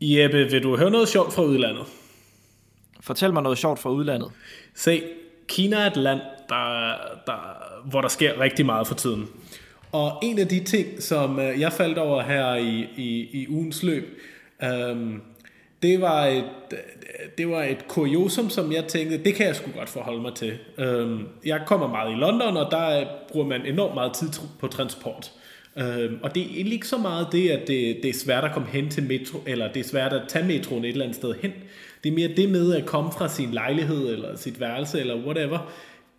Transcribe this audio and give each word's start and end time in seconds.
Jeppe, 0.00 0.50
vil 0.50 0.62
du 0.62 0.76
høre 0.76 0.90
noget 0.90 1.08
sjovt 1.08 1.32
fra 1.32 1.42
udlandet? 1.42 1.84
Fortæl 3.00 3.32
mig 3.32 3.42
noget 3.42 3.58
sjovt 3.58 3.78
fra 3.78 3.90
udlandet. 3.90 4.30
Se, 4.74 5.02
Kina 5.48 5.76
er 5.76 5.90
et 5.90 5.96
land, 5.96 6.20
der, 6.48 6.94
der, 7.26 7.62
hvor 7.84 8.00
der 8.00 8.08
sker 8.08 8.40
rigtig 8.40 8.66
meget 8.66 8.86
for 8.86 8.94
tiden. 8.94 9.28
Og 9.92 10.18
en 10.22 10.38
af 10.38 10.48
de 10.48 10.64
ting, 10.64 11.02
som 11.02 11.40
øh, 11.40 11.60
jeg 11.60 11.72
faldt 11.72 11.98
over 11.98 12.22
her 12.22 12.54
i, 12.54 12.88
i, 12.96 13.28
i 13.42 13.48
ugens 13.48 13.82
løb, 13.82 14.18
øhm, 14.62 15.22
det 15.82 16.00
var 16.00 16.26
et, 16.26 16.44
det 17.38 17.48
var 17.48 17.62
et 17.62 17.88
kuriosum, 17.88 18.50
som 18.50 18.72
jeg 18.72 18.84
tænkte, 18.84 19.24
det 19.24 19.34
kan 19.34 19.46
jeg 19.46 19.56
sgu 19.56 19.70
godt 19.76 19.88
forholde 19.88 20.22
mig 20.22 20.34
til. 20.34 20.58
Øhm, 20.78 21.26
jeg 21.44 21.60
kommer 21.66 21.88
meget 21.88 22.12
i 22.12 22.14
London, 22.14 22.56
og 22.56 22.70
der 22.70 23.06
bruger 23.28 23.46
man 23.46 23.66
enormt 23.66 23.94
meget 23.94 24.12
tid 24.12 24.28
på 24.60 24.66
transport. 24.66 25.32
Øhm, 25.78 26.18
og 26.22 26.34
det 26.34 26.42
er 26.42 26.46
egentlig 26.46 26.72
ikke 26.72 26.88
så 26.88 26.98
meget 26.98 27.28
det, 27.32 27.50
at 27.50 27.68
det, 27.68 27.98
det 28.02 28.08
er 28.08 28.14
svært 28.14 28.44
at 28.44 28.52
komme 28.52 28.68
hen 28.68 28.88
til 28.88 29.02
metro, 29.02 29.38
eller 29.46 29.72
det 29.72 29.80
er 29.80 29.84
svært 29.84 30.12
at 30.12 30.22
tage 30.28 30.44
metroen 30.44 30.84
et 30.84 30.90
eller 30.90 31.04
andet 31.04 31.16
sted 31.16 31.34
hen. 31.42 31.52
Det 32.04 32.10
er 32.10 32.14
mere 32.14 32.28
det 32.36 32.48
med 32.50 32.74
at 32.74 32.86
komme 32.86 33.12
fra 33.12 33.28
sin 33.28 33.50
lejlighed, 33.50 34.08
eller 34.08 34.36
sit 34.36 34.60
værelse, 34.60 35.00
eller 35.00 35.16
whatever, 35.16 35.72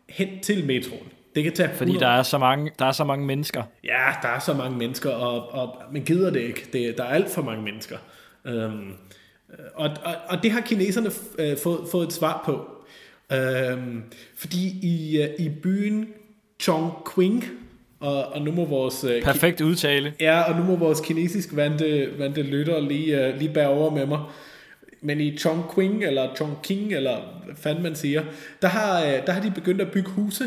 hen 0.10 0.28
til 0.42 0.66
metroen. 0.66 1.08
Det 1.36 1.44
kan 1.44 1.54
tage 1.54 1.70
Fordi 1.74 1.98
der 1.98 2.08
er, 2.08 2.24
så 2.24 2.38
mange, 2.38 2.72
der 2.80 2.86
er 2.86 2.92
så 2.92 3.04
mange 3.04 3.26
mennesker. 3.26 3.64
Ja, 3.84 4.06
der 4.22 4.28
er 4.28 4.40
så 4.40 4.54
mange 4.54 4.78
mennesker, 4.78 5.10
og, 5.10 5.52
og 5.52 5.82
man 5.94 6.04
gider 6.04 6.30
det 6.30 6.42
ikke. 6.42 6.70
Det, 6.74 6.98
der 6.98 7.04
er 7.04 7.08
alt 7.08 7.30
for 7.30 7.42
mange 7.42 7.64
mennesker. 7.64 7.98
Øhm, 8.46 8.94
og, 9.76 9.90
og, 10.04 10.16
og 10.30 10.44
det 10.44 10.52
har 10.52 10.62
kineserne 10.62 11.12
øh, 11.40 11.58
fået, 11.58 11.80
fået 11.92 12.08
et 12.08 12.14
svar 12.14 12.42
på. 12.46 12.70
Øhm, 13.36 14.04
fordi 14.36 14.80
i, 14.82 15.22
øh, 15.22 15.30
i 15.40 15.50
byen 15.50 16.08
Chongqing, 16.62 17.46
og, 18.00 18.26
og 18.26 18.42
nu 18.42 18.52
må 18.52 18.66
vores... 18.66 19.04
Øh, 19.04 19.24
Perfekt 19.24 19.62
udtale. 19.62 20.14
Ja, 20.20 20.42
og 20.42 20.60
nu 20.60 20.64
må 20.64 20.76
vores 20.76 21.02
kinesisk 21.02 21.56
vante, 21.56 22.10
vante 22.18 22.42
lytter 22.42 22.80
lige, 22.80 23.30
uh, 23.30 23.40
lige 23.40 23.54
bære 23.54 23.68
over 23.68 23.92
med 23.92 24.06
mig. 24.06 24.20
Men 25.02 25.22
i 25.22 25.38
Chongqing, 25.38 26.04
eller 26.04 26.36
Chongqing, 26.36 26.94
eller 26.94 27.18
hvad 27.46 27.56
fanden 27.56 27.84
man 27.84 27.96
siger, 27.96 28.24
der 28.62 28.68
har, 28.68 29.02
uh, 29.02 29.26
der 29.26 29.32
har 29.32 29.42
de 29.42 29.52
begyndt 29.52 29.82
at 29.82 29.92
bygge 29.92 30.10
huse, 30.10 30.44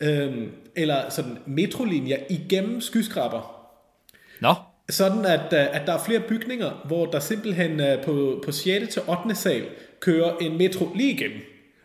øh, 0.00 0.46
eller 0.76 1.10
sådan 1.10 1.38
metrolinjer 1.46 2.16
igennem 2.30 2.80
skyskraber. 2.80 3.66
Nå. 4.40 4.54
Sådan 4.90 5.24
at, 5.24 5.52
at 5.52 5.86
der 5.86 5.92
er 5.92 6.04
flere 6.06 6.20
bygninger, 6.20 6.70
hvor 6.84 7.06
der 7.06 7.20
simpelthen 7.20 7.80
på, 8.04 8.42
på 8.44 8.52
6. 8.52 8.92
til 8.92 9.02
8. 9.08 9.34
sal 9.34 9.62
kører 10.00 10.36
en 10.36 10.58
metro 10.58 10.88
lige 10.94 11.12
igennem. 11.12 11.38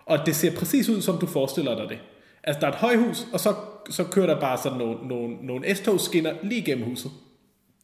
Og 0.06 0.20
det 0.26 0.36
ser 0.36 0.56
præcis 0.56 0.90
ud, 0.90 1.02
som 1.02 1.18
du 1.18 1.26
forestiller 1.26 1.76
dig 1.76 1.90
det. 1.90 1.98
Altså, 2.44 2.60
der 2.60 2.68
er 2.68 2.72
et 2.72 2.78
højhus, 2.78 3.26
og 3.34 3.40
så, 3.40 3.54
så 3.90 4.04
kører 4.04 4.28
der 4.28 4.40
bare 4.40 4.58
sådan 4.64 4.78
nogle, 4.78 5.08
nogle, 5.08 5.36
nogle 5.42 5.76
S-togskinner 5.76 6.34
lige 6.44 6.62
igennem 6.62 6.86
huset. 6.86 7.12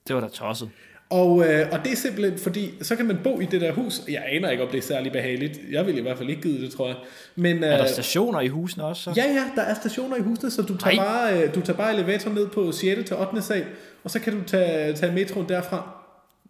Det 0.08 0.16
var 0.16 0.22
da 0.22 0.28
tosset. 0.28 0.70
Og, 1.10 1.46
øh, 1.46 1.68
og 1.72 1.80
det 1.84 1.92
er 1.92 1.96
simpelthen 1.96 2.40
fordi, 2.40 2.74
så 2.82 2.96
kan 2.96 3.06
man 3.06 3.20
bo 3.24 3.40
i 3.40 3.46
det 3.46 3.62
der 3.62 3.72
hus. 3.72 4.02
Jeg 4.10 4.24
aner 4.28 4.50
ikke, 4.50 4.64
om 4.64 4.70
det 4.70 4.78
er 4.78 4.82
særlig 4.82 5.12
behageligt. 5.12 5.60
Jeg 5.72 5.86
vil 5.86 5.98
i 5.98 6.02
hvert 6.02 6.18
fald 6.18 6.30
ikke 6.30 6.42
give 6.42 6.62
det, 6.62 6.72
tror 6.72 6.88
jeg. 6.88 6.96
Men, 7.36 7.64
øh, 7.64 7.70
er 7.70 7.78
der 7.78 7.88
stationer 7.88 8.40
i 8.40 8.48
husene 8.48 8.84
også? 8.84 9.04
Så? 9.04 9.14
Ja, 9.16 9.24
ja, 9.26 9.44
der 9.56 9.62
er 9.62 9.74
stationer 9.74 10.16
i 10.18 10.22
husene, 10.22 10.52
så 10.52 10.62
du 10.62 10.78
tager, 10.78 10.96
bare, 10.96 11.44
øh, 11.44 11.56
du 11.56 11.62
tager 11.62 11.78
bare 11.78 11.94
elevator 11.94 12.32
ned 12.32 12.48
på 12.48 12.72
6. 12.72 13.08
til 13.08 13.16
8. 13.18 13.42
sal, 13.42 13.66
og 14.04 14.12
så 14.12 14.20
kan 14.20 14.34
du 14.34 14.44
tage, 14.44 14.94
tage 14.94 15.12
metroen 15.12 15.50
derfra. 15.50 16.01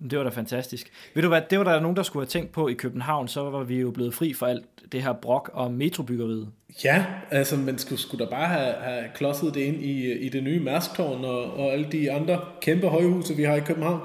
Det 0.10 0.18
var 0.18 0.24
da 0.24 0.30
fantastisk. 0.30 0.92
Ved 1.14 1.24
du 1.24 1.30
hvad, 1.30 1.42
det 1.50 1.58
var 1.58 1.64
der 1.64 1.80
nogen, 1.80 1.98
der 1.98 2.04
skulle 2.04 2.24
have 2.24 2.30
tænkt 2.30 2.52
på 2.52 2.68
i 2.68 2.74
København, 2.74 3.28
så 3.28 3.50
var 3.50 3.64
vi 3.64 3.80
jo 3.80 3.92
blevet 3.92 4.14
fri 4.14 4.34
for 4.34 4.46
alt 4.46 4.66
det 4.92 5.04
her 5.04 5.14
brok 5.14 5.50
om 5.54 5.72
metrobyggeriet. 5.72 6.48
Ja, 6.84 7.06
altså 7.32 7.58
man 7.58 7.78
skulle, 7.78 8.02
skulle 8.02 8.26
da 8.26 8.30
bare 8.30 8.48
have, 8.48 8.74
have 8.74 9.04
klodset 9.16 9.54
det 9.54 9.62
ind 9.62 9.84
i, 9.84 10.12
i 10.12 10.30
det 10.30 10.44
nye 10.44 10.60
Mærsktårn 10.60 11.26
og, 11.26 11.54
og 11.54 11.74
alle 11.74 11.88
de 11.92 12.12
andre 12.12 12.40
kæmpe 12.62 12.88
højhuse, 12.88 13.36
vi 13.36 13.44
har 13.44 13.56
i 13.56 13.60
København. 13.60 14.02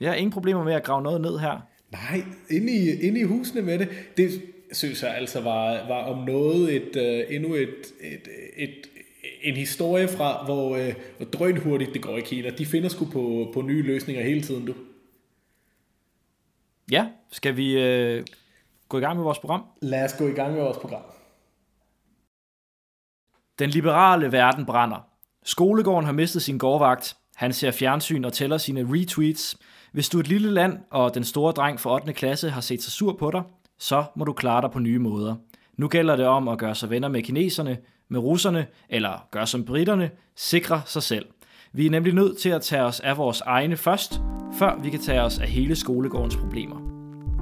Ja, 0.00 0.12
ingen 0.12 0.32
problemer 0.32 0.64
med 0.64 0.74
at 0.74 0.84
grave 0.84 1.02
noget 1.02 1.20
ned 1.20 1.38
her. 1.38 1.66
Nej, 1.92 2.22
inde 2.50 2.72
i, 2.72 3.00
inde 3.06 3.20
i 3.20 3.22
husene 3.22 3.62
med 3.62 3.78
det. 3.78 3.88
Det 4.16 4.30
synes 4.72 5.02
jeg 5.02 5.14
altså 5.14 5.40
var, 5.40 5.88
var 5.88 6.04
om 6.04 6.24
noget 6.24 6.76
et, 6.76 6.96
uh, 6.96 7.34
endnu 7.34 7.54
et, 7.54 7.74
et, 8.00 8.28
et, 8.56 8.74
en 9.42 9.54
historie 9.54 10.08
fra, 10.08 10.44
hvor, 10.44 10.70
uh, 10.70 10.92
hvor 11.16 11.26
drønhurtigt 11.26 11.94
det 11.94 12.02
går 12.02 12.16
i 12.16 12.20
Kina. 12.20 12.50
De 12.50 12.66
finder 12.66 12.88
sgu 12.88 13.04
på, 13.04 13.50
på 13.54 13.62
nye 13.62 13.82
løsninger 13.82 14.22
hele 14.22 14.42
tiden, 14.42 14.66
du. 14.66 14.74
Ja, 16.90 17.06
skal 17.32 17.56
vi 17.56 17.80
øh, 17.80 18.24
gå 18.88 18.98
i 18.98 19.00
gang 19.00 19.16
med 19.16 19.24
vores 19.24 19.38
program? 19.38 19.64
Lad 19.82 20.04
os 20.04 20.14
gå 20.18 20.26
i 20.26 20.32
gang 20.32 20.52
med 20.52 20.62
vores 20.62 20.78
program. 20.78 21.02
Den 23.58 23.70
liberale 23.70 24.32
verden 24.32 24.66
brænder. 24.66 25.08
Skolegården 25.44 26.04
har 26.04 26.12
mistet 26.12 26.42
sin 26.42 26.58
gårdvagt. 26.58 27.16
Han 27.36 27.52
ser 27.52 27.70
fjernsyn 27.70 28.24
og 28.24 28.32
tæller 28.32 28.58
sine 28.58 28.86
retweets. 28.88 29.58
Hvis 29.92 30.08
du 30.08 30.18
er 30.18 30.20
et 30.20 30.28
lille 30.28 30.50
land, 30.50 30.78
og 30.90 31.14
den 31.14 31.24
store 31.24 31.52
dreng 31.52 31.80
fra 31.80 31.94
8. 31.94 32.12
klasse 32.12 32.50
har 32.50 32.60
set 32.60 32.82
sig 32.82 32.92
sur 32.92 33.12
på 33.12 33.30
dig, 33.30 33.42
så 33.78 34.04
må 34.16 34.24
du 34.24 34.32
klare 34.32 34.62
dig 34.62 34.70
på 34.70 34.78
nye 34.78 34.98
måder. 34.98 35.34
Nu 35.76 35.88
gælder 35.88 36.16
det 36.16 36.26
om 36.26 36.48
at 36.48 36.58
gøre 36.58 36.74
sig 36.74 36.90
venner 36.90 37.08
med 37.08 37.22
kineserne, 37.22 37.78
med 38.08 38.20
russerne, 38.20 38.66
eller 38.88 39.28
gøre 39.30 39.46
som 39.46 39.64
britterne, 39.64 40.10
sikre 40.36 40.82
sig 40.86 41.02
selv. 41.02 41.26
Vi 41.76 41.86
er 41.86 41.90
nemlig 41.90 42.14
nødt 42.14 42.38
til 42.38 42.48
at 42.48 42.62
tage 42.62 42.82
os 42.82 43.00
af 43.00 43.16
vores 43.16 43.40
egne 43.40 43.76
først, 43.76 44.20
før 44.58 44.80
vi 44.82 44.90
kan 44.90 45.00
tage 45.00 45.22
os 45.22 45.38
af 45.38 45.48
hele 45.48 45.76
skolegårdens 45.76 46.36
problemer. 46.36 46.76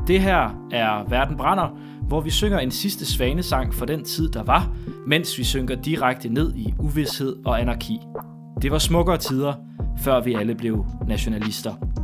Det 0.07 0.21
her 0.21 0.67
er 0.73 1.09
Verden 1.09 1.37
brænder, 1.37 1.79
hvor 2.09 2.21
vi 2.21 2.31
synger 2.31 2.59
en 2.59 2.71
sidste 2.71 3.07
svanesang 3.07 3.75
for 3.75 3.87
den 3.87 4.05
tid, 4.05 4.29
der 4.29 4.43
var, 4.43 4.77
mens 5.07 5.39
vi 5.39 5.45
synker 5.45 5.75
direkte 5.75 6.29
ned 6.29 6.55
i 6.55 6.75
uvidshed 6.79 7.37
og 7.45 7.61
anarki. 7.61 7.99
Det 8.63 8.71
var 8.71 8.79
smukkere 8.79 9.19
tider, 9.19 9.55
før 10.05 10.21
vi 10.21 10.35
alle 10.35 10.55
blev 10.55 10.87
nationalister. 11.09 12.04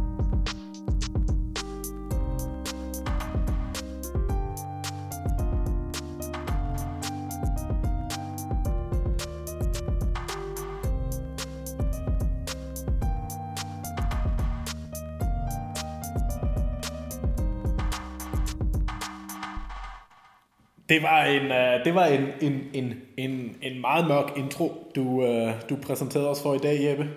Det 20.91 21.03
var 21.03 21.25
en, 21.25 21.43
uh, 21.43 21.85
det 21.85 21.95
var 21.95 22.07
en, 22.07 22.27
en, 22.41 22.63
en, 22.75 22.95
en, 23.17 23.57
en 23.63 23.81
meget 23.81 24.09
mørk 24.09 24.37
intro, 24.37 24.93
du, 24.97 25.03
uh, 25.03 25.51
du 25.71 25.77
præsenterede 25.83 26.29
os 26.29 26.43
for 26.43 26.55
i 26.55 26.59
dag, 26.59 26.85
Jeppe. 26.85 27.09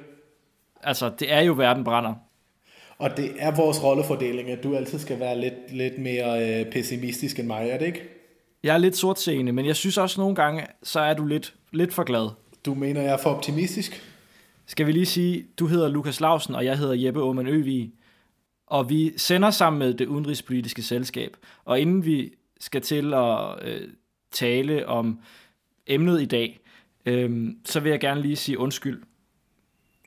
Altså, 0.83 1.11
det 1.19 1.33
er 1.33 1.41
jo 1.41 1.53
verden 1.53 1.83
brænder. 1.83 2.13
Og 2.97 3.17
det 3.17 3.31
er 3.39 3.55
vores 3.55 3.83
rollefordeling, 3.83 4.49
at 4.49 4.63
du 4.63 4.75
altid 4.75 4.99
skal 4.99 5.19
være 5.19 5.39
lidt, 5.39 5.53
lidt 5.69 5.97
mere 5.97 6.61
uh, 6.61 6.71
pessimistisk 6.71 7.39
end 7.39 7.47
mig, 7.47 7.69
er 7.69 7.77
det 7.77 7.85
ikke? 7.85 8.01
Jeg 8.63 8.73
er 8.73 8.77
lidt 8.77 8.97
sortseende, 8.97 9.51
men 9.51 9.65
jeg 9.65 9.75
synes 9.75 9.97
også 9.97 10.21
nogle 10.21 10.35
gange, 10.35 10.65
så 10.83 10.99
er 10.99 11.13
du 11.13 11.25
lidt, 11.25 11.55
lidt 11.71 11.93
for 11.93 12.03
glad. 12.03 12.29
Du 12.65 12.73
mener, 12.73 13.01
jeg 13.01 13.13
er 13.13 13.17
for 13.17 13.29
optimistisk? 13.29 14.03
Skal 14.65 14.87
vi 14.87 14.91
lige 14.91 15.05
sige, 15.05 15.45
du 15.59 15.67
hedder 15.67 15.89
Lukas 15.89 16.21
Lausen, 16.21 16.55
og 16.55 16.65
jeg 16.65 16.77
hedder 16.77 16.93
Jeppe 16.93 17.19
Aumann 17.19 17.47
Øvig. 17.47 17.91
Og 18.67 18.89
vi 18.89 19.13
sender 19.17 19.49
sammen 19.49 19.79
med 19.79 19.93
det 19.93 20.07
udenrigspolitiske 20.07 20.81
selskab. 20.81 21.37
Og 21.65 21.79
inden 21.79 22.05
vi 22.05 22.33
skal 22.63 22.81
til 22.81 23.13
at 23.13 23.67
øh, 23.67 23.89
tale 24.31 24.87
om 24.87 25.19
emnet 25.87 26.21
i 26.21 26.25
dag, 26.25 26.59
øh, 27.05 27.47
så 27.65 27.79
vil 27.79 27.89
jeg 27.89 27.99
gerne 27.99 28.21
lige 28.21 28.35
sige 28.35 28.59
undskyld. 28.59 29.03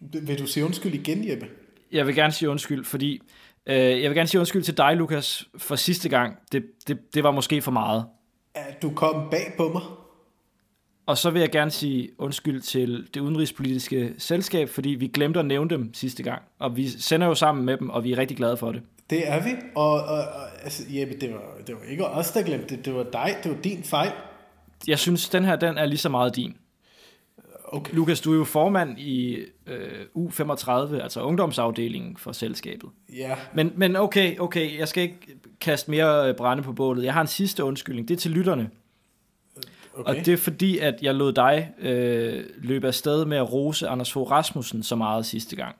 Vil 0.00 0.38
du 0.38 0.46
sige 0.46 0.64
undskyld 0.64 0.94
igen, 0.94 1.28
Jeppe? 1.28 1.46
Jeg 1.92 2.06
vil 2.06 2.14
gerne 2.14 2.32
sige 2.32 2.50
undskyld, 2.50 2.84
fordi 2.84 3.20
øh, 3.66 3.76
jeg 3.76 4.10
vil 4.10 4.14
gerne 4.14 4.28
sige 4.28 4.38
undskyld 4.38 4.62
til 4.62 4.76
dig, 4.76 4.96
Lukas, 4.96 5.48
for 5.56 5.76
sidste 5.76 6.08
gang. 6.08 6.36
Det, 6.52 6.64
det, 6.88 7.14
det 7.14 7.22
var 7.22 7.30
måske 7.30 7.62
for 7.62 7.70
meget. 7.70 8.06
At 8.54 8.82
du 8.82 8.90
kom 8.90 9.30
bag 9.30 9.54
på 9.56 9.68
mig? 9.68 9.82
Og 11.06 11.18
så 11.18 11.30
vil 11.30 11.40
jeg 11.40 11.50
gerne 11.50 11.70
sige 11.70 12.08
undskyld 12.18 12.60
til 12.60 13.08
det 13.14 13.20
udenrigspolitiske 13.20 14.14
selskab, 14.18 14.68
fordi 14.68 14.88
vi 14.88 15.06
glemte 15.06 15.40
at 15.40 15.46
nævne 15.46 15.70
dem 15.70 15.94
sidste 15.94 16.22
gang. 16.22 16.42
Og 16.58 16.76
vi 16.76 16.88
sender 16.88 17.26
jo 17.26 17.34
sammen 17.34 17.64
med 17.64 17.76
dem, 17.76 17.90
og 17.90 18.04
vi 18.04 18.12
er 18.12 18.18
rigtig 18.18 18.36
glade 18.36 18.56
for 18.56 18.72
det. 18.72 18.82
Det 19.10 19.28
er 19.28 19.42
vi, 19.42 19.50
og, 19.74 19.92
og, 19.92 20.18
og 20.18 20.62
altså, 20.62 20.82
Jeppe, 20.88 21.16
det 21.20 21.32
var, 21.32 21.42
det 21.66 21.74
var 21.74 21.90
ikke 21.90 22.06
os, 22.06 22.30
der 22.30 22.42
glemte 22.42 22.76
det. 22.76 22.84
Det 22.84 22.94
var 22.94 23.02
dig, 23.02 23.36
det 23.42 23.50
var 23.50 23.62
din 23.62 23.82
fejl. 23.82 24.12
Jeg 24.88 24.98
synes, 24.98 25.28
den 25.28 25.44
her, 25.44 25.56
den 25.56 25.78
er 25.78 25.86
lige 25.86 25.98
så 25.98 26.08
meget 26.08 26.36
din. 26.36 26.56
Okay. 27.68 27.94
Lukas, 27.94 28.20
du 28.20 28.32
er 28.32 28.36
jo 28.36 28.44
formand 28.44 28.98
i 28.98 29.36
øh, 29.66 30.06
U35, 30.16 30.70
altså 31.02 31.20
ungdomsafdelingen 31.20 32.16
for 32.16 32.32
selskabet. 32.32 32.90
Ja. 33.16 33.36
Men, 33.54 33.72
men 33.76 33.96
okay, 33.96 34.38
okay, 34.38 34.78
jeg 34.78 34.88
skal 34.88 35.02
ikke 35.02 35.18
kaste 35.60 35.90
mere 35.90 36.28
øh, 36.28 36.36
brænde 36.36 36.62
på 36.62 36.72
bålet. 36.72 37.04
Jeg 37.04 37.12
har 37.12 37.20
en 37.20 37.26
sidste 37.26 37.64
undskyldning. 37.64 38.08
Det 38.08 38.14
er 38.14 38.18
til 38.18 38.30
lytterne. 38.30 38.70
Okay. 39.94 40.10
Og 40.20 40.26
det 40.26 40.28
er 40.28 40.36
fordi, 40.36 40.78
at 40.78 40.94
jeg 41.02 41.14
lod 41.14 41.32
dig 41.32 41.70
øh, 41.78 42.44
løbe 42.58 42.86
afsted 42.86 43.24
med 43.24 43.36
at 43.36 43.52
rose 43.52 43.88
Anders 43.88 44.12
Fogh 44.12 44.30
Rasmussen 44.30 44.82
så 44.82 44.96
meget 44.96 45.26
sidste 45.26 45.56
gang. 45.56 45.76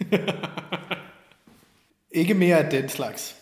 Ikke 2.12 2.34
mere 2.34 2.56
af 2.56 2.70
den 2.70 2.88
slags. 2.88 3.36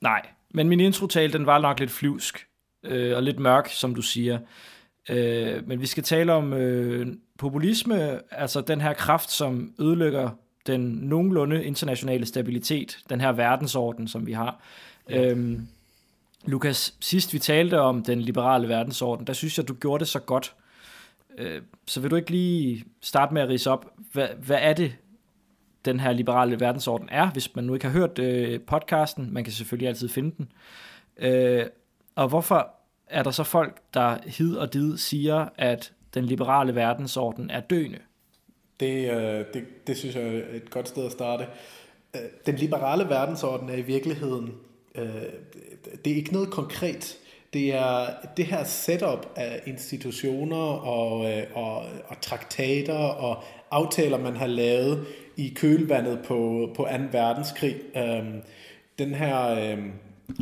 Nej, 0.00 0.26
men 0.50 0.68
min 0.68 0.80
introtal, 0.80 1.32
den 1.32 1.46
var 1.46 1.58
nok 1.58 1.80
lidt 1.80 1.90
flyvsk 1.90 2.46
øh, 2.82 3.16
og 3.16 3.22
lidt 3.22 3.38
mørk, 3.38 3.68
som 3.70 3.94
du 3.94 4.02
siger. 4.02 4.38
Øh, 5.08 5.68
men 5.68 5.80
vi 5.80 5.86
skal 5.86 6.02
tale 6.02 6.32
om 6.32 6.52
øh, 6.52 7.06
populisme, 7.38 8.20
altså 8.30 8.60
den 8.60 8.80
her 8.80 8.92
kraft, 8.92 9.30
som 9.30 9.74
ødelægger 9.78 10.30
den 10.66 10.80
nogenlunde 10.80 11.64
internationale 11.64 12.26
stabilitet, 12.26 12.98
den 13.08 13.20
her 13.20 13.32
verdensorden, 13.32 14.08
som 14.08 14.26
vi 14.26 14.32
har. 14.32 14.60
Ja. 15.10 15.30
Øhm, 15.30 15.68
Lukas, 16.46 16.94
sidst 17.00 17.32
vi 17.32 17.38
talte 17.38 17.80
om 17.80 18.02
den 18.02 18.20
liberale 18.20 18.68
verdensorden, 18.68 19.26
der 19.26 19.32
synes 19.32 19.58
jeg, 19.58 19.68
du 19.68 19.74
gjorde 19.74 20.00
det 20.00 20.08
så 20.08 20.18
godt. 20.18 20.54
Øh, 21.38 21.62
så 21.86 22.00
vil 22.00 22.10
du 22.10 22.16
ikke 22.16 22.30
lige 22.30 22.84
starte 23.02 23.34
med 23.34 23.42
at 23.42 23.48
rise 23.48 23.70
op, 23.70 23.86
hvad, 24.12 24.28
hvad 24.46 24.58
er 24.60 24.72
det, 24.72 24.92
den 25.84 26.00
her 26.00 26.12
liberale 26.12 26.60
verdensorden 26.60 27.08
er, 27.12 27.30
hvis 27.30 27.56
man 27.56 27.64
nu 27.64 27.74
ikke 27.74 27.86
har 27.86 27.92
hørt 27.92 28.18
øh, 28.18 28.60
podcasten. 28.60 29.34
Man 29.34 29.44
kan 29.44 29.52
selvfølgelig 29.52 29.88
altid 29.88 30.08
finde 30.08 30.34
den. 30.36 30.52
Øh, 31.18 31.66
og 32.14 32.28
hvorfor 32.28 32.70
er 33.06 33.22
der 33.22 33.30
så 33.30 33.42
folk, 33.44 33.80
der 33.94 34.18
hid 34.26 34.56
og 34.56 34.72
did 34.72 34.96
siger, 34.96 35.48
at 35.56 35.92
den 36.14 36.24
liberale 36.24 36.74
verdensorden 36.74 37.50
er 37.50 37.60
døende? 37.60 37.98
Det, 38.80 39.10
øh, 39.10 39.44
det, 39.54 39.86
det 39.86 39.96
synes 39.96 40.16
jeg 40.16 40.24
er 40.24 40.42
et 40.54 40.70
godt 40.70 40.88
sted 40.88 41.06
at 41.06 41.12
starte. 41.12 41.46
Øh, 42.14 42.20
den 42.46 42.54
liberale 42.54 43.08
verdensorden 43.08 43.68
er 43.68 43.74
i 43.74 43.82
virkeligheden, 43.82 44.54
øh, 44.94 45.04
det 46.04 46.12
er 46.12 46.16
ikke 46.16 46.32
noget 46.32 46.50
konkret. 46.50 47.18
Det 47.52 47.74
er 47.74 48.06
det 48.36 48.46
her 48.46 48.64
setup 48.64 49.26
af 49.36 49.62
institutioner 49.66 50.86
og, 50.86 51.32
øh, 51.32 51.42
og, 51.54 51.76
og 52.06 52.20
traktater 52.20 52.98
og 52.98 53.42
aftaler, 53.70 54.18
man 54.18 54.36
har 54.36 54.46
lavet 54.46 55.06
i 55.38 55.52
kølvandet 55.56 56.18
på, 56.24 56.68
på 56.76 56.82
2. 56.82 56.88
verdenskrig. 57.12 57.76
Øhm, 57.96 58.42
den 58.98 59.14
her 59.14 59.48
øhm, 59.50 59.90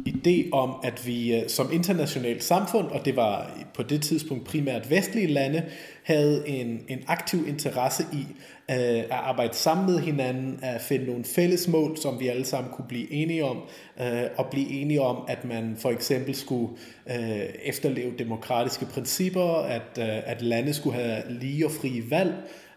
idé 0.08 0.50
om, 0.52 0.74
at 0.82 1.06
vi 1.06 1.36
øh, 1.36 1.48
som 1.48 1.72
internationalt 1.72 2.44
samfund, 2.44 2.86
og 2.86 3.04
det 3.04 3.16
var 3.16 3.50
på 3.74 3.82
det 3.82 4.02
tidspunkt 4.02 4.44
primært 4.44 4.90
vestlige 4.90 5.26
lande, 5.26 5.64
havde 6.02 6.48
en, 6.48 6.80
en 6.88 6.98
aktiv 7.06 7.48
interesse 7.48 8.04
i 8.12 8.26
øh, 8.70 8.76
at 8.98 9.10
arbejde 9.10 9.54
sammen 9.54 9.86
med 9.86 9.98
hinanden, 10.00 10.58
at 10.62 10.80
finde 10.80 11.06
nogle 11.06 11.24
fælles 11.24 11.68
mål, 11.68 11.96
som 11.96 12.20
vi 12.20 12.28
alle 12.28 12.44
sammen 12.44 12.72
kunne 12.72 12.88
blive 12.88 13.12
enige 13.12 13.44
om, 13.44 13.56
øh, 14.00 14.22
og 14.36 14.46
blive 14.50 14.68
enige 14.68 15.00
om, 15.00 15.24
at 15.28 15.44
man 15.44 15.76
for 15.78 15.90
eksempel 15.90 16.34
skulle 16.34 16.72
øh, 17.10 17.44
efterleve 17.64 18.12
demokratiske 18.18 18.86
principper, 18.86 19.62
at, 19.62 19.98
øh, 19.98 20.30
at 20.30 20.42
lande 20.42 20.74
skulle 20.74 20.96
have 20.96 21.22
lige 21.28 21.66
og 21.66 21.72
frie 21.72 22.10
valg, 22.10 22.34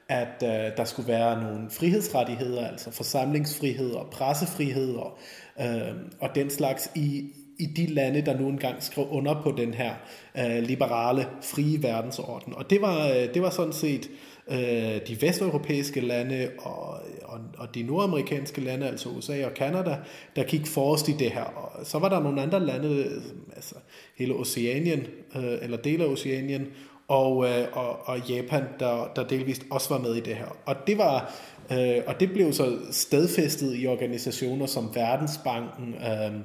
at 0.10 0.44
øh, 0.44 0.78
der 0.78 0.86
skulle 0.86 1.08
være 1.08 1.44
nogle 1.44 1.70
frihedsrettigheder, 1.70 2.68
altså 2.68 2.92
forsamlingsfrihed 2.92 3.92
og 3.92 4.08
pressefrihed 4.12 4.96
og, 4.96 5.18
øh, 5.62 5.96
og 6.20 6.30
den 6.36 6.50
slags 6.50 6.92
i, 6.96 7.34
i 7.60 7.66
de 7.66 7.86
lande, 7.86 8.22
der 8.22 8.40
nu 8.40 8.48
engang 8.48 8.84
skrev 8.84 9.08
under 9.10 9.42
på 9.42 9.52
den 9.58 9.74
her 9.74 9.94
øh, 10.38 10.64
liberale, 10.64 11.28
frie 11.42 11.84
verdensorden. 11.84 12.54
Og 12.56 12.70
det 12.70 12.82
var, 12.82 13.08
øh, 13.08 13.34
det 13.34 13.42
var 13.42 13.50
sådan 13.50 13.74
set 13.74 14.10
øh, 14.52 15.08
de 15.08 15.22
vesteuropæiske 15.22 16.02
lande 16.02 16.50
og, 16.60 17.00
og, 17.24 17.40
og 17.58 17.76
de 17.76 17.84
nordamerikanske 17.84 18.62
lande, 18.62 18.88
altså 18.88 19.10
USA 19.10 19.46
og 19.46 19.54
Kanada, 19.54 19.98
der 20.36 20.44
gik 20.44 20.68
forrest 20.68 21.10
i 21.10 21.12
det 21.12 21.32
her. 21.32 21.44
Og 21.44 21.86
så 21.86 22.00
var 22.00 22.10
der 22.10 22.20
nogle 22.20 22.42
andre 22.42 22.66
lande, 22.66 22.90
øh, 22.90 23.22
altså 23.56 23.76
hele 24.18 24.34
Oceanien, 24.34 25.00
øh, 25.36 25.58
eller 25.62 25.78
dele 25.78 26.04
af 26.04 26.08
Oceanien, 26.08 26.68
og, 27.10 27.46
øh, 27.46 27.68
og, 27.74 28.08
og 28.08 28.20
Japan, 28.30 28.64
der, 28.80 29.12
der 29.16 29.28
delvist 29.28 29.62
også 29.72 29.90
var 29.90 30.02
med 30.02 30.16
i 30.16 30.20
det 30.20 30.36
her. 30.36 30.58
Og 30.66 30.76
det 30.88 30.98
var 30.98 31.34
øh, 31.72 32.04
og 32.08 32.20
det 32.20 32.32
blev 32.34 32.54
så 32.54 32.78
stedfæstet 32.92 33.76
i 33.78 33.88
organisationer 33.88 34.66
som 34.66 34.96
Verdensbanken, 34.96 35.96
øhm, 35.96 36.44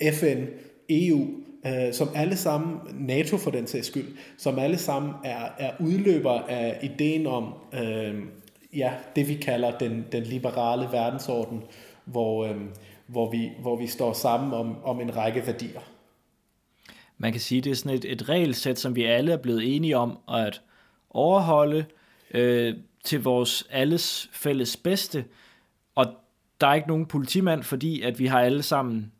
øh, 0.00 0.12
FN, 0.12 0.44
EU, 0.88 1.26
øh, 1.66 1.92
som 1.92 2.08
alle 2.14 2.36
sammen, 2.36 2.78
NATO 2.94 3.36
for 3.36 3.50
den 3.50 3.66
sags 3.66 3.86
skyld, 3.86 4.16
som 4.38 4.58
alle 4.58 4.78
sammen 4.78 5.12
er, 5.24 5.48
er 5.58 5.70
udløber 5.80 6.40
af 6.40 6.78
ideen 6.82 7.26
om 7.26 7.54
øh, 7.74 8.14
ja, 8.76 8.92
det 9.16 9.28
vi 9.28 9.34
kalder 9.34 9.78
den, 9.78 10.04
den 10.12 10.22
liberale 10.22 10.88
verdensorden, 10.92 11.62
hvor, 12.04 12.44
øh, 12.44 12.56
hvor, 13.06 13.30
vi, 13.30 13.50
hvor 13.60 13.76
vi 13.76 13.86
står 13.86 14.12
sammen 14.12 14.52
om, 14.52 14.84
om 14.84 15.00
en 15.00 15.16
række 15.16 15.46
værdier 15.46 15.80
man 17.18 17.32
kan 17.32 17.40
sige, 17.40 17.60
det 17.60 17.70
er 17.70 17.74
sådan 17.74 17.96
et, 17.96 18.04
et 18.04 18.28
regelsæt, 18.28 18.78
som 18.78 18.96
vi 18.96 19.04
alle 19.04 19.32
er 19.32 19.36
blevet 19.36 19.76
enige 19.76 19.96
om 19.96 20.18
at 20.28 20.62
overholde 21.10 21.84
øh, 22.30 22.74
til 23.04 23.22
vores 23.22 23.66
alles 23.70 24.30
fælles 24.32 24.76
bedste. 24.76 25.24
Og 25.94 26.06
der 26.60 26.66
er 26.66 26.74
ikke 26.74 26.88
nogen 26.88 27.06
politimand, 27.06 27.62
fordi 27.62 28.02
at 28.02 28.18
vi 28.18 28.26
har 28.26 28.40
alle 28.40 28.62
sammen 28.62 29.12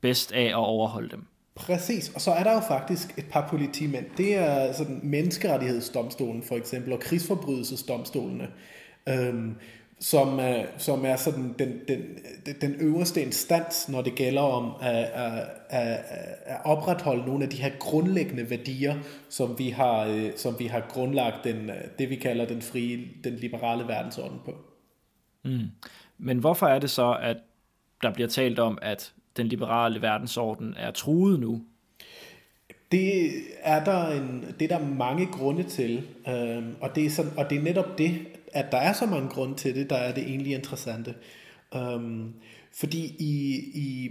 bedst 0.00 0.32
af 0.32 0.44
at 0.44 0.54
overholde 0.54 1.08
dem. 1.08 1.26
Præcis, 1.54 2.12
og 2.14 2.20
så 2.20 2.30
er 2.30 2.44
der 2.44 2.52
jo 2.52 2.60
faktisk 2.60 3.18
et 3.18 3.26
par 3.30 3.48
politimænd. 3.48 4.06
Det 4.16 4.34
er 4.34 4.72
sådan 4.72 5.00
menneskerettighedsdomstolen 5.02 6.42
for 6.42 6.54
eksempel, 6.54 6.92
og 6.92 7.00
krigsforbrydelsesdomstolene. 7.00 8.48
Øhm, 9.08 9.54
som, 10.00 10.40
øh, 10.40 10.64
som 10.78 11.04
er 11.04 11.16
sådan 11.16 11.54
den, 11.58 11.80
den, 11.88 12.02
den 12.60 12.74
øverste 12.74 13.22
instans, 13.22 13.88
når 13.88 14.02
det 14.02 14.14
gælder 14.14 14.42
om 14.42 14.72
at, 14.80 15.04
at, 15.04 15.46
at, 15.68 15.98
at 16.44 16.56
opretholde 16.64 17.26
nogle 17.26 17.44
af 17.44 17.50
de 17.50 17.56
her 17.56 17.70
grundlæggende 17.78 18.50
værdier, 18.50 18.96
som 19.28 19.58
vi 19.58 19.68
har, 19.68 20.06
øh, 20.06 20.30
som 20.36 20.58
vi 20.58 20.66
har 20.66 20.86
grundlagt 20.88 21.44
den, 21.44 21.70
øh, 21.70 21.76
det, 21.98 22.10
vi 22.10 22.16
kalder 22.16 22.46
den 22.46 22.62
frie, 22.62 23.00
den 23.24 23.34
liberale 23.34 23.88
verdensorden 23.88 24.38
på. 24.44 24.54
Mm. 25.44 25.60
Men 26.18 26.38
hvorfor 26.38 26.66
er 26.66 26.78
det 26.78 26.90
så, 26.90 27.18
at 27.22 27.36
der 28.02 28.12
bliver 28.12 28.28
talt 28.28 28.58
om, 28.58 28.78
at 28.82 29.12
den 29.36 29.46
liberale 29.46 30.02
verdensorden 30.02 30.74
er 30.78 30.90
truet 30.90 31.40
nu? 31.40 31.62
Det 32.92 33.30
er 33.62 33.84
der, 33.84 34.06
en, 34.06 34.54
det 34.58 34.72
er 34.72 34.78
der 34.78 34.86
mange 34.86 35.26
grunde 35.26 35.62
til, 35.62 36.02
øhm, 36.28 36.74
og, 36.80 36.94
det 36.94 37.06
er 37.06 37.10
sådan, 37.10 37.30
og 37.36 37.50
det 37.50 37.58
er 37.58 37.62
netop 37.62 37.98
det, 37.98 38.26
at 38.54 38.72
der 38.72 38.78
er 38.78 38.92
så 38.92 39.06
mange 39.06 39.28
grunde 39.28 39.54
til 39.54 39.74
det, 39.74 39.90
der 39.90 39.96
er 39.96 40.14
det 40.14 40.22
egentlig 40.22 40.54
interessante. 40.54 41.14
Øhm, 41.74 42.32
fordi 42.72 43.16
i, 43.18 43.54
i, 43.74 44.10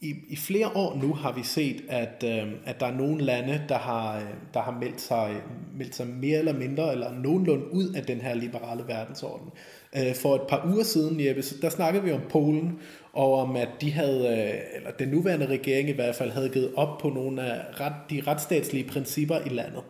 i, 0.00 0.14
i 0.28 0.36
flere 0.36 0.68
år 0.74 0.96
nu 1.02 1.12
har 1.12 1.32
vi 1.32 1.42
set, 1.42 1.84
at, 1.88 2.24
øh, 2.26 2.52
at 2.64 2.80
der 2.80 2.86
er 2.86 2.94
nogle 2.94 3.24
lande, 3.24 3.62
der 3.68 3.78
har, 3.78 4.22
der 4.54 4.60
har 4.60 4.78
meldt, 4.80 5.00
sig, 5.00 5.36
meldt 5.78 5.94
sig 5.94 6.06
mere 6.06 6.38
eller 6.38 6.52
mindre, 6.52 6.92
eller 6.92 7.12
nogenlunde 7.12 7.72
ud 7.72 7.94
af 7.94 8.02
den 8.02 8.20
her 8.20 8.34
liberale 8.34 8.84
verdensorden. 8.86 9.50
Øh, 9.96 10.14
for 10.14 10.34
et 10.34 10.42
par 10.48 10.70
uger 10.72 10.84
siden, 10.84 11.26
Jeppe, 11.26 11.42
der 11.62 11.68
snakkede 11.68 12.04
vi 12.04 12.12
om 12.12 12.20
Polen, 12.30 12.78
og 13.12 13.34
om 13.34 13.56
at 13.56 13.68
de 13.80 13.92
havde, 13.92 14.26
øh, 14.28 14.76
eller 14.76 14.90
den 14.90 15.08
nuværende 15.08 15.46
regering 15.46 15.88
i 15.88 15.92
hvert 15.92 16.14
fald, 16.14 16.30
havde 16.30 16.48
givet 16.48 16.72
op 16.76 16.98
på 16.98 17.08
nogle 17.08 17.42
af 17.42 17.80
ret, 17.80 17.94
de 18.10 18.22
retsstatslige 18.26 18.88
principper 18.88 19.38
i 19.46 19.48
landet. 19.48 19.82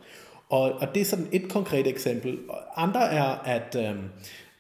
Og, 0.49 0.73
og 0.73 0.95
det 0.95 1.01
er 1.01 1.05
sådan 1.05 1.29
et 1.33 1.49
konkret 1.49 1.87
eksempel. 1.87 2.39
Andre 2.77 3.13
er, 3.13 3.25
at, 3.25 3.77
øh, 3.79 3.95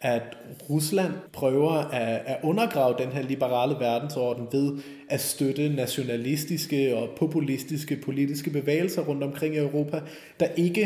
at 0.01 0.23
Rusland 0.71 1.13
prøver 1.33 1.73
at, 1.73 2.21
at 2.27 2.37
undergrave 2.43 2.95
den 2.99 3.09
her 3.09 3.23
liberale 3.23 3.75
verdensorden 3.75 4.49
ved 4.53 4.79
at 5.11 5.21
støtte 5.21 5.69
nationalistiske 5.69 6.97
og 6.97 7.09
populistiske 7.17 7.97
politiske 7.97 8.51
bevægelser 8.51 9.03
rundt 9.03 9.23
omkring 9.23 9.55
i 9.55 9.59
Europa, 9.59 10.01
der 10.41 10.47
ikke 10.57 10.83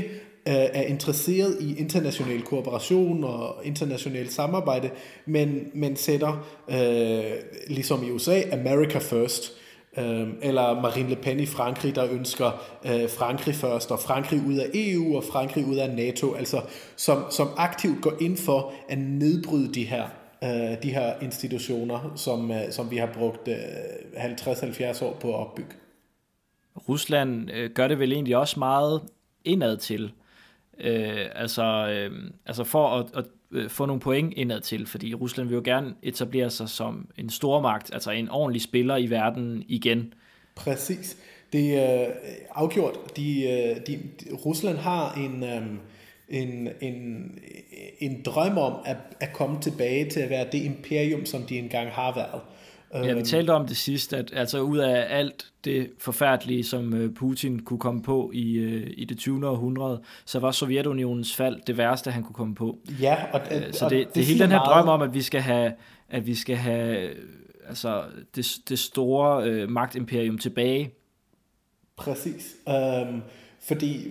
øh, 0.49 0.55
er 0.55 0.83
interesseret 0.83 1.57
i 1.61 1.79
international 1.79 2.43
kooperation 2.43 3.25
og 3.25 3.57
internationalt 3.65 4.33
samarbejde, 4.33 4.91
men, 5.27 5.71
men 5.75 5.97
sætter, 5.97 6.47
øh, 6.71 7.33
ligesom 7.69 8.05
i 8.05 8.11
USA, 8.11 8.41
America 8.53 8.99
first. 8.99 9.53
Øh, 9.99 10.29
eller 10.43 10.81
Marine 10.81 11.09
Le 11.09 11.17
Pen 11.17 11.41
i 11.41 11.47
Frankrig, 11.47 11.95
der 11.95 12.07
ønsker 12.11 12.47
øh, 12.85 13.11
Frankrig 13.19 13.55
først, 13.55 13.91
og 13.91 13.99
Frankrig 13.99 14.43
ud 14.47 14.55
af 14.55 14.71
EU, 14.75 15.17
og 15.17 15.25
Frankrig 15.33 15.67
ud 15.67 15.77
af 15.77 15.91
NATO, 15.91 16.35
altså 16.35 16.63
som, 16.97 17.25
som 17.31 17.49
aktivt 17.57 18.03
går 18.03 18.13
ind 18.21 18.37
for 18.37 18.73
at 18.89 18.99
nedbryde 18.99 19.75
de 19.75 19.85
her, 19.85 20.05
øh, 20.45 20.83
de 20.83 20.91
her 20.91 21.15
institutioner, 21.23 22.13
som, 22.17 22.51
øh, 22.51 22.71
som 22.71 22.91
vi 22.91 22.97
har 22.97 23.11
brugt 23.15 23.49
øh, 23.49 23.55
50-70 24.17 25.05
år 25.05 25.17
på 25.21 25.29
at 25.29 25.35
opbygge. 25.35 25.75
Rusland 26.89 27.51
øh, 27.51 27.71
gør 27.71 27.89
det 27.89 27.99
vel 27.99 28.13
egentlig 28.13 28.37
også 28.37 28.59
meget 28.59 29.03
indad 29.45 29.77
til. 29.77 30.13
Øh, 30.81 31.27
altså, 31.35 31.63
øh, 31.63 32.31
altså 32.47 32.65
for 32.65 32.89
at, 32.89 33.07
at 33.15 33.25
øh, 33.53 33.71
få 33.71 33.87
nogle 33.87 34.01
point 34.01 34.35
indad 34.37 34.61
til, 34.61 34.87
fordi 34.87 35.15
Rusland 35.15 35.49
vil 35.49 35.55
jo 35.55 35.63
gerne 35.65 35.95
etablere 36.03 36.51
sig 36.51 36.69
som 36.69 37.09
en 37.19 37.31
stormagt, 37.31 37.95
altså 37.95 38.11
en 38.11 38.29
ordentlig 38.29 38.63
spiller 38.63 38.97
i 38.97 39.11
verden 39.11 39.65
igen. 39.69 40.15
Præcis. 40.55 41.17
Det 41.53 41.79
er 41.79 42.03
øh, 42.03 42.15
afgjort. 42.55 43.17
De, 43.17 43.43
øh, 43.43 43.77
de, 43.87 43.99
Rusland 44.47 44.77
har 44.77 45.15
en, 45.15 45.45
øh, 45.45 45.63
en, 46.29 46.69
en, 46.81 47.31
en 47.99 48.23
drøm 48.23 48.59
om 48.59 48.75
at, 48.85 48.97
at 49.21 49.33
komme 49.33 49.61
tilbage 49.61 50.11
til 50.11 50.21
at 50.21 50.31
være 50.31 50.47
det 50.53 50.63
imperium, 50.65 51.27
som 51.27 51.43
de 51.43 51.59
engang 51.59 51.91
har 51.91 52.15
været. 52.15 52.41
Ja, 52.95 53.03
vi 53.03 53.11
øhm. 53.11 53.25
talte 53.25 53.51
om 53.51 53.67
det 53.67 53.77
sidst, 53.77 54.13
at 54.13 54.31
altså 54.33 54.61
ud 54.61 54.79
af 54.79 55.07
alt 55.19 55.47
det 55.65 55.91
forfærdelige, 55.99 56.65
som 56.65 56.95
øh, 56.95 57.15
Putin 57.15 57.59
kunne 57.61 57.79
komme 57.79 58.03
på 58.03 58.31
i, 58.35 58.53
øh, 58.55 58.91
i 58.97 59.05
det 59.05 59.19
20. 59.19 59.49
århundrede, 59.49 60.03
så 60.25 60.39
var 60.39 60.51
Sovjetunionens 60.51 61.37
fald 61.37 61.61
det 61.67 61.77
værste, 61.77 62.11
han 62.11 62.23
kunne 62.23 62.35
komme 62.35 62.55
på. 62.55 62.79
Ja, 63.01 63.17
og, 63.33 63.41
øh, 63.41 63.73
så 63.73 63.73
det, 63.73 63.83
og 63.83 63.91
det, 63.91 64.15
det 64.15 64.21
er 64.21 64.25
hele 64.25 64.41
den 64.41 64.51
her 64.51 64.59
meget... 64.59 64.85
drøm 64.85 64.89
om, 64.89 65.03
at 65.03 65.15
vi 65.15 65.23
skal 65.23 65.41
have, 65.41 65.73
at 66.09 66.27
vi 66.27 66.35
skal 66.35 66.57
have 66.57 67.11
altså 67.69 68.03
det, 68.35 68.57
det 68.69 68.79
store 68.79 69.45
øh, 69.45 69.69
magtimperium 69.71 70.39
tilbage. 70.39 70.95
Præcis. 71.97 72.57
Um, 72.67 73.23
Fordi 73.61 74.11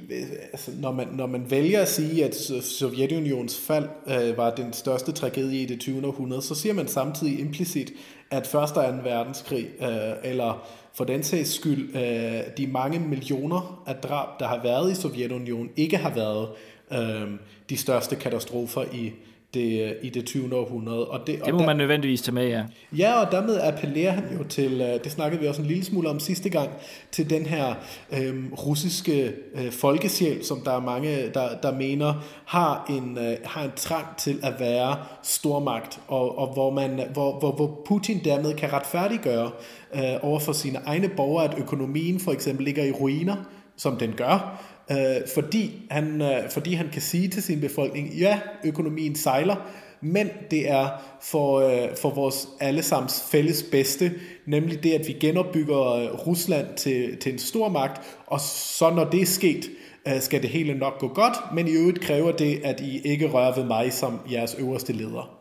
altså, 0.52 0.72
når, 0.80 0.92
man, 0.92 1.08
når 1.08 1.26
man 1.26 1.52
vælger 1.52 1.82
at 1.82 1.88
sige, 1.88 2.26
at 2.26 2.36
Sovjetunions 2.64 3.60
fald 3.60 3.90
øh, 4.08 4.38
var 4.38 4.56
den 4.56 4.74
største 4.74 5.12
tragedie 5.12 5.62
i 5.62 5.66
det 5.66 5.80
20. 5.80 6.08
århundrede, 6.08 6.42
så 6.42 6.56
siger 6.56 6.74
man 6.74 6.88
samtidig 6.88 7.40
implicit, 7.40 7.92
at 8.32 8.48
Første 8.48 8.78
og 8.78 8.94
2. 8.94 9.00
verdenskrig, 9.04 9.68
øh, 9.82 10.32
eller 10.32 10.68
for 10.94 11.04
den 11.04 11.24
sags 11.24 11.54
skyld, 11.54 11.96
øh, 11.96 12.42
de 12.58 12.68
mange 12.68 13.00
millioner 13.00 13.84
af 13.88 13.96
drab, 13.96 14.40
der 14.40 14.48
har 14.48 14.64
været 14.64 14.92
i 14.92 14.96
Sovjetunionen, 14.96 15.70
ikke 15.76 15.98
har 15.98 16.10
været 16.10 16.50
øh, 16.92 17.32
de 17.70 17.78
største 17.78 18.16
katastrofer 18.16 18.84
i 18.94 19.14
det, 19.58 19.98
i 20.02 20.10
det 20.10 20.26
20. 20.26 20.56
århundrede. 20.56 21.08
Og 21.08 21.28
det, 21.28 21.46
det 21.46 21.54
må 21.54 21.60
der, 21.60 21.66
man 21.66 21.78
nødvendigvis 21.78 22.22
tage 22.22 22.36
med, 22.36 22.48
ja. 22.48 22.64
Ja, 22.98 23.26
og 23.26 23.32
dermed 23.32 23.60
appellerer 23.62 24.12
han 24.12 24.24
jo 24.38 24.44
til, 24.44 24.82
øh, 24.82 25.04
det 25.04 25.12
snakkede 25.12 25.42
vi 25.42 25.48
også 25.48 25.62
en 25.62 25.68
lille 25.68 25.84
smule 25.84 26.10
om 26.10 26.20
sidste 26.20 26.50
gang, 26.50 26.70
til 27.12 27.30
den 27.30 27.46
her 27.46 27.76
øhm, 28.12 28.54
russiske 28.54 29.34
øh, 29.56 29.72
folkesjæl, 29.72 30.46
som 30.46 30.62
der 30.66 30.72
er 30.72 30.82
mange, 30.82 31.30
der, 31.34 31.50
der 31.64 31.72
mener, 31.72 32.14
har 32.46 32.86
en, 32.90 33.18
øh, 33.18 33.38
har 33.46 33.64
en 33.64 33.72
trang 33.76 34.18
til 34.18 34.40
at 34.44 34.54
være 34.60 34.96
stormagt, 35.24 36.00
og, 36.08 36.38
og 36.38 36.54
hvor, 36.54 36.72
man, 36.72 37.02
hvor, 37.14 37.40
hvor, 37.40 37.52
hvor 37.52 37.82
Putin 37.88 38.22
dermed 38.24 38.54
kan 38.54 38.74
retfærdiggøre 38.74 39.52
øh, 39.96 40.02
over 40.22 40.40
for 40.40 40.54
sine 40.54 40.80
egne 40.86 41.10
borgere, 41.10 41.44
at 41.44 41.54
økonomien 41.58 42.20
for 42.20 42.32
eksempel 42.32 42.66
ligger 42.66 42.84
i 42.84 42.92
ruiner, 42.92 43.36
som 43.78 43.98
den 43.98 44.14
gør, 44.18 44.64
øh, 44.92 45.28
fordi, 45.34 45.82
han, 45.92 46.22
øh, 46.22 46.50
fordi 46.50 46.74
han 46.74 46.90
kan 46.90 47.02
sige 47.02 47.28
til 47.28 47.44
sin 47.44 47.62
befolkning, 47.62 48.14
ja, 48.14 48.40
økonomien 48.64 49.16
sejler, 49.16 49.56
men 50.02 50.30
det 50.52 50.70
er 50.70 50.90
for, 51.22 51.60
øh, 51.60 51.96
for 52.02 52.10
vores 52.10 52.48
allesammens 52.60 53.24
fælles 53.32 53.64
bedste, 53.72 54.12
nemlig 54.46 54.84
det, 54.84 54.92
at 54.92 55.08
vi 55.08 55.14
genopbygger 55.14 55.94
øh, 55.94 56.28
Rusland 56.28 56.76
til, 56.76 57.18
til 57.18 57.34
en 57.34 57.40
stor 57.40 57.70
magt, 57.70 58.02
og 58.28 58.40
så 58.40 58.90
når 58.90 59.10
det 59.10 59.22
er 59.22 59.26
sket, 59.26 59.70
øh, 60.08 60.22
skal 60.22 60.42
det 60.42 60.50
hele 60.50 60.74
nok 60.74 61.00
gå 61.00 61.08
godt, 61.08 61.54
men 61.54 61.68
i 61.68 61.72
øvrigt 61.72 62.02
kræver 62.02 62.32
det, 62.32 62.62
at 62.64 62.80
I 62.80 63.00
ikke 63.00 63.30
rører 63.30 63.56
ved 63.56 63.66
mig 63.66 63.94
som 63.94 64.20
jeres 64.32 64.56
øverste 64.60 64.94
leder. 64.94 65.38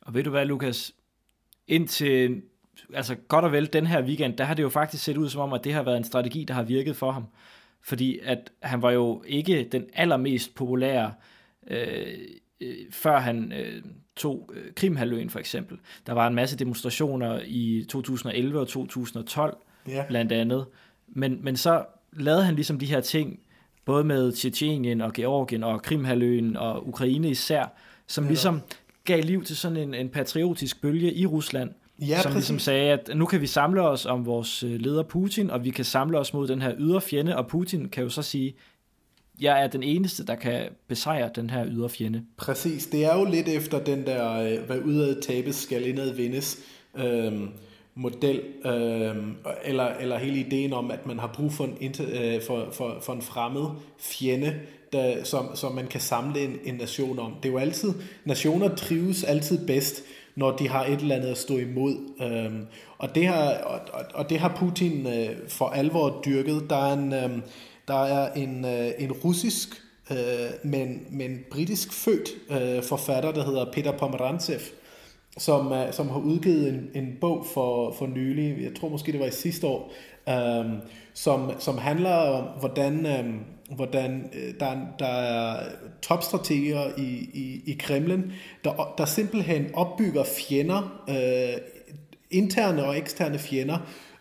Og 0.00 0.14
ved 0.14 0.24
du 0.24 0.30
hvad, 0.30 0.44
Lukas? 0.44 0.92
Indtil 1.68 2.42
altså 2.94 3.14
godt 3.28 3.44
og 3.44 3.52
vel 3.52 3.72
den 3.72 3.86
her 3.86 4.02
weekend, 4.02 4.36
der 4.36 4.44
har 4.44 4.54
det 4.54 4.62
jo 4.62 4.68
faktisk 4.68 5.04
set 5.04 5.16
ud 5.16 5.28
som 5.28 5.40
om, 5.40 5.52
at 5.52 5.64
det 5.64 5.72
har 5.72 5.82
været 5.82 5.96
en 5.96 6.04
strategi, 6.04 6.44
der 6.44 6.54
har 6.54 6.62
virket 6.62 6.96
for 6.96 7.10
ham 7.10 7.24
fordi 7.82 8.18
at 8.22 8.52
han 8.62 8.82
var 8.82 8.90
jo 8.90 9.22
ikke 9.26 9.68
den 9.72 9.86
allermest 9.92 10.54
populære, 10.54 11.12
øh, 11.70 12.06
øh, 12.60 12.74
før 12.90 13.18
han 13.18 13.52
øh, 13.52 13.82
tog 14.16 14.50
øh, 14.54 14.72
Krimhalvøen 14.74 15.30
for 15.30 15.38
eksempel. 15.38 15.78
Der 16.06 16.12
var 16.12 16.26
en 16.26 16.34
masse 16.34 16.58
demonstrationer 16.58 17.40
i 17.46 17.86
2011 17.88 18.60
og 18.60 18.68
2012 18.68 19.56
yeah. 19.90 20.08
blandt 20.08 20.32
andet, 20.32 20.66
men, 21.08 21.44
men 21.44 21.56
så 21.56 21.84
lavede 22.12 22.44
han 22.44 22.54
ligesom 22.54 22.78
de 22.78 22.86
her 22.86 23.00
ting, 23.00 23.40
både 23.84 24.04
med 24.04 24.32
Tjetjenien 24.32 25.00
og 25.00 25.12
Georgien 25.12 25.64
og 25.64 25.82
Krimhalvøen 25.82 26.56
og 26.56 26.88
Ukraine 26.88 27.30
især, 27.30 27.64
som 28.06 28.26
ligesom 28.26 28.60
gav 29.04 29.24
liv 29.24 29.44
til 29.44 29.56
sådan 29.56 29.76
en, 29.76 29.94
en 29.94 30.08
patriotisk 30.08 30.80
bølge 30.80 31.14
i 31.14 31.26
Rusland, 31.26 31.70
ja, 32.00 32.22
som 32.22 32.32
ligesom 32.32 32.58
sagde, 32.58 32.92
at 32.92 33.10
nu 33.14 33.26
kan 33.26 33.40
vi 33.40 33.46
samle 33.46 33.82
os 33.82 34.06
om 34.06 34.26
vores 34.26 34.62
øh, 34.62 34.80
leder 34.80 35.02
Putin, 35.02 35.50
og 35.50 35.64
vi 35.64 35.70
kan 35.70 35.84
samle 35.84 36.18
os 36.18 36.34
mod 36.34 36.48
den 36.48 36.62
her 36.62 36.74
ydre 36.78 37.00
fjende, 37.00 37.36
og 37.36 37.46
Putin 37.46 37.88
kan 37.88 38.02
jo 38.02 38.08
så 38.08 38.22
sige, 38.22 38.54
jeg 39.40 39.62
er 39.62 39.66
den 39.66 39.82
eneste, 39.82 40.26
der 40.26 40.34
kan 40.34 40.68
besejre 40.88 41.30
den 41.34 41.50
her 41.50 41.66
ydre 41.68 41.88
fjende. 41.88 42.24
Præcis, 42.36 42.86
det 42.86 43.04
er 43.04 43.18
jo 43.18 43.24
lidt 43.24 43.48
efter 43.48 43.84
den 43.84 44.06
der, 44.06 44.32
øh, 44.32 44.66
hvad 44.66 44.78
udad 44.78 45.22
tabes 45.22 45.56
skal 45.56 45.86
indad 45.86 46.14
vindes, 46.14 46.58
øhm, 46.98 47.48
model, 47.94 48.40
øhm, 48.66 49.36
eller, 49.64 49.84
eller 49.84 50.18
hele 50.18 50.40
ideen 50.40 50.72
om, 50.72 50.90
at 50.90 51.06
man 51.06 51.18
har 51.18 51.30
brug 51.34 51.52
for 51.52 51.68
en, 51.80 51.94
øh, 52.00 52.42
for, 52.42 52.68
for, 52.72 52.98
for 53.02 53.12
en 53.12 53.22
fremmed 53.22 53.66
fjende, 53.98 54.54
der, 54.92 55.24
som, 55.24 55.48
som 55.54 55.72
man 55.72 55.86
kan 55.86 56.00
samle 56.00 56.40
en, 56.40 56.58
en 56.64 56.74
nation 56.74 57.18
om. 57.18 57.34
Det 57.42 57.48
er 57.48 57.52
jo 57.52 57.58
altid, 57.58 57.92
nationer 58.24 58.74
trives 58.74 59.24
altid 59.24 59.66
bedst, 59.66 60.02
når 60.40 60.56
de 60.56 60.68
har 60.68 60.84
et 60.84 61.00
eller 61.00 61.16
andet 61.16 61.28
at 61.28 61.38
stå 61.38 61.58
imod. 61.58 61.94
Øhm, 62.22 62.66
og, 62.98 63.14
det 63.14 63.26
har, 63.26 63.54
og, 63.54 63.80
og 63.92 64.04
og 64.14 64.30
det 64.30 64.38
har 64.38 64.56
Putin 64.56 65.06
øh, 65.06 65.48
for 65.48 65.68
alvor 65.68 66.20
dyrket. 66.24 66.66
Der 66.70 66.76
er 66.76 66.92
en, 66.92 67.12
øh, 67.12 67.30
der 67.88 68.04
er 68.04 68.32
en, 68.32 68.64
øh, 68.64 68.90
en 68.98 69.12
russisk, 69.12 69.68
øh, 70.10 70.16
men, 70.62 71.06
men 71.10 71.38
britisk 71.50 71.92
født 71.92 72.28
øh, 72.50 72.82
forfatter, 72.82 73.32
der 73.32 73.44
hedder 73.44 73.72
Peter 73.72 73.92
Pomerantsev, 73.98 74.60
som, 75.38 75.72
øh, 75.72 75.92
som 75.92 76.08
har 76.08 76.18
udgivet 76.18 76.68
en, 76.68 76.90
en 76.94 77.16
bog 77.20 77.46
for, 77.54 77.92
for 77.98 78.06
nylig, 78.06 78.62
jeg 78.62 78.74
tror 78.80 78.88
måske 78.88 79.12
det 79.12 79.20
var 79.20 79.26
i 79.26 79.30
sidste 79.30 79.66
år, 79.66 79.92
øh, 80.28 80.64
som, 81.14 81.50
som 81.58 81.78
handler 81.78 82.14
om, 82.14 82.44
hvordan... 82.60 83.06
Øh, 83.06 83.34
hvordan 83.76 84.30
øh, 84.34 84.54
der, 84.60 84.76
der 84.98 85.06
er 85.06 85.68
topstrateger 86.02 86.82
i, 86.98 87.30
i, 87.34 87.62
i 87.66 87.76
Kremlen, 87.80 88.32
der, 88.64 88.94
der 88.98 89.04
simpelthen 89.04 89.66
opbygger 89.74 90.24
fjender, 90.24 91.02
øh, 91.08 91.60
interne 92.30 92.84
og 92.84 92.98
eksterne 92.98 93.38
fjender, 93.38 93.78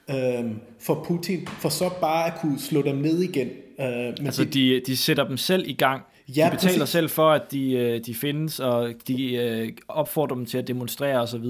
øh, 0.10 0.52
for 0.80 1.06
Putin, 1.08 1.48
for 1.48 1.70
så 1.70 1.90
bare 2.02 2.28
at 2.28 2.34
kunne 2.42 2.60
slå 2.60 2.82
dem 2.82 2.96
ned 2.96 3.20
igen. 3.20 3.48
Øh, 3.80 3.88
men 3.88 4.26
altså 4.26 4.44
de, 4.44 4.82
de 4.88 4.98
sætter 4.98 5.28
dem 5.28 5.38
selv 5.38 5.64
i 5.68 5.74
gang. 5.74 6.02
Ja, 6.36 6.46
de 6.46 6.52
betaler 6.52 6.80
præcis. 6.80 6.90
selv 6.90 7.10
for, 7.10 7.32
at 7.32 7.42
de, 7.52 7.72
øh, 7.72 8.06
de 8.06 8.16
findes, 8.16 8.60
og 8.60 8.94
de 9.08 9.34
øh, 9.34 9.70
opfordrer 9.88 10.36
dem 10.36 10.46
til 10.46 10.58
at 10.58 10.68
demonstrere 10.68 11.22
osv., 11.22 11.44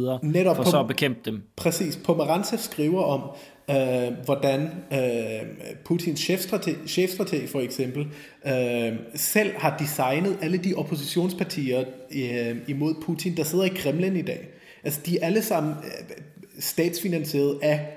for 0.56 0.64
så 0.64 0.80
at 0.80 0.88
bekæmpe 0.88 1.20
dem. 1.26 1.44
Præcis. 1.56 1.98
Pomerantsev 1.98 2.60
skriver 2.60 3.04
om, 3.04 3.22
øh, 3.70 4.26
hvordan 4.26 4.70
øh, 4.94 5.76
Putins 5.86 6.20
chefstrateg, 6.20 6.76
chefstrateg 6.88 7.50
for 7.50 7.60
eksempel 7.60 8.08
øh, 8.46 8.94
selv 9.16 9.52
har 9.58 9.78
designet 9.78 10.38
alle 10.42 10.58
de 10.58 10.74
oppositionspartier 10.74 11.84
øh, 12.16 12.58
imod 12.68 12.96
Putin, 13.02 13.38
der 13.38 13.44
sidder 13.44 13.66
i 13.66 13.72
Kremlin 13.76 14.16
i 14.16 14.22
dag. 14.22 14.48
Altså 14.84 15.00
de 15.06 15.20
er 15.20 15.26
alle 15.26 15.42
sammen 15.42 15.74
øh, 15.74 16.18
statsfinansieret 16.60 17.60
af, 17.62 17.88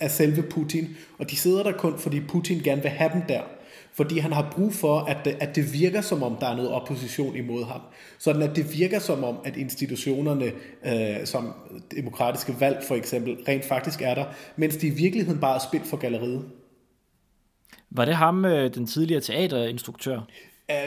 af 0.00 0.10
selve 0.10 0.42
Putin, 0.42 0.88
og 1.18 1.30
de 1.30 1.36
sidder 1.36 1.62
der 1.62 1.72
kun, 1.72 1.98
fordi 1.98 2.20
Putin 2.20 2.60
gerne 2.64 2.82
vil 2.82 2.90
have 2.90 3.10
dem 3.14 3.22
der 3.28 3.40
fordi 3.96 4.18
han 4.18 4.32
har 4.32 4.52
brug 4.52 4.72
for, 4.72 4.98
at 4.98 5.16
det, 5.24 5.36
at 5.40 5.56
det 5.56 5.72
virker 5.72 6.00
som 6.00 6.22
om, 6.22 6.36
der 6.40 6.46
er 6.46 6.56
noget 6.56 6.70
opposition 6.70 7.36
imod 7.36 7.64
ham. 7.64 7.80
Sådan 8.18 8.42
at 8.42 8.56
det 8.56 8.78
virker 8.78 8.98
som 8.98 9.24
om, 9.24 9.36
at 9.44 9.56
institutionerne, 9.56 10.44
øh, 10.86 11.24
som 11.26 11.52
demokratiske 11.96 12.56
valg 12.60 12.84
for 12.88 12.94
eksempel, 12.94 13.36
rent 13.48 13.64
faktisk 13.64 14.02
er 14.02 14.14
der, 14.14 14.24
mens 14.56 14.76
de 14.76 14.86
i 14.86 14.90
virkeligheden 14.90 15.40
bare 15.40 15.54
er 15.54 15.60
spildt 15.68 15.86
for 15.86 15.96
galleriet. 15.96 16.44
Var 17.90 18.04
det 18.04 18.14
ham, 18.14 18.44
øh, 18.44 18.74
den 18.74 18.86
tidligere 18.86 19.20
teaterinstruktør? 19.20 20.20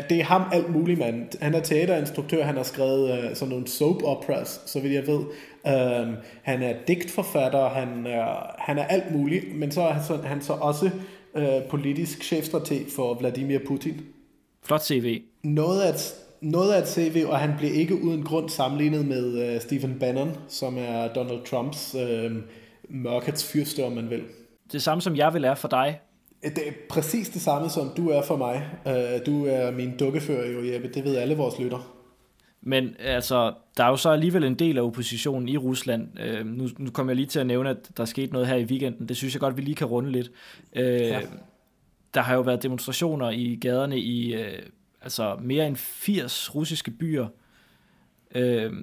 Det 0.09 0.19
er 0.19 0.23
ham 0.23 0.43
alt 0.53 0.69
muligt, 0.69 0.99
mand. 0.99 1.41
Han 1.41 1.55
er 1.55 1.59
teaterinstruktør, 1.59 2.43
han 2.43 2.55
har 2.55 2.63
skrevet 2.63 3.11
uh, 3.11 3.35
sådan 3.35 3.49
nogle 3.49 3.67
soap 3.67 4.03
operas, 4.03 4.61
så 4.65 4.79
vidt 4.79 4.93
jeg 4.93 5.07
ved. 5.07 5.19
Uh, 5.19 6.13
han 6.43 6.63
er 6.63 6.73
digtforfatter, 6.87 7.69
han 7.69 8.07
er, 8.07 8.55
han 8.59 8.77
er 8.77 8.83
alt 8.83 9.15
muligt, 9.15 9.55
men 9.55 9.71
så 9.71 9.81
er 9.81 9.91
han 9.93 10.03
så, 10.03 10.17
han 10.17 10.41
så 10.41 10.53
også 10.53 10.89
øh, 11.35 11.63
politisk 11.69 12.23
chefstrateg 12.23 12.85
for 12.95 13.13
Vladimir 13.13 13.59
Putin. 13.67 14.01
Flot 14.63 14.83
CV. 14.83 15.21
Noget 15.43 15.81
af 15.81 15.89
et, 15.89 16.13
noget 16.41 16.73
af 16.73 16.81
et 16.81 16.87
CV, 16.87 17.25
og 17.27 17.39
han 17.39 17.53
blev 17.57 17.73
ikke 17.73 18.03
uden 18.03 18.23
grund 18.23 18.49
sammenlignet 18.49 19.05
med 19.05 19.53
øh, 19.55 19.61
Stephen 19.61 19.99
Bannon, 19.99 20.31
som 20.47 20.77
er 20.77 21.07
Donald 21.07 21.45
Trumps 21.45 21.95
øh, 21.95 22.31
mørkets 22.89 23.51
fyrste, 23.51 23.85
om 23.85 23.91
man 23.91 24.09
vil. 24.09 24.23
Det 24.71 24.81
samme 24.81 25.01
som 25.01 25.15
jeg 25.15 25.33
vil 25.33 25.43
er 25.43 25.55
for 25.55 25.67
dig. 25.67 25.99
Det 26.43 26.67
er 26.67 26.71
præcis 26.89 27.29
det 27.29 27.41
samme, 27.41 27.69
som 27.69 27.89
du 27.97 28.09
er 28.09 28.21
for 28.21 28.35
mig. 28.35 28.65
Øh, 28.87 29.25
du 29.25 29.45
er 29.45 29.71
min 29.71 29.97
dukkefører 29.97 30.51
jo, 30.51 30.73
Jeppe. 30.73 30.89
Det 30.93 31.03
ved 31.03 31.15
alle 31.15 31.37
vores 31.37 31.59
lytter. 31.59 31.96
Men 32.67 32.95
altså, 32.99 33.53
der 33.77 33.83
er 33.83 33.87
jo 33.87 33.95
så 33.95 34.09
alligevel 34.09 34.43
en 34.43 34.55
del 34.55 34.77
af 34.77 34.81
oppositionen 34.81 35.49
i 35.49 35.57
Rusland. 35.57 36.19
Øh, 36.19 36.45
nu, 36.45 36.67
nu 36.77 36.91
kommer 36.91 37.11
jeg 37.11 37.15
lige 37.15 37.27
til 37.27 37.39
at 37.39 37.47
nævne, 37.47 37.69
at 37.69 37.77
der 37.97 38.05
skete 38.05 38.33
noget 38.33 38.47
her 38.47 38.55
i 38.55 38.63
weekenden. 38.63 39.09
Det 39.09 39.17
synes 39.17 39.33
jeg 39.33 39.39
godt, 39.39 39.57
vi 39.57 39.61
lige 39.61 39.75
kan 39.75 39.87
runde 39.87 40.11
lidt. 40.11 40.31
Øh, 40.75 40.85
ja. 40.85 41.19
Der 42.13 42.21
har 42.21 42.35
jo 42.35 42.41
været 42.41 42.63
demonstrationer 42.63 43.29
i 43.29 43.57
gaderne 43.61 43.99
i 43.99 44.33
øh, 44.33 44.59
altså 45.01 45.37
mere 45.41 45.67
end 45.67 45.75
80 45.75 46.55
russiske 46.55 46.91
byer, 46.91 47.27
øh, 48.35 48.73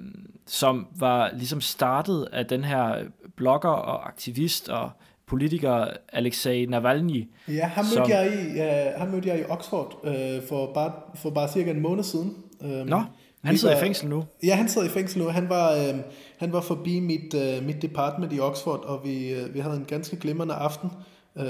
som 0.45 0.87
var 0.99 1.31
ligesom 1.33 1.61
startet 1.61 2.27
af 2.31 2.45
den 2.45 2.63
her 2.63 3.03
blogger 3.35 3.69
og 3.69 4.07
aktivist 4.07 4.69
og 4.69 4.91
politiker 5.25 5.87
Alexei 6.09 6.65
Navalny. 6.65 7.29
Ja, 7.47 7.67
han 7.67 7.85
mødte, 7.85 7.95
som, 7.95 8.09
jeg, 8.09 8.33
i, 8.33 8.59
uh, 8.59 9.01
han 9.01 9.11
mødte 9.11 9.29
jeg 9.29 9.39
i 9.39 9.43
Oxford 9.49 9.99
uh, 10.03 10.47
for, 10.49 10.73
bare, 10.73 10.91
for 11.15 11.29
bare 11.29 11.51
cirka 11.51 11.71
en 11.71 11.81
måned 11.81 12.03
siden. 12.03 12.37
Um, 12.61 12.87
Nå, 12.87 13.03
han 13.45 13.57
sidder 13.57 13.77
i 13.77 13.79
fængsel 13.79 14.09
nu? 14.09 14.23
Ja, 14.43 14.55
han 14.55 14.69
sidder 14.69 14.87
i 14.87 14.89
fængsel 14.89 15.21
nu. 15.21 15.27
Han 15.27 15.49
var, 15.49 15.73
øh, 15.73 15.95
han 16.37 16.53
var 16.53 16.61
forbi 16.61 16.99
mit, 16.99 17.33
øh, 17.33 17.65
mit 17.65 17.81
department 17.81 18.33
i 18.33 18.39
Oxford, 18.39 18.83
og 18.85 19.01
vi, 19.03 19.33
øh, 19.33 19.53
vi 19.53 19.59
havde 19.59 19.75
en 19.75 19.85
ganske 19.87 20.15
glimrende 20.15 20.53
aften 20.53 20.89
øh, 21.37 21.45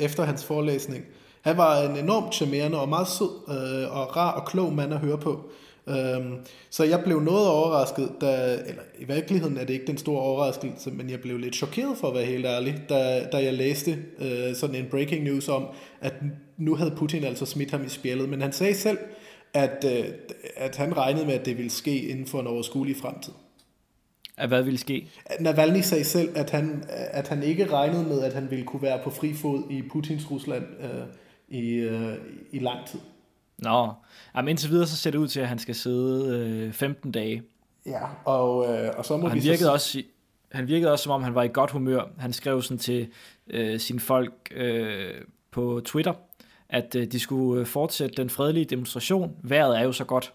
efter 0.00 0.24
hans 0.24 0.44
forelæsning. 0.44 1.04
Han 1.40 1.56
var 1.56 1.82
en 1.82 1.96
enormt 1.96 2.34
charmerende 2.34 2.80
og 2.80 2.88
meget 2.88 3.08
sød 3.08 3.30
øh, 3.48 3.96
og 3.96 4.16
rar 4.16 4.32
og 4.32 4.46
klog 4.46 4.72
mand 4.72 4.94
at 4.94 5.00
høre 5.00 5.18
på. 5.18 5.50
Øhm, 5.88 6.34
så 6.70 6.84
jeg 6.84 7.00
blev 7.04 7.20
noget 7.20 7.48
overrasket, 7.48 8.10
da, 8.20 8.58
eller 8.66 8.82
i 8.98 9.04
virkeligheden 9.04 9.56
er 9.56 9.64
det 9.64 9.72
ikke 9.74 9.86
den 9.86 9.98
store 9.98 10.20
overraskelse, 10.20 10.90
men 10.90 11.10
jeg 11.10 11.20
blev 11.20 11.38
lidt 11.38 11.54
chokeret 11.56 11.96
for 11.98 12.08
at 12.08 12.14
være 12.14 12.24
helt 12.24 12.46
ærlig, 12.46 12.82
da, 12.88 13.24
da 13.32 13.44
jeg 13.44 13.54
læste 13.54 13.98
øh, 14.18 14.54
sådan 14.54 14.76
en 14.76 14.86
breaking 14.90 15.24
news 15.24 15.48
om, 15.48 15.66
at 16.00 16.14
nu 16.58 16.74
havde 16.74 16.90
Putin 16.90 17.24
altså 17.24 17.46
smidt 17.46 17.70
ham 17.70 17.84
i 17.84 17.88
spjældet, 17.88 18.28
men 18.28 18.42
han 18.42 18.52
sagde 18.52 18.74
selv, 18.74 18.98
at, 19.54 19.84
øh, 19.84 20.04
at 20.56 20.76
han 20.76 20.96
regnede 20.96 21.26
med, 21.26 21.34
at 21.34 21.46
det 21.46 21.56
ville 21.56 21.70
ske 21.70 22.08
inden 22.08 22.26
for 22.26 22.40
en 22.40 22.46
overskuelig 22.46 22.96
fremtid. 22.96 23.32
At 24.36 24.48
hvad 24.48 24.62
ville 24.62 24.78
ske? 24.78 25.08
Navalny 25.40 25.80
sagde 25.80 26.04
selv, 26.04 26.28
at 26.36 26.50
han, 26.50 26.84
at 26.88 27.28
han 27.28 27.42
ikke 27.42 27.72
regnede 27.72 28.04
med, 28.04 28.22
at 28.22 28.34
han 28.34 28.50
ville 28.50 28.64
kunne 28.64 28.82
være 28.82 29.00
på 29.04 29.10
fri 29.10 29.34
fod 29.34 29.70
i 29.70 29.82
Putins 29.82 30.30
Rusland 30.30 30.64
øh, 30.80 31.06
i, 31.48 31.70
øh, 31.70 32.16
i 32.52 32.58
lang 32.58 32.86
tid. 32.86 33.00
Nå, 33.58 33.92
Jamen, 34.36 34.48
indtil 34.48 34.70
videre 34.70 34.86
så 34.86 34.96
ser 34.96 35.10
det 35.10 35.18
ud 35.18 35.28
til, 35.28 35.40
at 35.40 35.48
han 35.48 35.58
skal 35.58 35.74
sidde 35.74 36.38
øh, 36.38 36.72
15 36.72 37.12
dage. 37.12 37.42
Ja, 37.86 38.02
og, 38.24 38.74
øh, 38.74 38.90
og 38.96 39.04
så 39.04 39.16
må 39.16 39.24
og 39.24 39.30
han 39.30 39.38
vi 39.38 39.42
virkede 39.42 39.58
så... 39.58 39.72
også, 39.72 40.02
han 40.52 40.68
virkede 40.68 40.92
også, 40.92 41.02
som 41.02 41.12
om 41.12 41.22
han 41.22 41.34
var 41.34 41.42
i 41.42 41.48
godt 41.48 41.70
humør. 41.70 42.02
Han 42.18 42.32
skrev 42.32 42.62
sådan 42.62 42.78
til 42.78 43.08
øh, 43.50 43.80
sine 43.80 44.00
folk 44.00 44.32
øh, 44.50 45.14
på 45.50 45.80
Twitter, 45.84 46.12
at 46.70 46.94
øh, 46.94 47.06
de 47.06 47.20
skulle 47.20 47.60
øh, 47.60 47.66
fortsætte 47.66 48.22
den 48.22 48.30
fredelige 48.30 48.64
demonstration. 48.64 49.36
Vejret 49.42 49.78
er 49.78 49.82
jo 49.82 49.92
så 49.92 50.04
godt. 50.04 50.32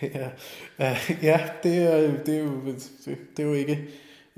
Det 0.00 0.10
er, 0.14 0.30
ja, 1.22 1.40
det 1.62 1.82
er, 1.82 2.24
det, 2.24 2.36
er 2.36 2.42
jo, 2.42 2.66
det, 2.66 3.16
det 3.36 3.42
er 3.42 3.46
jo 3.46 3.54
ikke, 3.54 3.78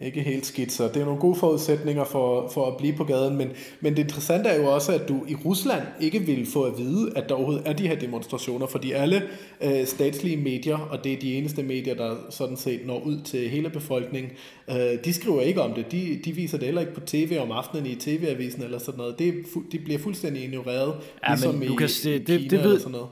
ikke 0.03 0.23
helt 0.23 0.47
skidt, 0.47 0.73
så 0.73 0.89
det 0.89 0.97
er 0.97 1.05
nogle 1.05 1.21
gode 1.21 1.35
forudsætninger 1.35 2.05
for, 2.05 2.49
for 2.49 2.67
at 2.67 2.77
blive 2.77 2.93
på 2.97 3.05
gaden, 3.05 3.37
men, 3.37 3.49
men 3.81 3.97
det 3.97 4.03
interessante 4.03 4.49
er 4.49 4.61
jo 4.63 4.75
også, 4.75 4.93
at 4.93 5.09
du 5.09 5.25
i 5.29 5.35
Rusland 5.35 5.83
ikke 6.01 6.19
vil 6.21 6.47
få 6.47 6.63
at 6.63 6.79
vide, 6.79 7.13
at 7.17 7.29
der 7.29 7.35
overhovedet 7.35 7.63
er 7.67 7.73
de 7.73 7.89
her 7.89 7.97
demonstrationer, 7.97 8.67
fordi 8.67 8.93
alle 8.93 9.23
øh, 9.61 9.87
statslige 9.87 10.37
medier, 10.37 10.79
og 10.79 11.05
det 11.05 11.13
er 11.13 11.17
de 11.17 11.35
eneste 11.35 11.63
medier, 11.63 11.95
der 11.95 12.17
sådan 12.31 12.57
set 12.57 12.87
når 12.87 13.01
ud 13.01 13.21
til 13.21 13.49
hele 13.49 13.71
befolkningen, 13.71 14.33
øh, 14.71 15.05
de 15.05 15.13
skriver 15.13 15.41
ikke 15.41 15.63
om 15.63 15.75
det, 15.75 15.93
de, 15.93 16.21
de 16.25 16.33
viser 16.33 16.59
det 16.59 16.65
heller 16.65 16.81
ikke 16.81 16.95
på 16.95 17.01
tv 17.01 17.39
om 17.41 17.51
aftenen 17.51 17.87
i 17.87 17.95
tv-avisen 17.95 18.63
eller 18.63 18.79
sådan 18.79 18.99
noget, 18.99 19.19
det, 19.19 19.35
de 19.73 19.79
bliver 19.79 19.99
fuldstændig 19.99 20.45
ignoreret, 20.45 20.95
ja, 21.29 21.35
ligesom 21.35 21.55
men, 21.55 21.63
i, 21.63 21.67
Lukas, 21.67 22.05
i 22.05 22.13
det, 22.13 22.27
Kina 22.27 22.39
det, 22.39 22.51
det 22.51 22.59
ved, 22.59 22.65
eller 22.65 22.79
sådan 22.79 22.93
noget. 22.93 23.09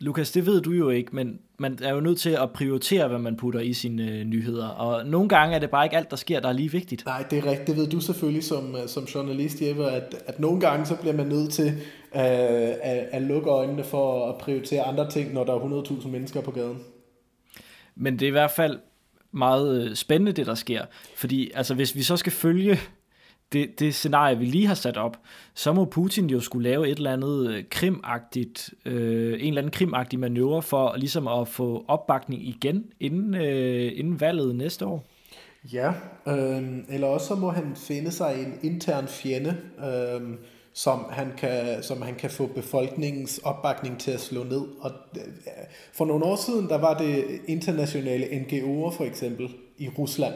Lukas, 0.00 0.30
det 0.30 0.46
ved 0.46 0.60
du 0.60 0.70
jo 0.70 0.90
ikke, 0.90 1.16
men 1.16 1.38
man 1.58 1.78
er 1.82 1.94
jo 1.94 2.00
nødt 2.00 2.18
til 2.18 2.30
at 2.30 2.50
prioritere, 2.52 3.08
hvad 3.08 3.18
man 3.18 3.36
putter 3.36 3.60
i 3.60 3.72
sine 3.72 4.02
øh, 4.02 4.24
nyheder. 4.24 4.68
Og 4.68 5.06
nogle 5.06 5.28
gange 5.28 5.54
er 5.54 5.58
det 5.58 5.70
bare 5.70 5.86
ikke 5.86 5.96
alt, 5.96 6.10
der 6.10 6.16
sker, 6.16 6.40
der 6.40 6.48
er 6.48 6.52
lige 6.52 6.72
vigtigt. 6.72 7.04
Nej, 7.06 7.24
det 7.30 7.38
er 7.38 7.46
rigtigt. 7.46 7.66
Det 7.66 7.76
ved 7.76 7.86
du 7.86 8.00
selvfølgelig 8.00 8.44
som, 8.44 8.76
øh, 8.76 8.88
som 8.88 9.04
journalist, 9.04 9.62
Jeppe, 9.62 9.90
at, 9.90 10.14
at 10.26 10.40
nogle 10.40 10.60
gange 10.60 10.86
så 10.86 10.96
bliver 10.96 11.16
man 11.16 11.26
nødt 11.26 11.52
til 11.52 11.66
øh, 11.66 12.22
at, 12.82 13.08
at 13.12 13.22
lukke 13.22 13.50
øjnene 13.50 13.84
for 13.84 14.28
at 14.28 14.38
prioritere 14.38 14.82
andre 14.82 15.10
ting, 15.10 15.34
når 15.34 15.44
der 15.44 15.54
er 15.54 15.82
100.000 15.82 16.08
mennesker 16.08 16.40
på 16.40 16.50
gaden. 16.50 16.78
Men 17.96 18.12
det 18.18 18.22
er 18.22 18.28
i 18.28 18.30
hvert 18.30 18.50
fald 18.50 18.78
meget 19.32 19.84
øh, 19.84 19.96
spændende, 19.96 20.32
det 20.32 20.46
der 20.46 20.54
sker. 20.54 20.84
Fordi 21.16 21.50
altså, 21.54 21.74
hvis 21.74 21.94
vi 21.94 22.02
så 22.02 22.16
skal 22.16 22.32
følge 22.32 22.78
det, 23.52 23.80
det 23.80 23.94
scenarie, 23.94 24.38
vi 24.38 24.44
lige 24.44 24.66
har 24.66 24.74
sat 24.74 24.96
op, 24.96 25.18
så 25.54 25.72
må 25.72 25.84
Putin 25.84 26.30
jo 26.30 26.40
skulle 26.40 26.70
lave 26.70 26.88
et 26.88 26.96
eller 26.96 27.12
andet 27.12 27.50
øh, 27.50 27.64
krimagtigt, 27.70 28.74
øh, 28.84 29.32
en 29.32 29.48
eller 29.48 29.60
anden 29.60 29.72
krimagtig 29.72 30.18
manøvre 30.18 30.62
for 30.62 30.96
ligesom 30.96 31.28
at 31.28 31.48
få 31.48 31.84
opbakning 31.88 32.48
igen 32.48 32.84
inden, 33.00 33.34
øh, 33.34 33.92
inden 33.94 34.20
valget 34.20 34.56
næste 34.56 34.86
år. 34.86 35.04
Ja, 35.72 35.92
øh, 36.26 36.78
eller 36.88 37.06
også 37.06 37.26
så 37.26 37.34
må 37.34 37.50
han 37.50 37.76
finde 37.76 38.10
sig 38.10 38.34
en 38.46 38.72
intern 38.72 39.08
fjende, 39.08 39.56
øh, 39.78 40.20
som 40.72 41.04
han, 41.10 41.32
kan, 41.38 41.82
som 41.82 42.02
han 42.02 42.14
kan 42.14 42.30
få 42.30 42.46
befolkningens 42.46 43.38
opbakning 43.38 44.00
til 44.00 44.10
at 44.10 44.20
slå 44.20 44.44
ned. 44.44 44.60
Og 44.80 44.90
øh, 45.16 45.22
for 45.92 46.04
nogle 46.04 46.24
år 46.24 46.36
siden, 46.36 46.68
der 46.68 46.78
var 46.78 46.98
det 46.98 47.24
internationale 47.46 48.24
NGO'er 48.24 48.96
for 48.96 49.04
eksempel 49.04 49.48
i 49.78 49.88
Rusland, 49.98 50.34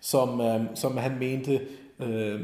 som, 0.00 0.40
øh, 0.40 0.60
som 0.74 0.96
han 0.96 1.18
mente 1.18 1.60
øh, 2.02 2.40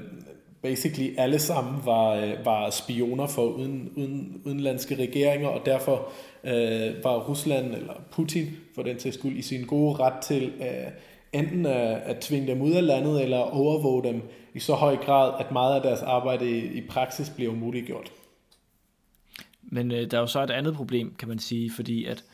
basically 0.63 1.15
alle 1.19 1.39
sammen 1.39 1.81
var, 1.85 2.11
øh, 2.15 2.45
var 2.45 2.71
spioner 2.71 3.27
for 3.27 3.47
uden, 3.47 3.93
uden, 3.97 4.43
udenlandske 4.45 4.95
regeringer, 4.95 5.49
og 5.49 5.67
derfor 5.67 6.13
øh, 6.45 7.05
var 7.05 7.29
Rusland, 7.29 7.75
eller 7.75 7.95
Putin 8.11 8.47
for 8.75 8.83
den 8.83 8.99
til 8.99 9.13
skyld, 9.13 9.37
i 9.37 9.43
sin 9.43 9.67
gode 9.67 9.95
ret 9.95 10.23
til 10.23 10.53
øh, 10.61 10.93
enten 11.33 11.67
at, 11.67 11.97
at 11.97 12.17
tvinge 12.21 12.47
dem 12.47 12.63
ud 12.63 12.73
af 12.73 12.87
landet, 12.87 13.23
eller 13.23 13.39
overvåge 13.39 14.05
dem 14.05 14.23
i 14.55 14.59
så 14.59 14.75
høj 14.75 14.97
grad, 14.97 15.33
at 15.41 15.53
meget 15.53 15.77
af 15.77 15.83
deres 15.83 16.03
arbejde 16.03 16.51
i, 16.51 16.79
i 16.79 16.87
praksis 16.87 17.31
blev 17.37 17.51
umuliggjort. 17.51 18.13
Men 19.63 19.93
øh, 19.93 20.11
der 20.11 20.17
er 20.17 20.21
jo 20.21 20.27
så 20.27 20.43
et 20.43 20.51
andet 20.51 20.75
problem, 20.75 21.15
kan 21.15 21.29
man 21.29 21.39
sige, 21.39 21.71
fordi 21.71 22.05
at 22.05 22.25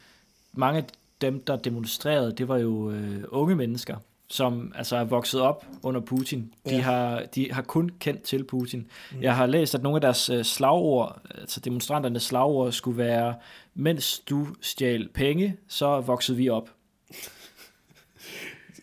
mange 0.52 0.78
af 0.78 0.84
dem, 1.20 1.44
der 1.44 1.56
demonstrerede, 1.56 2.32
det 2.32 2.48
var 2.48 2.58
jo 2.58 2.90
øh, 2.90 3.24
unge 3.28 3.56
mennesker, 3.56 3.96
som 4.28 4.72
altså 4.74 4.96
er 4.96 5.04
vokset 5.04 5.40
op 5.40 5.66
under 5.82 6.00
Putin. 6.00 6.52
De, 6.68 6.74
ja. 6.74 6.80
har, 6.80 7.22
de 7.34 7.52
har 7.52 7.62
kun 7.62 7.90
kendt 8.00 8.22
til 8.22 8.44
Putin. 8.44 8.87
Mm. 9.12 9.22
Jeg 9.22 9.37
har 9.37 9.46
læst, 9.46 9.74
at 9.74 9.82
nogle 9.82 9.96
af 9.96 10.00
deres 10.00 10.30
øh, 10.30 10.44
slagord, 10.44 11.20
altså 11.30 11.60
demonstranternes 11.60 12.22
slagord, 12.22 12.72
skulle 12.72 12.98
være, 12.98 13.34
mens 13.74 14.18
du 14.18 14.46
stjal 14.60 15.08
penge, 15.08 15.56
så 15.68 16.00
voksede 16.00 16.38
vi 16.38 16.48
op. 16.48 16.70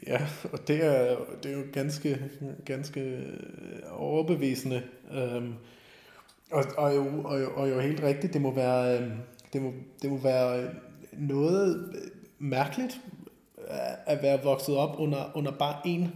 Ja, 0.08 0.22
og 0.52 0.68
det 0.68 0.86
er, 0.86 1.16
det 1.44 1.52
er 1.52 1.58
jo 1.58 1.64
ganske, 1.74 2.20
ganske 2.66 3.24
overbevisende. 3.92 4.84
Øhm, 5.14 5.54
og, 6.52 6.64
og, 6.78 6.96
jo, 6.96 7.24
og, 7.24 7.42
jo, 7.42 7.52
og 7.56 7.70
jo 7.70 7.80
helt 7.80 8.04
rigtigt, 8.04 8.34
det 8.34 8.42
må 8.42 8.54
være, 8.54 9.00
øhm, 9.00 9.12
det 9.54 9.62
må, 9.62 9.74
det 10.02 10.10
må 10.10 10.18
være 10.18 10.70
noget 11.14 11.96
mærkeligt 12.40 13.02
at 14.06 14.22
være 14.22 14.44
vokset 14.44 14.76
op 14.76 14.96
under, 15.00 15.38
under 15.38 15.52
bare 15.52 15.76
en, 15.86 16.14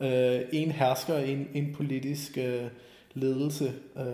øh, 0.00 0.40
en 0.52 0.70
hersker, 0.70 1.18
en, 1.18 1.48
en 1.54 1.74
politisk 1.74 2.38
øh, 2.38 2.62
ledelse. 3.14 3.72
Øh, 3.96 4.04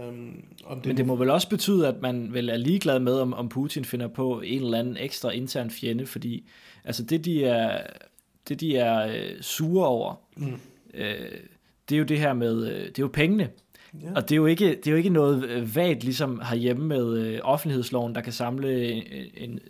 om 0.64 0.80
det 0.80 0.86
Men 0.86 0.96
det 0.96 1.06
må 1.06 1.16
vel 1.16 1.30
også 1.30 1.48
betyde, 1.48 1.88
at 1.88 2.02
man 2.02 2.32
vel 2.32 2.48
er 2.48 2.56
ligeglad 2.56 3.00
med, 3.00 3.14
om, 3.14 3.34
om 3.34 3.48
Putin 3.48 3.84
finder 3.84 4.08
på 4.08 4.40
en 4.40 4.62
eller 4.62 4.78
anden 4.78 4.96
ekstra 4.96 5.30
intern 5.30 5.70
fjende, 5.70 6.06
fordi 6.06 6.48
altså 6.84 7.02
det, 7.02 7.24
de 7.24 7.44
er, 7.44 7.82
det, 8.48 8.60
de 8.60 8.76
er 8.76 9.06
øh, 9.06 9.40
sure 9.40 9.86
over, 9.86 10.14
mm. 10.36 10.60
øh, 10.94 11.16
det 11.88 11.94
er 11.94 11.98
jo 11.98 12.04
det 12.04 12.18
her 12.18 12.32
med, 12.32 12.66
øh, 12.66 12.80
det 12.86 12.98
er 12.98 13.02
jo 13.02 13.10
pengene. 13.12 13.48
Ja. 14.02 14.12
Og 14.16 14.22
det 14.22 14.32
er, 14.32 14.36
jo 14.36 14.46
ikke, 14.46 14.68
det 14.68 14.86
er 14.86 14.90
jo 14.90 14.96
ikke 14.96 15.10
noget 15.10 15.44
øh, 15.44 15.76
vagt, 15.76 16.04
ligesom 16.04 16.42
herhjemme 16.48 16.86
med 16.86 17.18
øh, 17.18 17.40
offentlighedsloven, 17.42 18.14
der 18.14 18.20
kan 18.20 18.32
samle 18.32 18.92
en, 18.92 19.02
en 19.36 19.60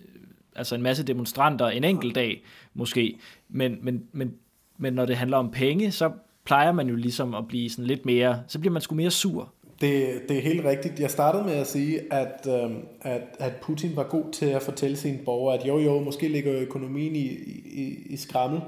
altså 0.57 0.75
en 0.75 0.83
masse 0.83 1.05
demonstranter 1.05 1.69
en 1.69 1.85
enkelt 1.85 2.15
dag 2.15 2.43
måske, 2.75 3.19
men, 3.49 3.79
men, 3.83 4.03
men, 4.13 4.35
men 4.79 4.93
når 4.93 5.07
det 5.07 5.17
handler 5.17 5.37
om 5.37 5.51
penge, 5.51 5.93
så 5.93 6.11
plejer 6.45 6.73
man 6.73 6.89
jo 6.89 6.97
ligesom 6.97 7.35
at 7.35 7.49
blive 7.49 7.71
sådan 7.71 7.85
lidt 7.85 8.07
mere, 8.07 8.43
så 8.49 8.59
bliver 8.59 8.73
man 8.73 8.83
sgu 8.83 8.95
mere 8.95 9.11
sur. 9.11 9.53
Det, 9.81 10.23
det 10.29 10.39
er 10.39 10.43
helt 10.43 10.65
rigtigt. 10.65 11.01
Jeg 11.01 11.11
startede 11.11 11.45
med 11.45 11.53
at 11.53 11.67
sige, 11.67 12.13
at, 12.13 12.47
øh, 12.49 12.71
at, 13.01 13.23
at 13.39 13.53
Putin 13.63 13.97
var 13.97 14.03
god 14.03 14.33
til 14.33 14.47
at 14.47 14.63
fortælle 14.63 14.97
sine 14.97 15.19
borgere, 15.25 15.59
at 15.59 15.69
jo 15.69 15.79
jo, 15.79 16.01
måske 16.01 16.29
ligger 16.29 16.61
økonomien 16.61 17.17
i, 17.17 17.27
i, 17.65 18.07
i 18.07 18.17
skrammel, 18.17 18.61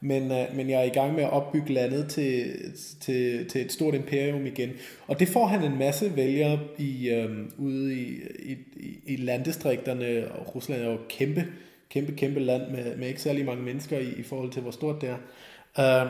men, 0.00 0.32
øh, 0.32 0.56
men 0.56 0.70
jeg 0.70 0.80
er 0.80 0.84
i 0.84 0.88
gang 0.88 1.14
med 1.14 1.22
at 1.22 1.30
opbygge 1.30 1.72
landet 1.72 2.08
til, 2.08 2.52
til, 3.00 3.48
til 3.48 3.60
et 3.60 3.72
stort 3.72 3.94
imperium 3.94 4.46
igen. 4.46 4.70
Og 5.06 5.20
det 5.20 5.28
får 5.28 5.46
han 5.46 5.72
en 5.72 5.78
masse 5.78 6.16
vælgere 6.16 6.58
i, 6.78 7.08
øh, 7.08 7.30
ude 7.58 7.94
i, 7.94 8.20
i, 8.38 8.56
i 9.06 9.16
landdistrikterne, 9.16 10.32
og 10.32 10.54
Rusland 10.54 10.82
er 10.82 10.90
jo 10.90 10.98
kæmpe, 11.08 11.44
kæmpe, 11.90 12.12
kæmpe 12.12 12.40
land 12.40 12.62
med, 12.70 12.96
med 12.96 13.08
ikke 13.08 13.22
særlig 13.22 13.44
mange 13.44 13.62
mennesker 13.62 13.98
i, 13.98 14.08
i 14.18 14.22
forhold 14.22 14.50
til, 14.50 14.62
hvor 14.62 14.70
stort 14.70 15.00
det 15.00 15.08
er. 15.08 15.16
Um, 15.78 16.08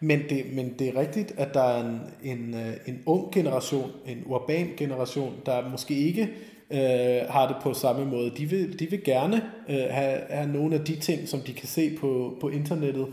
men, 0.00 0.20
det, 0.28 0.44
men 0.52 0.74
det 0.78 0.88
er 0.88 1.00
rigtigt, 1.00 1.34
at 1.36 1.54
der 1.54 1.62
er 1.62 1.84
en, 1.84 2.00
en, 2.22 2.54
øh, 2.54 2.72
en 2.86 3.02
ung 3.06 3.32
generation, 3.32 3.90
en 4.06 4.22
urban 4.26 4.68
generation, 4.76 5.34
der 5.46 5.70
måske 5.70 5.94
ikke 5.94 6.28
øh, 6.70 7.30
har 7.30 7.48
det 7.48 7.56
på 7.62 7.74
samme 7.74 8.04
måde. 8.04 8.30
De 8.36 8.46
vil, 8.46 8.78
de 8.78 8.90
vil 8.90 9.04
gerne 9.04 9.42
øh, 9.68 9.84
have, 9.90 10.20
have 10.30 10.52
nogle 10.52 10.74
af 10.74 10.84
de 10.84 10.96
ting, 10.96 11.28
som 11.28 11.40
de 11.40 11.52
kan 11.52 11.68
se 11.68 11.96
på, 12.00 12.36
på 12.40 12.48
internettet, 12.48 13.06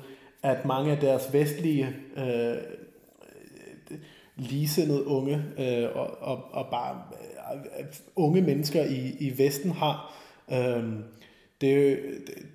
at 0.46 0.66
mange 0.66 0.92
af 0.92 0.98
deres 0.98 1.34
vestlige 1.34 1.90
øh, 2.18 2.58
ligesindede 4.36 5.08
unge 5.08 5.44
øh, 5.60 5.90
og, 5.96 6.18
og, 6.22 6.44
og 6.52 6.68
bare 6.72 7.02
øh, 7.80 7.86
unge 8.16 8.42
mennesker 8.42 8.84
i, 8.84 9.16
i 9.20 9.38
Vesten 9.38 9.72
har. 9.72 10.14
Øh, 10.52 10.84
det, 11.62 12.00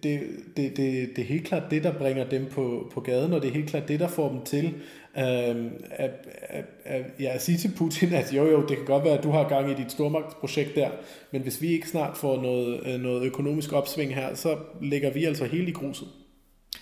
det, 0.02 0.20
det, 0.56 0.76
det, 0.76 1.10
det 1.16 1.22
er 1.22 1.26
helt 1.26 1.46
klart 1.46 1.70
det, 1.70 1.84
der 1.84 1.92
bringer 1.98 2.28
dem 2.28 2.46
på, 2.46 2.90
på 2.94 3.00
gaden, 3.00 3.32
og 3.32 3.42
det 3.42 3.48
er 3.48 3.54
helt 3.54 3.70
klart 3.70 3.88
det, 3.88 4.00
der 4.00 4.08
får 4.08 4.28
dem 4.28 4.42
til 4.42 4.66
øh, 5.16 5.66
at, 5.90 6.10
at, 6.40 6.64
at, 6.84 7.04
ja, 7.20 7.34
at 7.34 7.42
sige 7.42 7.58
til 7.58 7.72
Putin, 7.76 8.12
at 8.12 8.32
jo 8.32 8.46
jo, 8.46 8.66
det 8.66 8.76
kan 8.76 8.86
godt 8.86 9.04
være, 9.04 9.18
at 9.18 9.24
du 9.24 9.30
har 9.30 9.48
gang 9.48 9.70
i 9.70 9.74
dit 9.74 9.92
stormagtsprojekt 9.92 10.74
der, 10.74 10.90
men 11.30 11.42
hvis 11.42 11.62
vi 11.62 11.66
ikke 11.66 11.88
snart 11.88 12.16
får 12.16 12.42
noget, 12.42 12.80
øh, 12.86 13.00
noget 13.00 13.22
økonomisk 13.22 13.72
opsving 13.72 14.14
her, 14.14 14.34
så 14.34 14.56
ligger 14.80 15.10
vi 15.10 15.24
altså 15.24 15.44
helt 15.44 15.68
i 15.68 15.72
gruset 15.72 16.08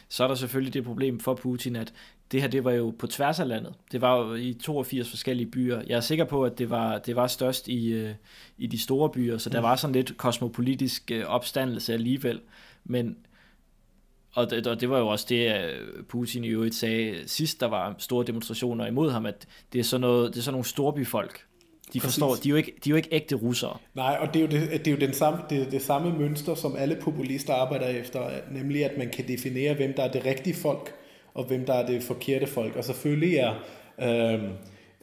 så 0.08 0.24
er 0.24 0.28
der 0.28 0.34
selvfølgelig 0.34 0.74
det 0.74 0.84
problem 0.84 1.20
for 1.20 1.34
Putin, 1.34 1.76
at 1.76 1.92
det 2.32 2.40
her 2.40 2.48
det 2.48 2.64
var 2.64 2.72
jo 2.72 2.94
på 2.98 3.06
tværs 3.06 3.40
af 3.40 3.48
landet. 3.48 3.74
Det 3.92 4.00
var 4.00 4.16
jo 4.16 4.34
i 4.34 4.54
82 4.54 5.10
forskellige 5.10 5.50
byer. 5.50 5.82
Jeg 5.86 5.96
er 5.96 6.00
sikker 6.00 6.24
på, 6.24 6.44
at 6.44 6.58
det 6.58 6.70
var, 6.70 6.98
det 6.98 7.16
var 7.16 7.26
størst 7.26 7.68
i, 7.68 7.92
øh, 7.92 8.14
i 8.58 8.66
de 8.66 8.78
store 8.78 9.10
byer, 9.10 9.38
så 9.38 9.50
der 9.50 9.60
mm. 9.60 9.64
var 9.64 9.76
sådan 9.76 9.94
lidt 9.94 10.16
kosmopolitisk 10.16 11.10
øh, 11.10 11.24
opstandelse 11.24 11.92
alligevel. 11.92 12.40
Men, 12.84 13.16
og 14.32 14.50
det, 14.50 14.66
og 14.66 14.80
det 14.80 14.90
var 14.90 14.98
jo 14.98 15.08
også 15.08 15.26
det, 15.28 15.64
øh, 15.64 16.04
Putin 16.04 16.44
i 16.44 16.48
øvrigt 16.48 16.74
sagde 16.74 17.28
sidst, 17.28 17.60
der 17.60 17.66
var 17.66 17.94
store 17.98 18.26
demonstrationer 18.26 18.86
imod 18.86 19.10
ham, 19.10 19.26
at 19.26 19.46
det 19.72 19.78
er 19.78 19.84
sådan, 19.84 20.00
noget, 20.00 20.34
det 20.34 20.38
er 20.38 20.42
sådan 20.42 20.52
nogle 20.52 20.64
storbyfolk, 20.64 21.47
de 21.92 22.00
forstår, 22.00 22.34
de 22.34 22.48
er, 22.48 22.50
jo 22.50 22.56
ikke, 22.56 22.72
de 22.84 22.90
er 22.90 22.92
jo 22.92 22.96
ikke 22.96 23.08
ægte 23.12 23.34
russere. 23.34 23.76
Nej, 23.94 24.16
og 24.20 24.34
det 24.34 24.36
er 24.36 24.46
jo 24.46 24.50
det, 24.50 24.70
det, 24.70 24.86
er 24.86 24.90
jo 24.90 25.06
den 25.06 25.12
samme, 25.12 25.38
det, 25.50 25.72
det 25.72 25.82
samme 25.82 26.18
mønster, 26.18 26.54
som 26.54 26.76
alle 26.76 26.96
populister 27.00 27.54
arbejder 27.54 27.86
efter, 27.86 28.30
nemlig 28.52 28.84
at 28.84 28.98
man 28.98 29.08
kan 29.08 29.28
definere, 29.28 29.74
hvem 29.74 29.94
der 29.94 30.02
er 30.02 30.12
det 30.12 30.26
rigtige 30.26 30.54
folk, 30.54 30.94
og 31.34 31.44
hvem 31.44 31.66
der 31.66 31.74
er 31.74 31.86
det 31.86 32.02
forkerte 32.02 32.46
folk. 32.46 32.76
Og 32.76 32.84
selvfølgelig 32.84 33.36
er, 33.36 33.54
øh, 34.00 34.50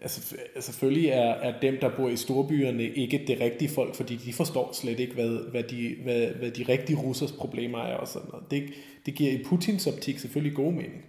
altså, 0.01 0.35
selvfølgelig 0.59 1.09
er, 1.09 1.33
er 1.33 1.59
dem, 1.61 1.77
der 1.81 1.89
bor 1.97 2.09
i 2.09 2.15
storbyerne, 2.15 2.83
ikke 2.83 3.23
det 3.27 3.41
rigtige 3.41 3.69
folk, 3.69 3.95
fordi 3.95 4.15
de 4.15 4.33
forstår 4.33 4.69
slet 4.73 4.99
ikke, 4.99 5.13
hvad, 5.13 5.51
hvad, 5.51 5.63
de, 5.63 5.95
hvad, 6.03 6.27
hvad 6.27 6.51
de 6.51 6.65
rigtige 6.69 6.99
russers 6.99 7.31
problemer 7.31 7.79
er. 7.79 7.95
Og 7.95 8.07
sådan 8.07 8.29
noget. 8.31 8.51
Det, 8.51 8.63
det 9.05 9.15
giver 9.15 9.31
i 9.31 9.43
Putins 9.43 9.87
optik 9.87 10.19
selvfølgelig 10.19 10.55
god 10.55 10.71
mening. 10.71 11.05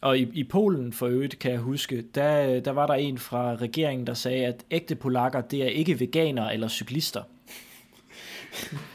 Og 0.00 0.18
i, 0.18 0.28
i 0.34 0.44
Polen 0.44 0.92
for 0.92 1.06
øvrigt, 1.06 1.38
kan 1.38 1.50
jeg 1.50 1.60
huske, 1.60 2.04
der, 2.14 2.60
der 2.60 2.70
var 2.70 2.86
der 2.86 2.94
en 2.94 3.18
fra 3.18 3.54
regeringen, 3.54 4.06
der 4.06 4.14
sagde, 4.14 4.46
at 4.46 4.64
ægte 4.70 4.94
polakker, 4.94 5.40
det 5.40 5.62
er 5.62 5.68
ikke 5.68 6.00
veganere 6.00 6.54
eller 6.54 6.68
cyklister. 6.68 7.22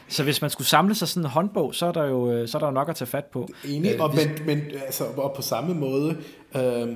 Så 0.08 0.24
hvis 0.24 0.40
man 0.40 0.50
skulle 0.50 0.68
samle 0.68 0.94
sig 0.94 1.08
sådan 1.08 1.24
en 1.24 1.30
håndbog, 1.30 1.74
så 1.74 1.86
er 1.86 1.92
der 1.92 2.04
jo, 2.04 2.46
så 2.46 2.58
er 2.58 2.60
der 2.60 2.66
jo 2.66 2.72
nok 2.72 2.88
at 2.88 2.96
tage 2.96 3.08
fat 3.08 3.24
på. 3.24 3.48
Enig, 3.68 4.00
og, 4.00 4.14
men, 4.14 4.46
men, 4.46 4.62
altså, 4.86 5.04
og 5.04 5.32
på 5.36 5.42
samme 5.42 5.74
måde, 5.74 6.16
øh, 6.56 6.88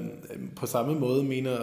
på 0.57 0.67
samme 0.67 1.01
måde 1.01 1.25
mener, 1.25 1.59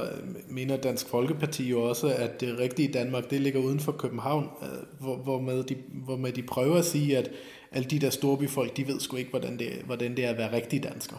mener 0.50 0.78
Dansk 0.78 1.08
Folkeparti 1.08 1.70
jo 1.70 1.82
også, 1.82 2.16
at 2.18 2.42
det 2.42 2.60
rigtige 2.60 2.94
Danmark, 2.94 3.30
det 3.30 3.42
ligger 3.42 3.60
uden 3.60 3.80
for 3.80 3.92
København, 3.92 4.50
øh, 4.62 4.68
hvor, 5.00 5.16
hvor, 5.16 5.40
med 5.40 5.64
de, 5.64 5.76
hvor 5.94 6.18
med 6.18 6.32
de 6.32 6.42
prøver 6.42 6.78
at 6.78 6.86
sige, 6.86 7.18
at 7.18 7.30
alle 7.72 7.90
de 7.90 8.00
der 8.00 8.10
storbyfolk, 8.10 8.78
de 8.78 8.88
ved 8.88 9.00
sgu 9.00 9.18
ikke, 9.18 9.30
hvordan 9.30 9.60
det, 9.60 9.70
hvordan 9.86 10.16
det 10.16 10.26
er 10.26 10.30
at 10.30 10.38
være 10.38 10.54
rigtig 10.54 10.84
dansker 10.84 11.16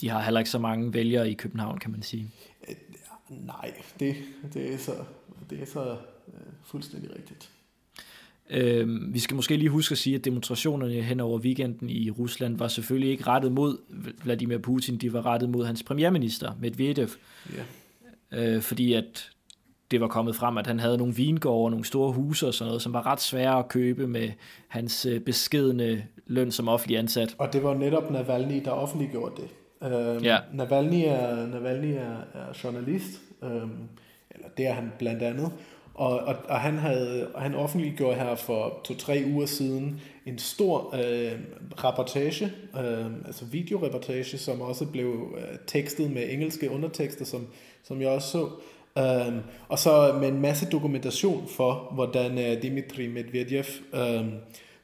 de 0.00 0.08
har 0.08 0.22
heller 0.22 0.40
ikke 0.40 0.50
så 0.50 0.58
mange 0.58 0.94
vælgere 0.94 1.30
i 1.30 1.34
København, 1.34 1.78
kan 1.78 1.90
man 1.90 2.02
sige. 2.02 2.30
Øh, 2.68 2.74
nej, 3.46 3.74
det, 4.00 4.16
det 4.54 4.74
er 4.74 4.78
så, 4.78 4.92
det 5.50 5.62
er 5.62 5.66
så 5.66 5.90
øh, 6.28 6.52
fuldstændig 6.64 7.10
rigtigt. 7.16 7.50
Øh, 8.50 9.14
vi 9.14 9.18
skal 9.18 9.34
måske 9.36 9.56
lige 9.56 9.68
huske 9.68 9.92
at 9.92 9.98
sige, 9.98 10.16
at 10.16 10.24
demonstrationerne 10.24 11.02
hen 11.02 11.20
over 11.20 11.38
weekenden 11.38 11.90
i 11.90 12.10
Rusland 12.10 12.58
var 12.58 12.68
selvfølgelig 12.68 13.10
ikke 13.10 13.26
rettet 13.26 13.52
mod 13.52 13.78
Vladimir 14.24 14.58
Putin, 14.58 14.96
de 14.96 15.12
var 15.12 15.26
rettet 15.26 15.50
mod 15.50 15.64
hans 15.64 15.82
premierminister, 15.82 16.52
Medvedev. 16.60 17.08
Ja. 18.32 18.54
Øh, 18.54 18.62
fordi 18.62 18.92
at 18.92 19.30
det 19.90 20.00
var 20.00 20.08
kommet 20.08 20.36
frem, 20.36 20.58
at 20.58 20.66
han 20.66 20.80
havde 20.80 20.98
nogle 20.98 21.14
vingårde 21.14 21.64
og 21.64 21.70
nogle 21.70 21.84
store 21.84 22.12
huse 22.12 22.46
og 22.46 22.54
sådan 22.54 22.68
noget, 22.68 22.82
som 22.82 22.92
var 22.92 23.06
ret 23.06 23.20
svære 23.20 23.58
at 23.58 23.68
købe 23.68 24.06
med 24.06 24.30
hans 24.68 25.06
øh, 25.06 25.20
beskedende 25.20 26.04
løn 26.26 26.50
som 26.52 26.68
offentlig 26.68 26.98
ansat. 26.98 27.36
Og 27.38 27.52
det 27.52 27.62
var 27.62 27.74
netop 27.74 28.10
Navalny, 28.10 28.62
der 28.64 28.70
offentliggjorde 28.70 29.42
det. 29.42 29.48
Øhm, 29.82 30.24
ja. 30.24 30.38
Navalny, 30.52 31.04
er, 31.06 31.46
Navalny 31.46 31.94
er, 31.94 32.16
er 32.34 32.60
journalist, 32.64 33.20
øhm, 33.42 33.88
eller 34.30 34.48
det 34.56 34.66
er 34.66 34.72
han 34.72 34.92
blandt 34.98 35.22
andet, 35.22 35.52
og, 35.94 36.18
og, 36.18 36.36
og 36.48 36.60
han, 36.60 36.78
havde, 36.78 37.28
han 37.36 37.54
offentliggjorde 37.54 38.16
her 38.16 38.34
for 38.34 38.80
to-tre 38.84 39.24
uger 39.26 39.46
siden 39.46 40.00
en 40.26 40.38
stor 40.38 40.94
øh, 40.94 41.32
rapportage, 41.84 42.52
øh, 42.76 43.06
altså 43.26 43.44
videoreportage, 43.44 44.38
som 44.38 44.60
også 44.60 44.86
blev 44.86 45.36
øh, 45.38 45.58
tekstet 45.66 46.10
med 46.10 46.32
engelske 46.32 46.70
undertekster, 46.70 47.24
som, 47.24 47.46
som 47.82 48.00
jeg 48.00 48.08
også 48.08 48.28
så. 48.28 48.48
Øh, 48.98 49.34
og 49.68 49.78
så 49.78 50.16
med 50.20 50.28
en 50.28 50.40
masse 50.40 50.70
dokumentation 50.70 51.48
for, 51.56 51.92
hvordan 51.94 52.38
øh, 52.38 52.62
Dmitry 52.62 53.06
Medvedev 53.06 53.64
øh, 53.94 54.26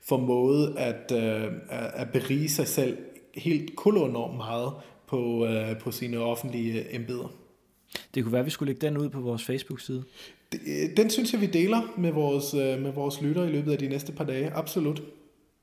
formåede 0.03 0.79
at, 0.79 1.13
øh, 1.13 1.53
at 1.71 2.09
berige 2.13 2.49
sig 2.49 2.69
selv 2.69 2.99
helt 3.37 3.77
kolonormt 3.77 4.37
meget 4.37 4.73
på, 5.07 5.47
øh, 5.47 5.79
på 5.79 5.91
sine 5.91 6.19
offentlige 6.19 6.95
embeder. 6.95 7.33
Det 8.15 8.23
kunne 8.23 8.33
være, 8.33 8.41
at 8.41 8.47
vi 8.47 8.51
skulle 8.51 8.73
lægge 8.73 8.87
den 8.87 8.99
ud 8.99 9.09
på 9.09 9.21
vores 9.21 9.45
Facebook-side. 9.45 10.05
Øh, 10.55 10.97
den 10.97 11.11
synes 11.11 11.33
jeg, 11.33 11.41
vi 11.41 11.47
deler 11.47 11.81
med 11.97 12.13
vores, 12.13 12.55
øh, 12.55 12.83
med 12.83 12.93
vores 12.93 13.23
lytter 13.23 13.45
i 13.45 13.53
løbet 13.53 13.73
af 13.73 13.79
de 13.79 13.89
næste 13.89 14.13
par 14.13 14.25
dage. 14.25 14.51
Absolut. 14.51 15.03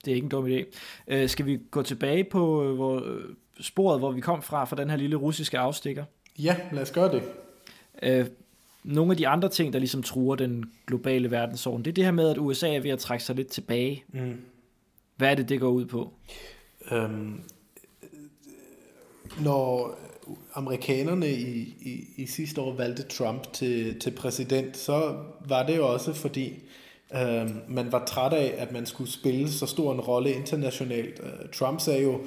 Det 0.05 0.11
er 0.11 0.15
ikke 0.15 0.25
en 0.25 0.29
dum 0.29 0.45
idé. 0.45 0.63
Øh, 1.07 1.29
skal 1.29 1.45
vi 1.45 1.59
gå 1.71 1.81
tilbage 1.81 2.23
på 2.23 2.63
øh, 2.63 2.75
hvor, 2.75 2.95
øh, 3.05 3.23
sporet, 3.59 3.99
hvor 3.99 4.11
vi 4.11 4.21
kom 4.21 4.41
fra, 4.41 4.65
fra 4.65 4.75
den 4.75 4.89
her 4.89 4.97
lille 4.97 5.15
russiske 5.15 5.59
afstikker? 5.59 6.03
Ja, 6.39 6.55
lad 6.71 6.81
os 6.81 6.91
gøre 6.91 7.11
det. 7.11 7.23
Øh, 8.03 8.25
nogle 8.83 9.11
af 9.11 9.17
de 9.17 9.27
andre 9.27 9.49
ting, 9.49 9.73
der 9.73 9.79
ligesom 9.79 10.03
truer 10.03 10.35
den 10.35 10.71
globale 10.87 11.31
verdensorden, 11.31 11.85
det 11.85 11.91
er 11.91 11.95
det 11.95 12.03
her 12.03 12.11
med, 12.11 12.29
at 12.29 12.37
USA 12.37 12.75
er 12.75 12.79
ved 12.79 12.91
at 12.91 12.99
trække 12.99 13.23
sig 13.23 13.35
lidt 13.35 13.47
tilbage. 13.47 14.03
Mm. 14.07 14.41
Hvad 15.15 15.31
er 15.31 15.35
det, 15.35 15.49
det 15.49 15.59
går 15.59 15.69
ud 15.69 15.85
på? 15.85 16.13
Øhm, 16.91 17.43
når 19.39 19.99
amerikanerne 20.53 21.29
i, 21.29 21.75
i, 21.81 22.05
i 22.17 22.25
sidste 22.25 22.61
år 22.61 22.73
valgte 22.73 23.03
Trump 23.03 23.53
til, 23.53 23.99
til 23.99 24.11
præsident, 24.11 24.77
så 24.77 25.15
var 25.47 25.65
det 25.65 25.77
jo 25.77 25.87
også 25.93 26.13
fordi, 26.13 26.53
øh, 27.15 27.49
man 27.69 27.91
var 27.91 28.05
træt 28.05 28.33
af, 28.33 28.53
at 28.57 28.71
man 28.71 28.85
skulle 28.85 29.11
spille 29.11 29.51
så 29.51 29.65
stor 29.65 29.93
en 29.93 30.01
rolle 30.01 30.31
internationalt. 30.33 31.21
Øh, 31.23 31.49
Trump 31.53 31.79
sagde 31.79 32.03
jo, 32.03 32.21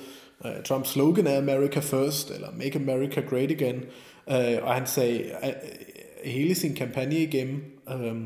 øh, 0.44 0.62
Trumps 0.64 0.88
slogan 0.88 1.26
er 1.26 1.38
America 1.38 1.80
First, 1.80 2.30
eller 2.30 2.48
Make 2.56 2.78
America 2.78 3.20
Great 3.20 3.50
Again, 3.50 3.76
øh, 4.30 4.58
og 4.62 4.74
han 4.74 4.86
sagde 4.86 5.18
øh, 5.18 5.52
hele 6.24 6.54
sin 6.54 6.74
kampagne 6.74 7.16
igennem, 7.16 7.64
øh, 7.88 8.22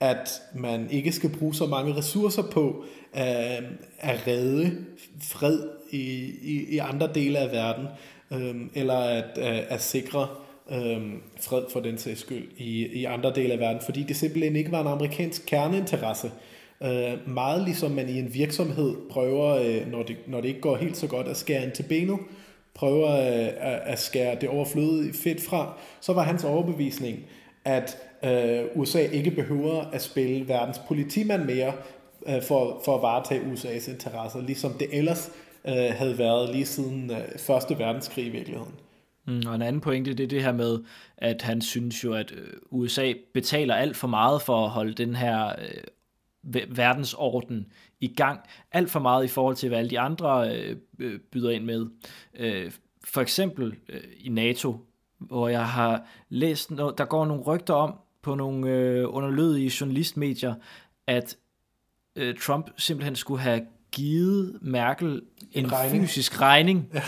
at 0.00 0.42
man 0.54 0.90
ikke 0.90 1.12
skal 1.12 1.30
bruge 1.30 1.54
så 1.54 1.66
mange 1.66 1.96
ressourcer 1.96 2.42
på 2.42 2.84
øh, 3.16 3.62
at 3.98 4.26
redde 4.26 4.76
fred 5.22 5.68
i, 5.90 6.32
i, 6.42 6.66
i 6.68 6.78
andre 6.78 7.10
dele 7.14 7.38
af 7.38 7.52
verden, 7.52 7.86
øhm, 8.32 8.70
eller 8.74 8.94
at, 8.94 9.38
at, 9.38 9.64
at 9.68 9.82
sikre 9.82 10.28
øhm, 10.70 11.22
fred 11.40 11.62
for 11.72 11.80
den 11.80 11.98
sags 11.98 12.20
skyld 12.20 12.48
i, 12.56 12.86
i 12.86 13.04
andre 13.04 13.32
dele 13.34 13.52
af 13.52 13.58
verden, 13.58 13.82
fordi 13.84 14.02
det 14.02 14.16
simpelthen 14.16 14.56
ikke 14.56 14.72
var 14.72 14.80
en 14.80 14.86
amerikansk 14.86 15.46
kerneinteresse. 15.46 16.30
Øh, 16.82 17.28
meget 17.28 17.64
ligesom 17.64 17.90
man 17.90 18.08
i 18.08 18.18
en 18.18 18.34
virksomhed 18.34 18.96
prøver, 19.10 19.54
øh, 19.54 19.90
når, 19.90 20.02
det, 20.02 20.16
når 20.26 20.40
det 20.40 20.48
ikke 20.48 20.60
går 20.60 20.76
helt 20.76 20.96
så 20.96 21.06
godt, 21.06 21.28
at 21.28 21.36
skære 21.36 21.62
ind 21.62 21.72
til 21.72 21.82
benet, 21.82 22.18
prøver 22.74 23.10
øh, 23.10 23.48
at, 23.60 23.80
at 23.84 23.98
skære 23.98 24.36
det 24.40 24.48
overflødige 24.48 25.12
fedt 25.12 25.40
fra, 25.40 25.78
så 26.00 26.12
var 26.12 26.22
hans 26.22 26.44
overbevisning, 26.44 27.18
at 27.64 27.98
øh, 28.24 28.64
USA 28.74 29.00
ikke 29.00 29.30
behøver 29.30 29.84
at 29.92 30.02
spille 30.02 30.48
verdens 30.48 30.80
politimand 30.88 31.44
mere 31.44 31.72
øh, 32.28 32.42
for, 32.42 32.80
for 32.84 32.96
at 32.96 33.02
varetage 33.02 33.40
USA's 33.40 33.90
interesser, 33.90 34.42
ligesom 34.42 34.72
det 34.72 34.88
ellers 34.92 35.30
øh, 35.64 35.74
havde 35.74 36.18
været 36.18 36.50
lige 36.50 36.66
siden 36.66 37.10
øh, 37.10 37.38
Første 37.38 37.78
Verdenskrig 37.78 38.26
i 38.26 38.30
virkeligheden. 38.30 38.74
Mm, 39.26 39.42
og 39.46 39.54
en 39.54 39.62
anden 39.62 39.80
pointe, 39.80 40.14
det 40.14 40.24
er 40.24 40.28
det 40.28 40.42
her 40.42 40.52
med, 40.52 40.78
at 41.16 41.42
han 41.42 41.60
synes 41.60 42.04
jo, 42.04 42.14
at 42.14 42.32
øh, 42.32 42.52
USA 42.70 43.12
betaler 43.34 43.74
alt 43.74 43.96
for 43.96 44.08
meget 44.08 44.42
for 44.42 44.64
at 44.64 44.70
holde 44.70 44.92
den 44.92 45.14
her 45.14 45.48
øh, 45.48 46.76
verdensorden 46.76 47.66
i 48.00 48.14
gang. 48.14 48.40
Alt 48.72 48.90
for 48.90 49.00
meget 49.00 49.24
i 49.24 49.28
forhold 49.28 49.56
til, 49.56 49.68
hvad 49.68 49.78
alle 49.78 49.90
de 49.90 50.00
andre 50.00 50.56
øh, 50.56 50.76
øh 50.98 51.20
byder 51.32 51.50
ind 51.50 51.64
med. 51.64 51.86
Øh, 52.34 52.72
for 53.04 53.20
eksempel 53.20 53.76
øh, 53.88 54.00
i 54.18 54.28
NATO, 54.28 54.86
hvor 55.18 55.48
jeg 55.48 55.68
har 55.68 56.06
læst, 56.28 56.70
der 56.70 57.04
går 57.04 57.24
nogle 57.24 57.42
rygter 57.42 57.74
om 57.74 57.94
på 58.22 58.34
nogle 58.34 58.70
øh, 58.70 59.14
underlødige 59.14 59.72
journalistmedier, 59.80 60.54
at 61.06 61.36
øh, 62.16 62.34
Trump 62.38 62.70
simpelthen 62.76 63.16
skulle 63.16 63.40
have 63.40 63.66
givet 63.92 64.58
Merkel 64.62 65.22
en 65.52 65.72
regning. 65.72 66.02
fysisk 66.04 66.40
regning. 66.40 66.88
Ja. 66.94 67.02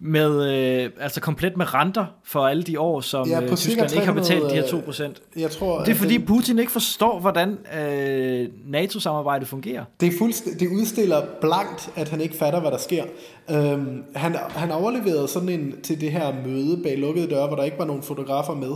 Med, 0.00 0.52
øh, 0.84 0.90
altså 1.00 1.20
komplet 1.20 1.56
med 1.56 1.74
renter 1.74 2.06
for 2.24 2.46
alle 2.46 2.62
de 2.62 2.80
år, 2.80 3.00
som 3.00 3.28
ja, 3.28 3.42
øh, 3.42 3.56
Tyskland 3.56 3.92
ikke 3.92 4.06
har 4.06 4.12
betalt 4.12 4.42
de 4.42 4.54
her 4.54 4.62
2%. 4.62 5.02
Øh, 5.36 5.42
jeg 5.42 5.50
tror, 5.50 5.78
det 5.84 5.88
er 5.90 5.94
fordi 5.94 6.16
det, 6.16 6.26
Putin 6.26 6.58
ikke 6.58 6.72
forstår, 6.72 7.20
hvordan 7.20 7.58
øh, 7.78 8.48
NATO-samarbejdet 8.66 9.48
fungerer. 9.48 9.84
Det, 10.00 10.06
er 10.06 10.12
fuldst- 10.18 10.58
det 10.60 10.68
udstiller 10.68 11.22
blankt, 11.40 11.90
at 11.96 12.08
han 12.08 12.20
ikke 12.20 12.34
fatter, 12.34 12.60
hvad 12.60 12.70
der 12.70 12.78
sker. 12.78 13.04
Øhm, 13.50 14.02
han, 14.14 14.36
han 14.50 14.70
overleverede 14.70 15.28
sådan 15.28 15.48
en 15.48 15.74
til 15.82 16.00
det 16.00 16.12
her 16.12 16.34
møde 16.46 16.82
bag 16.82 16.98
lukkede 16.98 17.30
døre, 17.30 17.46
hvor 17.46 17.56
der 17.56 17.64
ikke 17.64 17.78
var 17.78 17.84
nogen 17.84 18.02
fotografer 18.02 18.54
med. 18.54 18.72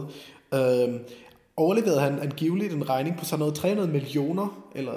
Øhm, 0.55 0.99
overleverede 1.57 2.01
han 2.01 2.19
angiveligt 2.23 2.73
en 2.73 2.89
regning 2.89 3.17
på 3.19 3.25
sådan 3.25 3.39
noget 3.39 3.55
300 3.55 3.89
millioner, 3.89 4.63
eller 4.75 4.93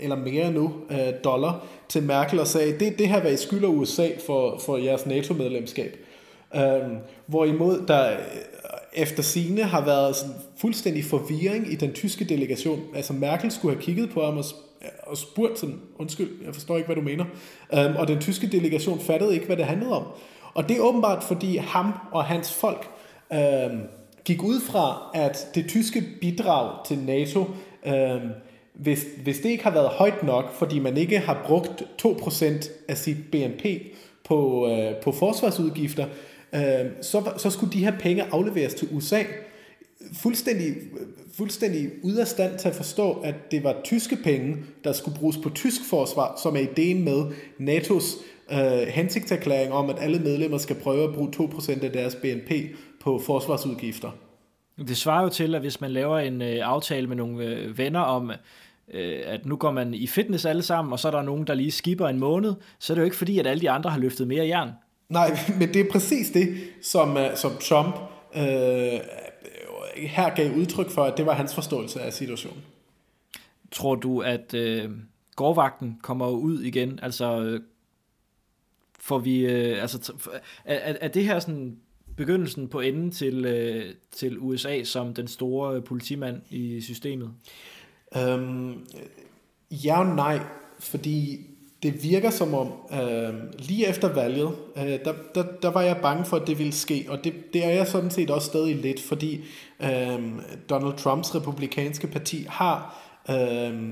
eller 0.00 0.16
mere 0.16 0.52
nu, 0.52 0.72
øh, 0.90 1.12
dollar 1.24 1.66
til 1.88 2.02
Merkel 2.02 2.40
og 2.40 2.46
sagde, 2.46 2.78
det, 2.78 2.98
det 2.98 3.08
her, 3.08 3.20
hvad 3.20 3.32
I 3.32 3.36
skylder 3.36 3.68
USA 3.68 4.08
for, 4.26 4.58
for 4.58 4.76
jeres 4.76 5.06
NATO-medlemskab. 5.06 5.96
Øh, 6.54 6.62
hvorimod 7.26 7.84
der 7.88 8.10
øh, 8.12 8.18
efter 8.92 9.22
sine 9.22 9.62
har 9.62 9.84
været 9.84 10.16
sådan 10.16 10.34
fuldstændig 10.60 11.04
forvirring 11.04 11.72
i 11.72 11.74
den 11.74 11.92
tyske 11.92 12.24
delegation. 12.24 12.80
Altså 12.94 13.12
Merkel 13.12 13.50
skulle 13.50 13.74
have 13.74 13.82
kigget 13.82 14.10
på 14.10 14.24
ham 14.24 14.36
og, 14.36 14.44
øh, 14.82 14.88
og 15.02 15.16
spurgt 15.16 15.58
sådan, 15.58 15.80
undskyld, 15.98 16.30
jeg 16.46 16.54
forstår 16.54 16.76
ikke, 16.76 16.86
hvad 16.86 16.96
du 16.96 17.02
mener. 17.02 17.24
Øhm, 17.74 17.96
og 17.96 18.08
den 18.08 18.20
tyske 18.20 18.46
delegation 18.46 19.00
fattede 19.00 19.34
ikke, 19.34 19.46
hvad 19.46 19.56
det 19.56 19.64
handlede 19.64 19.92
om. 19.92 20.04
Og 20.54 20.68
det 20.68 20.76
er 20.76 20.80
åbenbart, 20.80 21.22
fordi 21.22 21.56
ham 21.56 21.92
og 22.12 22.24
hans 22.24 22.52
folk 22.52 22.88
øhm, 23.32 23.80
gik 24.24 24.42
ud 24.42 24.60
fra, 24.60 25.10
at 25.14 25.48
det 25.54 25.68
tyske 25.68 26.04
bidrag 26.20 26.86
til 26.86 26.98
NATO 26.98 27.44
øhm, 27.86 28.30
hvis, 28.76 29.06
hvis 29.22 29.38
det 29.38 29.48
ikke 29.48 29.64
har 29.64 29.70
været 29.70 29.88
højt 29.88 30.22
nok, 30.22 30.52
fordi 30.54 30.78
man 30.78 30.96
ikke 30.96 31.18
har 31.18 31.42
brugt 31.46 31.82
2% 32.02 32.70
af 32.88 32.98
sit 32.98 33.16
BNP 33.32 33.64
på, 34.24 34.68
øh, 34.68 34.94
på 35.02 35.12
forsvarsudgifter, 35.12 36.06
øh, 36.54 36.60
så, 37.02 37.32
så 37.36 37.50
skulle 37.50 37.72
de 37.72 37.84
her 37.84 37.98
penge 37.98 38.24
afleveres 38.32 38.74
til 38.74 38.88
USA. 38.92 39.22
Fuldstændig, 40.12 40.74
fuldstændig 41.36 41.90
ude 42.02 42.20
af 42.20 42.26
stand 42.26 42.58
til 42.58 42.68
at 42.68 42.74
forstå, 42.74 43.12
at 43.12 43.34
det 43.50 43.64
var 43.64 43.76
tyske 43.84 44.16
penge, 44.24 44.56
der 44.84 44.92
skulle 44.92 45.18
bruges 45.18 45.36
på 45.36 45.50
tysk 45.50 45.80
forsvar, 45.90 46.38
som 46.42 46.56
er 46.56 46.60
ideen 46.60 47.04
med 47.04 47.24
NATO's 47.60 48.24
øh, 48.52 48.88
hensigtserklæring 48.88 49.72
om, 49.72 49.90
at 49.90 49.96
alle 50.00 50.18
medlemmer 50.18 50.58
skal 50.58 50.76
prøve 50.76 51.08
at 51.08 51.14
bruge 51.14 51.32
2% 51.36 51.84
af 51.84 51.92
deres 51.92 52.14
BNP 52.14 52.52
på 53.00 53.18
forsvarsudgifter. 53.18 54.10
Det 54.78 54.96
svarer 54.96 55.22
jo 55.22 55.28
til, 55.28 55.54
at 55.54 55.60
hvis 55.60 55.80
man 55.80 55.90
laver 55.90 56.18
en 56.18 56.42
øh, 56.42 56.58
aftale 56.62 57.06
med 57.06 57.16
nogle 57.16 57.44
øh, 57.44 57.78
venner 57.78 58.00
om, 58.00 58.30
øh, 58.94 59.22
at 59.24 59.46
nu 59.46 59.56
går 59.56 59.70
man 59.70 59.94
i 59.94 60.06
fitness 60.06 60.44
alle 60.44 60.62
sammen, 60.62 60.92
og 60.92 60.98
så 60.98 61.08
er 61.08 61.12
der 61.12 61.22
nogen, 61.22 61.46
der 61.46 61.54
lige 61.54 61.70
skipper 61.70 62.08
en 62.08 62.18
måned, 62.18 62.54
så 62.78 62.92
er 62.92 62.94
det 62.94 63.00
jo 63.00 63.04
ikke 63.04 63.16
fordi, 63.16 63.38
at 63.38 63.46
alle 63.46 63.60
de 63.60 63.70
andre 63.70 63.90
har 63.90 63.98
løftet 63.98 64.28
mere 64.28 64.46
jern. 64.46 64.70
Nej, 65.08 65.38
men 65.58 65.74
det 65.74 65.80
er 65.80 65.90
præcis 65.90 66.30
det, 66.30 66.56
som, 66.82 67.16
øh, 67.16 67.36
som 67.36 67.50
Trump 67.60 67.96
øh, 68.36 69.00
her 69.96 70.34
gav 70.34 70.52
udtryk 70.54 70.90
for, 70.90 71.04
at 71.04 71.16
det 71.16 71.26
var 71.26 71.34
hans 71.34 71.54
forståelse 71.54 72.00
af 72.00 72.12
situationen. 72.12 72.62
Tror 73.72 73.94
du, 73.94 74.20
at 74.20 74.54
øh, 74.54 74.90
gårdvagten 75.36 75.98
kommer 76.02 76.28
ud 76.28 76.62
igen? 76.62 76.98
Altså, 77.02 77.40
øh, 77.40 77.60
får 78.98 79.18
vi, 79.18 79.46
øh, 79.46 79.82
altså, 79.82 80.12
er, 80.64 80.94
er 81.00 81.08
det 81.08 81.24
her 81.24 81.38
sådan 81.38 81.76
begyndelsen 82.16 82.68
på 82.68 82.80
enden 82.80 83.10
til, 83.10 83.44
øh, 83.44 83.94
til 84.10 84.38
USA 84.38 84.84
som 84.84 85.14
den 85.14 85.28
store 85.28 85.82
politimand 85.82 86.42
i 86.50 86.80
systemet? 86.80 87.30
Øhm, 88.16 88.86
ja 89.70 89.98
og 89.98 90.16
nej, 90.16 90.40
fordi 90.78 91.46
det 91.82 92.02
virker 92.02 92.30
som 92.30 92.54
om, 92.54 92.72
øh, 92.92 93.34
lige 93.58 93.86
efter 93.88 94.14
valget, 94.14 94.56
øh, 94.76 94.84
der, 94.84 95.12
der, 95.34 95.44
der 95.62 95.70
var 95.70 95.82
jeg 95.82 95.96
bange 96.02 96.24
for, 96.24 96.36
at 96.36 96.46
det 96.46 96.58
ville 96.58 96.72
ske, 96.72 97.06
og 97.08 97.24
det, 97.24 97.34
det 97.52 97.64
er 97.64 97.70
jeg 97.70 97.86
sådan 97.86 98.10
set 98.10 98.30
også 98.30 98.46
stadig 98.46 98.76
lidt, 98.76 99.02
fordi 99.02 99.44
øh, 99.82 100.18
Donald 100.70 100.96
Trumps 100.96 101.34
republikanske 101.34 102.06
parti 102.06 102.46
har 102.48 103.02
øh, 103.30 103.90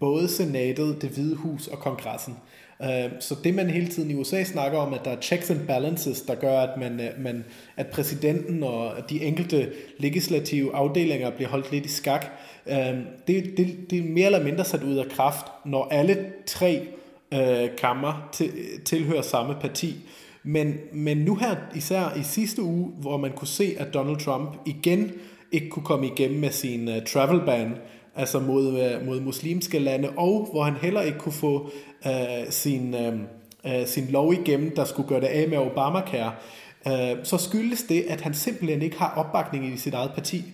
både 0.00 0.28
senatet, 0.28 1.02
det 1.02 1.10
hvide 1.10 1.36
hus 1.36 1.68
og 1.68 1.78
kongressen. 1.78 2.32
Øh, 2.32 2.61
Øh, 2.84 3.10
så 3.20 3.36
det 3.44 3.54
man 3.54 3.70
hele 3.70 3.86
tiden 3.86 4.10
i 4.10 4.14
USA 4.14 4.44
snakker 4.44 4.78
om, 4.78 4.94
at 4.94 5.00
der 5.04 5.10
er 5.10 5.20
checks 5.20 5.50
and 5.50 5.66
balances, 5.66 6.20
der 6.20 6.34
gør, 6.34 6.60
at, 6.60 6.80
man, 6.80 7.00
øh, 7.00 7.08
man, 7.18 7.44
at 7.76 7.86
præsidenten 7.86 8.62
og 8.62 8.92
de 9.10 9.24
enkelte 9.24 9.72
legislative 9.98 10.74
afdelinger 10.74 11.30
bliver 11.30 11.48
holdt 11.48 11.72
lidt 11.72 11.86
i 11.86 11.88
skak, 11.88 12.26
øh, 12.66 12.76
det, 13.26 13.56
det, 13.56 13.90
det 13.90 13.98
er 13.98 14.02
mere 14.02 14.26
eller 14.26 14.44
mindre 14.44 14.64
sat 14.64 14.82
ud 14.82 14.96
af 14.96 15.06
kraft, 15.08 15.46
når 15.64 15.88
alle 15.90 16.26
tre 16.46 16.86
kammer 17.78 18.28
til, 18.32 18.50
tilhører 18.84 19.22
samme 19.22 19.54
parti. 19.60 19.96
Men, 20.42 20.74
men 20.92 21.16
nu 21.16 21.34
her, 21.34 21.56
især 21.74 22.16
i 22.16 22.22
sidste 22.22 22.62
uge, 22.62 22.90
hvor 22.98 23.16
man 23.16 23.32
kunne 23.32 23.48
se, 23.48 23.74
at 23.78 23.94
Donald 23.94 24.16
Trump 24.16 24.56
igen 24.66 25.12
ikke 25.52 25.68
kunne 25.68 25.84
komme 25.84 26.06
igennem 26.06 26.40
med 26.40 26.50
sin 26.50 26.88
uh, 26.88 26.94
travel 27.06 27.40
ban, 27.46 27.74
altså 28.16 28.40
mod, 28.40 28.66
uh, 28.66 29.06
mod 29.06 29.20
muslimske 29.20 29.78
lande, 29.78 30.10
og 30.16 30.48
hvor 30.52 30.62
han 30.62 30.74
heller 30.74 31.00
ikke 31.00 31.18
kunne 31.18 31.32
få 31.32 31.70
Øh, 32.06 32.50
sin, 32.50 32.94
øh, 32.94 33.18
øh, 33.66 33.86
sin 33.86 34.06
lov 34.06 34.32
igennem, 34.32 34.74
der 34.76 34.84
skulle 34.84 35.08
gøre 35.08 35.20
det 35.20 35.26
af 35.26 35.48
med 35.48 35.58
Obamacare, 35.58 36.32
øh, 36.86 37.16
så 37.22 37.38
skyldes 37.38 37.82
det, 37.82 38.04
at 38.08 38.20
han 38.20 38.34
simpelthen 38.34 38.82
ikke 38.82 38.98
har 38.98 39.14
opbakning 39.16 39.74
i 39.74 39.76
sit 39.76 39.94
eget 39.94 40.10
parti. 40.14 40.44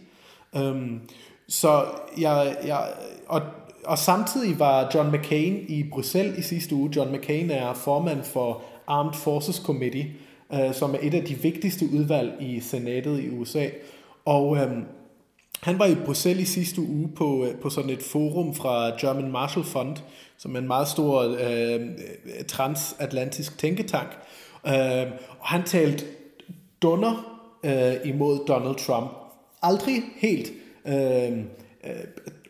Um, 0.52 1.00
så 1.48 1.84
jeg, 2.20 2.56
jeg 2.66 2.88
og, 3.26 3.42
og 3.84 3.98
samtidig 3.98 4.58
var 4.58 4.90
John 4.94 5.12
McCain 5.12 5.64
i 5.68 5.84
Bruxelles 5.90 6.38
i 6.38 6.42
sidste 6.42 6.74
uge. 6.74 6.90
John 6.96 7.12
McCain 7.12 7.50
er 7.50 7.74
formand 7.74 8.22
for 8.22 8.62
Armed 8.86 9.14
Forces 9.14 9.56
Committee, 9.56 10.06
øh, 10.52 10.74
som 10.74 10.94
er 10.94 10.98
et 11.02 11.14
af 11.14 11.24
de 11.24 11.34
vigtigste 11.34 11.84
udvalg 11.92 12.32
i 12.40 12.60
senatet 12.60 13.20
i 13.20 13.30
USA. 13.30 13.66
Og 14.24 14.48
um, 14.48 14.84
han 15.60 15.78
var 15.78 15.86
i 15.86 15.94
Bruxelles 15.94 16.48
i 16.48 16.52
sidste 16.52 16.80
uge 16.80 17.08
på, 17.16 17.46
øh, 17.46 17.54
på 17.54 17.70
sådan 17.70 17.90
et 17.90 18.02
forum 18.02 18.54
fra 18.54 18.96
German 19.00 19.32
Marshall 19.32 19.66
Fund, 19.66 19.96
som 20.36 20.54
er 20.54 20.58
en 20.58 20.66
meget 20.66 20.88
stor 20.88 21.22
øh, 21.22 21.80
transatlantisk 22.48 23.58
tænketank. 23.58 24.08
Øh, 24.66 25.06
og 25.38 25.46
han 25.46 25.62
talte 25.64 26.04
dunder 26.82 27.40
øh, 27.64 27.94
imod 28.04 28.46
Donald 28.48 28.76
Trump. 28.76 29.10
Aldrig 29.62 30.02
helt 30.16 30.52
øh, 30.86 31.38
øh 31.84 32.04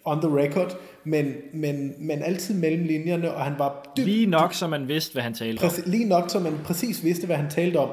on 0.04 0.20
the 0.20 0.30
record, 0.44 0.76
men, 1.10 1.32
men, 1.52 1.94
men 1.98 2.22
altid 2.22 2.54
mellem 2.54 2.84
linjerne, 2.84 3.34
og 3.34 3.44
han 3.44 3.54
var 3.58 3.92
dybt... 3.96 4.06
Lige 4.06 4.26
nok, 4.26 4.54
så 4.54 4.66
man 4.66 4.88
vidste, 4.88 5.12
hvad 5.12 5.22
han 5.22 5.34
talte 5.34 5.62
om. 5.62 5.70
Lige 5.86 6.04
nok, 6.04 6.30
så 6.30 6.38
man 6.38 6.52
præcis 6.64 7.04
vidste, 7.04 7.26
hvad 7.26 7.36
han 7.36 7.50
talte 7.50 7.76
om. 7.76 7.88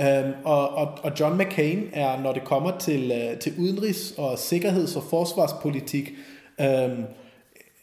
Øhm, 0.00 0.32
og, 0.44 0.68
og, 0.68 0.98
og 1.02 1.12
John 1.20 1.38
McCain 1.38 1.88
er, 1.92 2.22
når 2.22 2.32
det 2.32 2.44
kommer 2.44 2.78
til, 2.78 3.12
øh, 3.14 3.38
til 3.38 3.52
udenrigs- 3.58 4.14
og 4.18 4.38
sikkerheds- 4.38 4.96
og 4.96 5.02
forsvarspolitik, 5.10 6.12
øhm, 6.60 7.04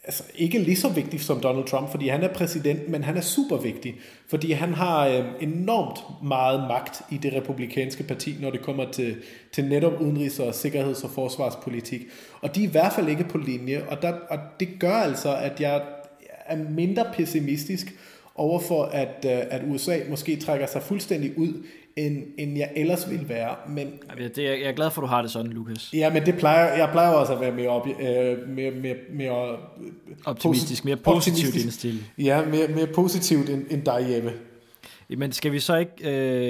altså 0.07 0.23
ikke 0.35 0.59
lige 0.59 0.75
så 0.75 0.89
vigtig 0.89 1.21
som 1.21 1.39
Donald 1.39 1.65
Trump, 1.65 1.91
fordi 1.91 2.07
han 2.07 2.23
er 2.23 2.33
præsident, 2.33 2.89
men 2.89 3.03
han 3.03 3.17
er 3.17 3.21
super 3.21 3.57
vigtig, 3.57 3.95
fordi 4.27 4.51
han 4.51 4.73
har 4.73 5.07
øh, 5.07 5.25
enormt 5.39 5.99
meget 6.23 6.59
magt 6.59 7.01
i 7.11 7.17
det 7.17 7.33
republikanske 7.33 8.03
parti, 8.03 8.35
når 8.41 8.49
det 8.49 8.61
kommer 8.61 8.91
til, 8.91 9.15
til 9.51 9.65
netop 9.65 9.93
udenrigs- 10.01 10.39
og 10.39 10.55
sikkerheds- 10.55 11.03
og 11.03 11.09
forsvarspolitik. 11.09 12.01
Og 12.41 12.55
de 12.55 12.63
er 12.63 12.67
i 12.67 12.71
hvert 12.71 12.93
fald 12.93 13.07
ikke 13.07 13.23
på 13.23 13.37
linje, 13.37 13.83
og, 13.87 14.01
der, 14.01 14.13
og 14.29 14.39
det 14.59 14.69
gør 14.79 14.95
altså, 14.95 15.35
at 15.35 15.61
jeg 15.61 15.81
er 16.45 16.57
mindre 16.69 17.05
pessimistisk 17.13 17.93
overfor, 18.35 18.83
at, 18.83 19.25
øh, 19.25 19.41
at 19.49 19.61
USA 19.67 19.97
måske 20.09 20.35
trækker 20.35 20.67
sig 20.67 20.81
fuldstændig 20.81 21.37
ud 21.37 21.63
end, 21.97 22.23
end 22.37 22.57
jeg 22.57 22.71
ellers 22.75 23.09
ville 23.09 23.29
være. 23.29 23.55
Men, 23.67 23.99
det, 24.17 24.37
jeg 24.37 24.61
er 24.61 24.71
glad 24.71 24.91
for, 24.91 25.01
at 25.01 25.03
du 25.03 25.07
har 25.07 25.21
det 25.21 25.31
sådan, 25.31 25.51
Lukas. 25.51 25.93
Ja, 25.93 26.13
men 26.13 26.25
det 26.25 26.35
plejer, 26.35 26.77
jeg 26.77 26.89
plejer 26.91 27.13
også 27.13 27.33
at 27.33 27.41
være 27.41 27.51
mere, 27.51 27.69
op, 27.69 27.87
øh, 27.87 28.49
mere, 28.49 28.71
mere, 28.71 28.95
mere 29.13 29.57
optimistisk, 30.25 30.85
mere 30.85 30.97
positivt 30.97 31.55
indstillet. 31.55 32.03
Ja, 32.17 32.45
mere, 32.45 32.67
mere 32.67 32.87
positivt 32.87 33.49
end, 33.49 33.65
end 33.69 33.85
derhjemme. 33.85 34.31
Men 35.09 35.31
skal 35.31 35.51
vi 35.51 35.59
så 35.59 35.75
ikke, 35.75 35.93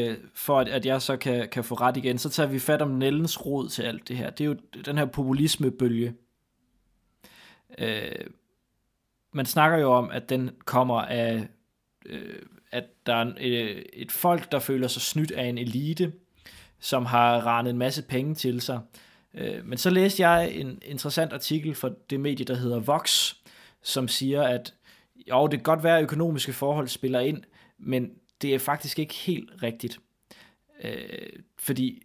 øh, 0.10 0.18
for 0.34 0.60
at, 0.60 0.68
at 0.68 0.86
jeg 0.86 1.02
så 1.02 1.18
kan, 1.18 1.48
kan 1.50 1.64
få 1.64 1.76
ret 1.76 1.98
igen, 1.98 2.18
så 2.18 2.30
tager 2.30 2.50
vi 2.50 2.60
fat 2.60 2.82
om 2.82 2.90
Nellens 2.90 3.46
rod 3.46 3.70
til 3.70 3.84
alt 3.84 4.08
det 4.08 4.18
her. 4.18 4.30
Det 4.30 4.44
er 4.44 4.48
jo 4.48 4.56
den 4.86 4.98
her 4.98 5.06
populismebølge. 5.06 6.14
Øh, 7.80 8.12
man 9.34 9.46
snakker 9.46 9.78
jo 9.78 9.92
om, 9.92 10.10
at 10.12 10.30
den 10.30 10.50
kommer 10.66 11.02
af 11.02 11.48
øh, 12.06 12.36
at 12.72 12.84
der 13.06 13.14
er 13.16 13.34
øh, 13.40 13.82
et 13.94 14.12
folk, 14.12 14.52
der 14.52 14.60
føler 14.60 14.88
sig 14.88 15.02
snydt 15.02 15.32
af 15.32 15.46
en 15.46 15.58
elite, 15.58 16.14
som 16.80 17.06
har 17.06 17.40
ranet 17.40 17.70
en 17.70 17.78
masse 17.78 18.04
penge 18.04 18.36
til 18.36 18.62
sig. 18.62 18.80
Øh, 19.34 19.66
men 19.66 19.78
så 19.78 19.90
læste 19.90 20.28
jeg 20.28 20.52
en 20.52 20.80
interessant 20.86 21.34
artikel 21.34 21.76
fra 21.76 21.90
det 22.10 22.20
medie, 22.20 22.46
der 22.46 22.56
hedder 22.56 22.80
Vox, 22.80 23.34
som 23.84 24.08
siger, 24.08 24.44
at 24.44 24.74
jo, 25.30 25.48
det 25.48 25.60
kan 25.60 25.64
godt 25.64 25.84
være, 25.84 25.98
at 25.98 26.04
økonomiske 26.04 26.54
forhold 26.54 26.88
spiller 26.88 27.20
ind, 27.20 27.44
men 27.80 28.12
det 28.42 28.56
er 28.56 28.60
faktisk 28.60 29.00
ikke 29.00 29.14
helt 29.14 29.50
rigtigt. 29.64 30.00
Øh, 30.84 31.30
fordi 31.60 32.02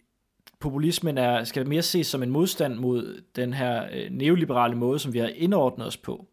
populismen 0.61 1.19
er, 1.19 1.45
skal 1.45 1.69
mere 1.69 1.83
ses 1.83 2.07
som 2.07 2.23
en 2.23 2.31
modstand 2.31 2.75
mod 2.75 3.23
den 3.37 3.55
her 3.55 3.87
øh, 3.93 4.11
neoliberale 4.11 4.77
måde, 4.77 4.99
som 4.99 5.13
vi 5.13 5.19
har 5.19 5.27
indordnet 5.27 5.87
os 5.87 5.97
på, 5.97 6.27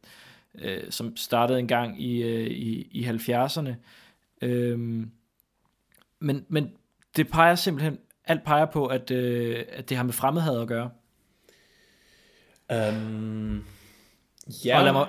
øh, 0.55 0.83
som 0.89 1.17
startede 1.17 1.59
engang 1.59 2.01
i, 2.01 2.23
øh, 2.23 2.47
i, 2.47 2.87
i 2.91 3.07
70'erne, 3.07 3.73
Øhm, 4.41 5.11
men, 6.19 6.45
men 6.49 6.71
det 7.15 7.27
peger 7.27 7.55
simpelthen, 7.55 7.97
alt 8.25 8.43
peger 8.43 8.65
på, 8.65 8.85
at, 8.85 9.11
øh, 9.11 9.65
at 9.69 9.89
det 9.89 9.97
har 9.97 10.03
med 10.03 10.13
fremmedhed 10.13 10.61
at 10.61 10.67
gøre. 10.67 10.89
Um, 12.73 13.65
ja. 14.65 14.77
Og 14.77 14.83
lad 14.83 14.93
mig, 14.93 15.07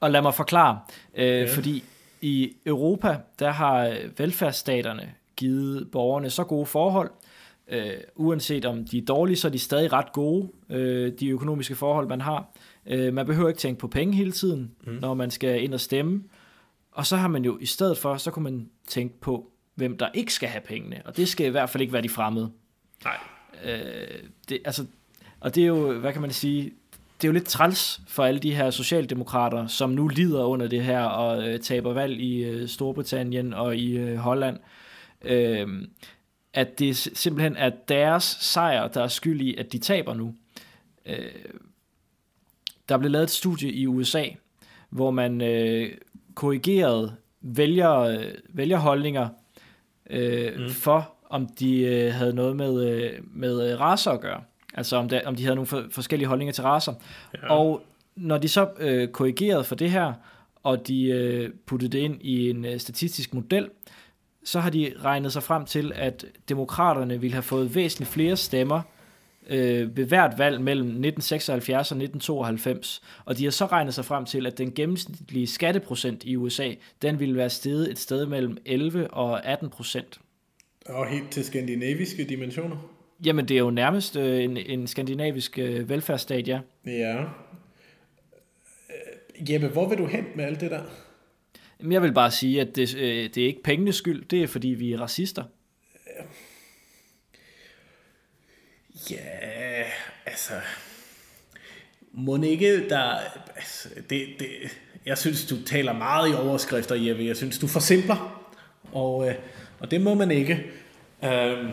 og 0.00 0.10
lad 0.10 0.22
mig 0.22 0.34
forklare, 0.34 0.80
øh, 1.14 1.26
ja. 1.26 1.56
fordi 1.56 1.84
i 2.20 2.56
Europa, 2.66 3.18
der 3.38 3.50
har 3.50 3.96
velfærdsstaterne 4.18 5.12
givet 5.36 5.90
borgerne 5.90 6.30
så 6.30 6.44
gode 6.44 6.66
forhold, 6.66 7.10
øh, 7.68 7.92
uanset 8.16 8.64
om 8.64 8.84
de 8.84 8.98
er 8.98 9.04
dårlige, 9.04 9.36
så 9.36 9.48
er 9.48 9.52
de 9.52 9.58
stadig 9.58 9.92
ret 9.92 10.12
gode, 10.12 10.48
øh, 10.70 11.12
de 11.20 11.28
økonomiske 11.28 11.74
forhold, 11.74 12.08
man 12.08 12.20
har. 12.20 12.52
Øh, 12.86 13.14
man 13.14 13.26
behøver 13.26 13.48
ikke 13.48 13.60
tænke 13.60 13.80
på 13.80 13.88
penge 13.88 14.14
hele 14.14 14.32
tiden, 14.32 14.70
mm. 14.86 14.92
når 14.92 15.14
man 15.14 15.30
skal 15.30 15.62
ind 15.62 15.74
og 15.74 15.80
stemme. 15.80 16.24
Og 16.92 17.06
så 17.06 17.16
har 17.16 17.28
man 17.28 17.44
jo 17.44 17.58
i 17.58 17.66
stedet 17.66 17.98
for, 17.98 18.16
så 18.16 18.30
kunne 18.30 18.42
man 18.42 18.68
tænke 18.86 19.20
på, 19.20 19.50
hvem 19.74 19.98
der 19.98 20.08
ikke 20.14 20.34
skal 20.34 20.48
have 20.48 20.60
pengene. 20.60 21.02
Og 21.04 21.16
det 21.16 21.28
skal 21.28 21.46
i 21.46 21.50
hvert 21.50 21.70
fald 21.70 21.80
ikke 21.80 21.92
være 21.92 22.02
de 22.02 22.08
fremmede. 22.08 22.52
Nej. 23.04 23.18
Øh, 23.64 24.22
det, 24.48 24.58
altså, 24.64 24.86
og 25.40 25.54
det 25.54 25.62
er 25.62 25.66
jo, 25.66 25.98
hvad 25.98 26.12
kan 26.12 26.22
man 26.22 26.30
sige, 26.30 26.72
det 26.92 27.28
er 27.28 27.28
jo 27.28 27.32
lidt 27.32 27.46
træls 27.46 28.00
for 28.08 28.24
alle 28.24 28.40
de 28.40 28.54
her 28.54 28.70
socialdemokrater, 28.70 29.66
som 29.66 29.90
nu 29.90 30.08
lider 30.08 30.44
under 30.44 30.68
det 30.68 30.84
her 30.84 31.02
og 31.02 31.48
øh, 31.48 31.60
taber 31.60 31.92
valg 31.92 32.20
i 32.20 32.44
øh, 32.44 32.68
Storbritannien 32.68 33.54
og 33.54 33.76
i 33.76 33.96
øh, 33.96 34.16
Holland. 34.16 34.58
Øh, 35.22 35.68
at 36.52 36.78
det 36.78 36.96
simpelthen 36.96 37.56
er 37.56 37.70
deres 37.88 38.24
sejr, 38.40 38.88
der 38.88 39.02
er 39.02 39.08
skyld 39.08 39.40
i, 39.40 39.54
at 39.56 39.72
de 39.72 39.78
taber 39.78 40.14
nu. 40.14 40.34
Øh, 41.06 41.30
der 42.88 42.98
blev 42.98 43.10
lavet 43.10 43.24
et 43.24 43.30
studie 43.30 43.72
i 43.72 43.86
USA, 43.86 44.24
hvor 44.90 45.10
man 45.10 45.40
øh, 45.40 45.92
korrigerede 46.34 47.16
vælger, 47.40 48.22
vælgerholdninger 48.48 49.28
øh, 50.10 50.60
mm. 50.60 50.70
for, 50.70 51.14
om 51.30 51.46
de 51.46 51.80
øh, 51.80 52.14
havde 52.14 52.34
noget 52.34 52.56
med, 52.56 52.88
øh, 52.88 53.10
med 53.34 53.72
øh, 53.72 53.80
raser 53.80 54.10
at 54.10 54.20
gøre. 54.20 54.40
Altså 54.74 54.96
om, 54.96 55.08
de, 55.08 55.20
om 55.24 55.36
de 55.36 55.42
havde 55.42 55.54
nogle 55.56 55.66
for, 55.66 55.84
forskellige 55.90 56.28
holdninger 56.28 56.52
til 56.52 56.64
raser. 56.64 56.94
Ja. 57.42 57.52
Og 57.52 57.82
når 58.16 58.38
de 58.38 58.48
så 58.48 58.68
øh, 58.78 59.08
korrigerede 59.08 59.64
for 59.64 59.74
det 59.74 59.90
her, 59.90 60.12
og 60.62 60.88
de 60.88 61.04
øh, 61.04 61.50
puttede 61.66 61.92
det 61.92 61.98
ind 61.98 62.18
i 62.20 62.50
en 62.50 62.64
øh, 62.64 62.80
statistisk 62.80 63.34
model, 63.34 63.68
så 64.44 64.60
har 64.60 64.70
de 64.70 64.92
regnet 65.04 65.32
sig 65.32 65.42
frem 65.42 65.64
til, 65.64 65.92
at 65.94 66.24
demokraterne 66.48 67.20
ville 67.20 67.34
have 67.34 67.42
fået 67.42 67.74
væsentligt 67.74 68.10
flere 68.10 68.36
stemmer 68.36 68.82
øh, 69.50 69.96
ved 69.96 70.04
hvert 70.04 70.38
valg 70.38 70.60
mellem 70.60 70.86
1976 70.86 71.76
og 71.76 71.96
1992. 71.96 73.02
Og 73.24 73.38
de 73.38 73.44
har 73.44 73.50
så 73.50 73.66
regnet 73.66 73.94
sig 73.94 74.04
frem 74.04 74.24
til, 74.24 74.46
at 74.46 74.58
den 74.58 74.72
gennemsnitlige 74.72 75.46
skatteprocent 75.46 76.24
i 76.24 76.36
USA, 76.36 76.72
den 77.02 77.20
ville 77.20 77.36
være 77.36 77.50
steget 77.50 77.90
et 77.90 77.98
sted 77.98 78.26
mellem 78.26 78.56
11 78.64 79.10
og 79.10 79.46
18 79.46 79.70
procent. 79.70 80.20
Og 80.86 81.06
helt 81.06 81.30
til 81.30 81.44
skandinaviske 81.44 82.24
dimensioner? 82.24 82.76
Jamen, 83.26 83.48
det 83.48 83.54
er 83.54 83.58
jo 83.58 83.70
nærmest 83.70 84.16
øh, 84.16 84.44
en, 84.44 84.56
en 84.56 84.86
skandinavisk 84.86 85.58
øh, 85.58 85.88
velfærdsstat, 85.88 86.48
ja. 86.48 86.60
Ja. 86.86 87.24
Jeppe, 89.50 89.68
hvor 89.68 89.88
vil 89.88 89.98
du 89.98 90.06
hen 90.06 90.24
med 90.34 90.44
alt 90.44 90.60
det 90.60 90.70
der? 90.70 90.82
Jamen, 91.80 91.92
jeg 91.92 92.02
vil 92.02 92.12
bare 92.12 92.30
sige, 92.30 92.60
at 92.60 92.76
det, 92.76 92.96
øh, 92.96 93.30
det 93.34 93.38
er 93.38 93.46
ikke 93.46 93.62
pengenes 93.62 93.96
skyld, 93.96 94.24
det 94.24 94.42
er 94.42 94.46
fordi, 94.46 94.68
vi 94.68 94.92
er 94.92 95.00
racister. 95.00 95.44
Ja, 99.10 99.16
altså... 100.26 100.52
Må 102.14 102.42
ikke 102.42 102.88
der... 102.88 103.18
Altså, 103.56 103.88
det, 104.10 104.26
det, 104.38 104.48
jeg 105.06 105.18
synes, 105.18 105.46
du 105.46 105.62
taler 105.62 105.92
meget 105.92 106.30
i 106.30 106.34
overskrifter, 106.34 106.94
Jeppe. 106.94 107.24
Jeg 107.24 107.36
synes, 107.36 107.58
du 107.58 107.66
forsimpler. 107.66 108.44
Og, 108.92 109.28
øh, 109.28 109.34
og 109.80 109.90
det 109.90 110.00
må 110.00 110.14
man 110.14 110.30
ikke. 110.30 110.52
Øhm, 111.24 111.70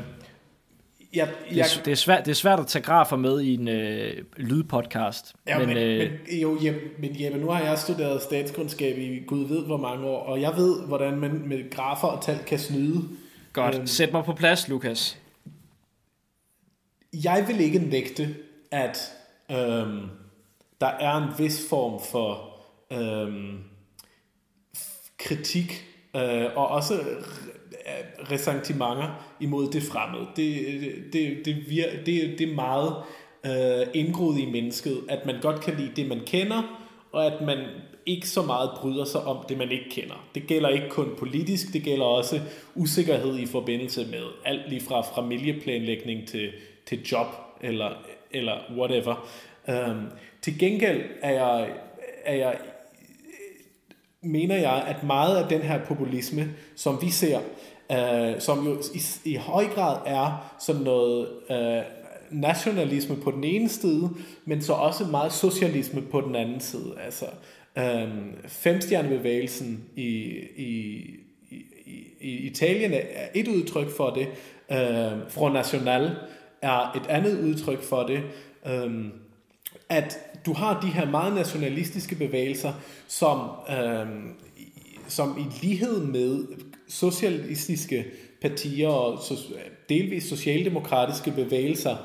jeg, 1.14 1.28
jeg, 1.52 1.66
det, 1.66 1.78
er, 1.78 1.84
det, 1.86 1.92
er 1.92 1.96
svært, 1.96 2.26
det 2.26 2.32
er 2.32 2.36
svært 2.36 2.60
at 2.60 2.68
tage 2.68 2.84
grafer 2.84 3.18
med 3.18 3.42
i 3.42 3.54
en 3.54 3.68
øh, 3.68 4.14
lydpodcast. 4.38 5.34
Ja, 5.48 5.60
men, 5.60 5.68
men, 5.68 5.78
øh, 5.78 6.12
men, 6.12 6.40
jo, 6.40 6.58
Jeppe, 6.64 6.80
men 7.00 7.24
Jeppe, 7.24 7.40
nu 7.40 7.50
har 7.50 7.64
jeg 7.64 7.78
studeret 7.78 8.22
statskundskab 8.22 8.98
i 8.98 9.20
Gud 9.28 9.48
ved 9.48 9.66
hvor 9.66 9.78
mange 9.78 10.06
år, 10.06 10.24
og 10.24 10.42
jeg 10.42 10.54
ved, 10.58 10.88
hvordan 10.88 11.20
man 11.20 11.42
med 11.46 11.72
grafer 11.72 12.08
og 12.08 12.24
tal 12.24 12.40
kan 12.48 12.60
snyde. 12.60 13.04
Godt, 13.54 13.76
øhm, 13.76 13.88
sæt 13.88 14.14
mig 14.14 14.24
på 14.24 14.34
plads, 14.34 14.68
Lukas. 14.68 15.18
Jeg 17.14 17.46
vil 17.48 17.60
ikke 17.60 17.80
nægte, 17.80 18.36
at 18.72 19.12
øhm, 19.52 20.10
der 20.82 20.88
er 20.88 21.18
en 21.18 21.30
vis 21.38 21.70
form 21.70 22.02
for 22.12 22.60
øhm, 22.92 23.64
kritik, 25.18 25.86
øh, 26.16 26.46
og 26.56 26.68
også 26.68 26.94
ressentimenter 28.32 29.36
imod 29.40 29.72
det 29.72 29.84
fremmede. 29.84 30.28
Det, 30.36 31.14
det, 31.14 31.46
det, 31.46 31.70
vir, 31.70 31.86
det, 32.06 32.40
det 32.40 32.50
er 32.50 32.56
meget 32.56 32.94
øh, 33.46 33.88
indgroet 33.94 34.40
i 34.40 34.46
mennesket, 34.46 35.02
at 35.10 35.26
man 35.26 35.42
godt 35.42 35.62
kan 35.62 35.76
lide 35.76 35.92
det, 35.96 36.08
man 36.08 36.22
kender, 36.26 36.86
og 37.12 37.26
at 37.26 37.46
man 37.46 37.58
ikke 38.10 38.30
så 38.30 38.42
meget 38.42 38.70
bryder 38.76 39.06
sig 39.06 39.22
om 39.22 39.38
det, 39.50 39.58
man 39.58 39.72
ikke 39.72 39.90
kender. 39.90 40.26
Det 40.36 40.48
gælder 40.48 40.70
ikke 40.70 40.90
kun 40.90 41.10
politisk, 41.18 41.74
det 41.74 41.84
gælder 41.84 42.06
også 42.06 42.42
usikkerhed 42.76 43.40
i 43.40 43.46
forbindelse 43.46 44.08
med 44.12 44.24
alt 44.46 44.70
lige 44.70 44.82
fra 44.82 45.02
familieplanlægning 45.02 46.28
til, 46.28 46.52
til 46.88 47.04
job 47.12 47.28
eller, 47.62 47.90
eller 48.32 48.58
whatever. 48.78 49.30
Øhm, 49.70 50.06
til 50.42 50.60
gengæld 50.60 51.02
er 51.22 51.32
jeg, 51.32 51.70
er 52.26 52.36
jeg, 52.36 52.58
mener 54.22 54.56
jeg, 54.56 54.84
at 54.88 55.04
meget 55.04 55.44
af 55.44 55.50
den 55.50 55.62
her 55.62 55.86
populisme, 55.86 56.50
som 56.76 57.02
vi 57.02 57.10
ser, 57.10 57.40
øh, 57.92 58.42
som 58.42 58.68
jo 58.68 58.78
i, 58.94 59.30
i 59.30 59.36
høj 59.36 59.66
grad 59.66 59.98
er 60.06 60.56
sådan 60.60 60.82
noget 60.82 61.28
Øh, 61.52 61.84
nationalisme 62.32 63.16
på 63.16 63.32
den 63.32 63.44
ene 63.44 63.70
side, 63.70 64.10
men 64.46 64.62
så 64.62 64.74
også 64.74 65.04
meget 65.04 65.34
socialisme 65.34 66.02
på 66.02 66.22
den 66.22 66.36
anden 66.36 66.60
side. 66.60 66.94
Altså 67.06 67.26
Øhm, 67.80 68.48
femstjernebevægelsen 68.48 69.84
i, 69.96 70.10
i, 70.56 71.04
i, 71.50 71.64
i 72.20 72.36
Italien 72.36 72.94
er 72.94 73.28
et 73.36 73.48
udtryk 73.48 73.90
for 73.90 74.10
det. 74.10 74.28
Øhm, 74.72 75.30
Front 75.30 75.54
National 75.54 76.16
er 76.62 76.92
et 76.96 77.08
andet 77.10 77.40
udtryk 77.40 77.84
for 77.84 78.04
det. 78.04 78.22
Øhm, 78.68 79.12
at 79.90 80.20
du 80.46 80.54
har 80.54 80.82
de 80.82 80.88
her 80.88 81.10
meget 81.10 81.34
nationalistiske 81.34 82.16
bevægelser, 82.16 82.74
som, 83.08 83.50
øhm, 83.70 84.34
som 85.08 85.38
i 85.38 85.66
lighed 85.66 86.04
med 86.04 86.48
socialistiske 86.88 88.06
partier 88.42 88.88
og 88.88 89.20
so, 89.24 89.36
delvis 89.90 90.24
socialdemokratiske 90.24 91.32
bevægelser 91.32 91.96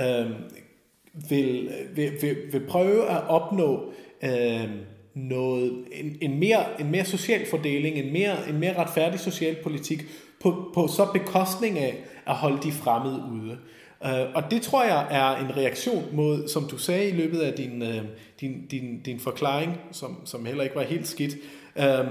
øhm, 0.00 0.34
vil, 1.28 1.70
vil, 1.94 2.12
vil, 2.22 2.36
vil 2.52 2.66
prøve 2.68 3.08
at 3.10 3.28
opnå 3.28 3.92
øhm, 4.22 4.80
noget, 5.18 5.84
en, 5.92 6.16
en, 6.20 6.40
mere, 6.40 6.80
en 6.80 6.90
mere 6.90 7.04
social 7.04 7.46
fordeling, 7.50 7.96
en 7.96 8.12
mere, 8.12 8.48
en 8.48 8.58
mere 8.58 8.78
retfærdig 8.78 9.20
social 9.20 9.56
politik, 9.62 10.04
på, 10.40 10.70
på 10.74 10.88
så 10.88 11.06
bekostning 11.12 11.78
af 11.78 11.96
at 12.26 12.34
holde 12.34 12.62
de 12.62 12.72
fremmede 12.72 13.22
ude. 13.32 13.58
Uh, 14.04 14.34
og 14.34 14.50
det 14.50 14.62
tror 14.62 14.84
jeg 14.84 15.06
er 15.10 15.36
en 15.36 15.56
reaktion 15.56 16.04
mod, 16.12 16.48
som 16.48 16.68
du 16.68 16.78
sagde 16.78 17.08
i 17.08 17.12
løbet 17.12 17.38
af 17.40 17.52
din, 17.52 17.82
uh, 17.82 17.88
din, 18.40 18.66
din, 18.70 19.02
din 19.02 19.20
forklaring, 19.20 19.80
som, 19.92 20.16
som 20.24 20.46
heller 20.46 20.62
ikke 20.64 20.76
var 20.76 20.82
helt 20.82 21.08
skidt, 21.08 21.34
uh, 21.76 22.06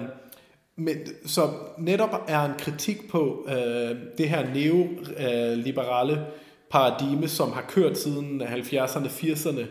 men, 0.76 0.98
som 1.26 1.50
netop 1.78 2.26
er 2.28 2.46
en 2.46 2.54
kritik 2.60 3.10
på 3.10 3.46
uh, 3.48 3.98
det 4.18 4.30
her 4.30 4.54
neoliberale 4.54 6.26
paradigme, 6.72 7.28
som 7.28 7.52
har 7.52 7.66
kørt 7.70 7.98
siden 7.98 8.42
70'erne, 8.42 9.08
80'erne, 9.08 9.66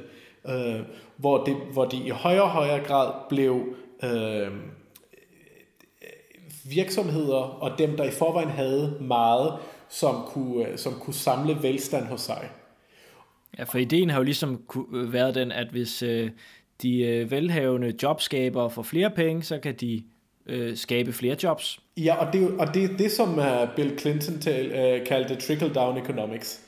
uh, 0.49 0.87
hvor, 1.17 1.45
det, 1.45 1.57
hvor 1.73 1.85
det 1.85 1.99
i 2.07 2.09
højere 2.09 2.43
og 2.43 2.51
højere 2.51 2.85
grad 2.85 3.13
blev 3.29 3.53
uh, 4.03 4.53
virksomheder 6.71 7.37
og 7.37 7.79
dem, 7.79 7.97
der 7.97 8.05
i 8.05 8.11
forvejen 8.11 8.49
havde 8.49 8.99
meget, 9.01 9.53
som 9.89 10.15
kunne, 10.27 10.69
øh, 10.69 10.79
som 10.79 10.93
kunne 10.93 11.15
samle 11.15 11.63
velstand 11.63 12.05
hos 12.05 12.21
sig. 12.21 12.49
Ja, 13.59 13.65
for 13.65 13.79
ideen 13.79 14.11
har 14.11 14.19
jo 14.19 14.25
ligesom 14.25 14.63
øh, 14.93 15.13
været 15.13 15.35
den, 15.35 15.53
at 15.53 15.69
hvis 15.71 16.03
øh, 16.03 16.31
de 16.83 17.01
øh, 17.03 17.31
velhavende 17.31 17.95
jobskaber 18.03 18.69
får 18.69 18.83
flere 18.83 19.11
penge, 19.11 19.43
så 19.43 19.59
kan 19.59 19.75
de 19.75 20.03
øh, 20.47 20.77
skabe 20.77 21.13
flere 21.13 21.37
jobs. 21.43 21.81
Ja, 21.97 22.27
og 22.27 22.33
det, 22.33 22.51
og 22.59 22.75
det 22.75 22.85
er 22.85 22.97
det, 22.97 23.13
som 23.13 23.39
uh, 23.39 23.75
Bill 23.77 23.99
Clinton 23.99 24.39
tal, 24.39 24.67
uh, 24.67 25.07
kaldte 25.07 25.35
trickle-down 25.35 25.99
economics. 25.99 26.66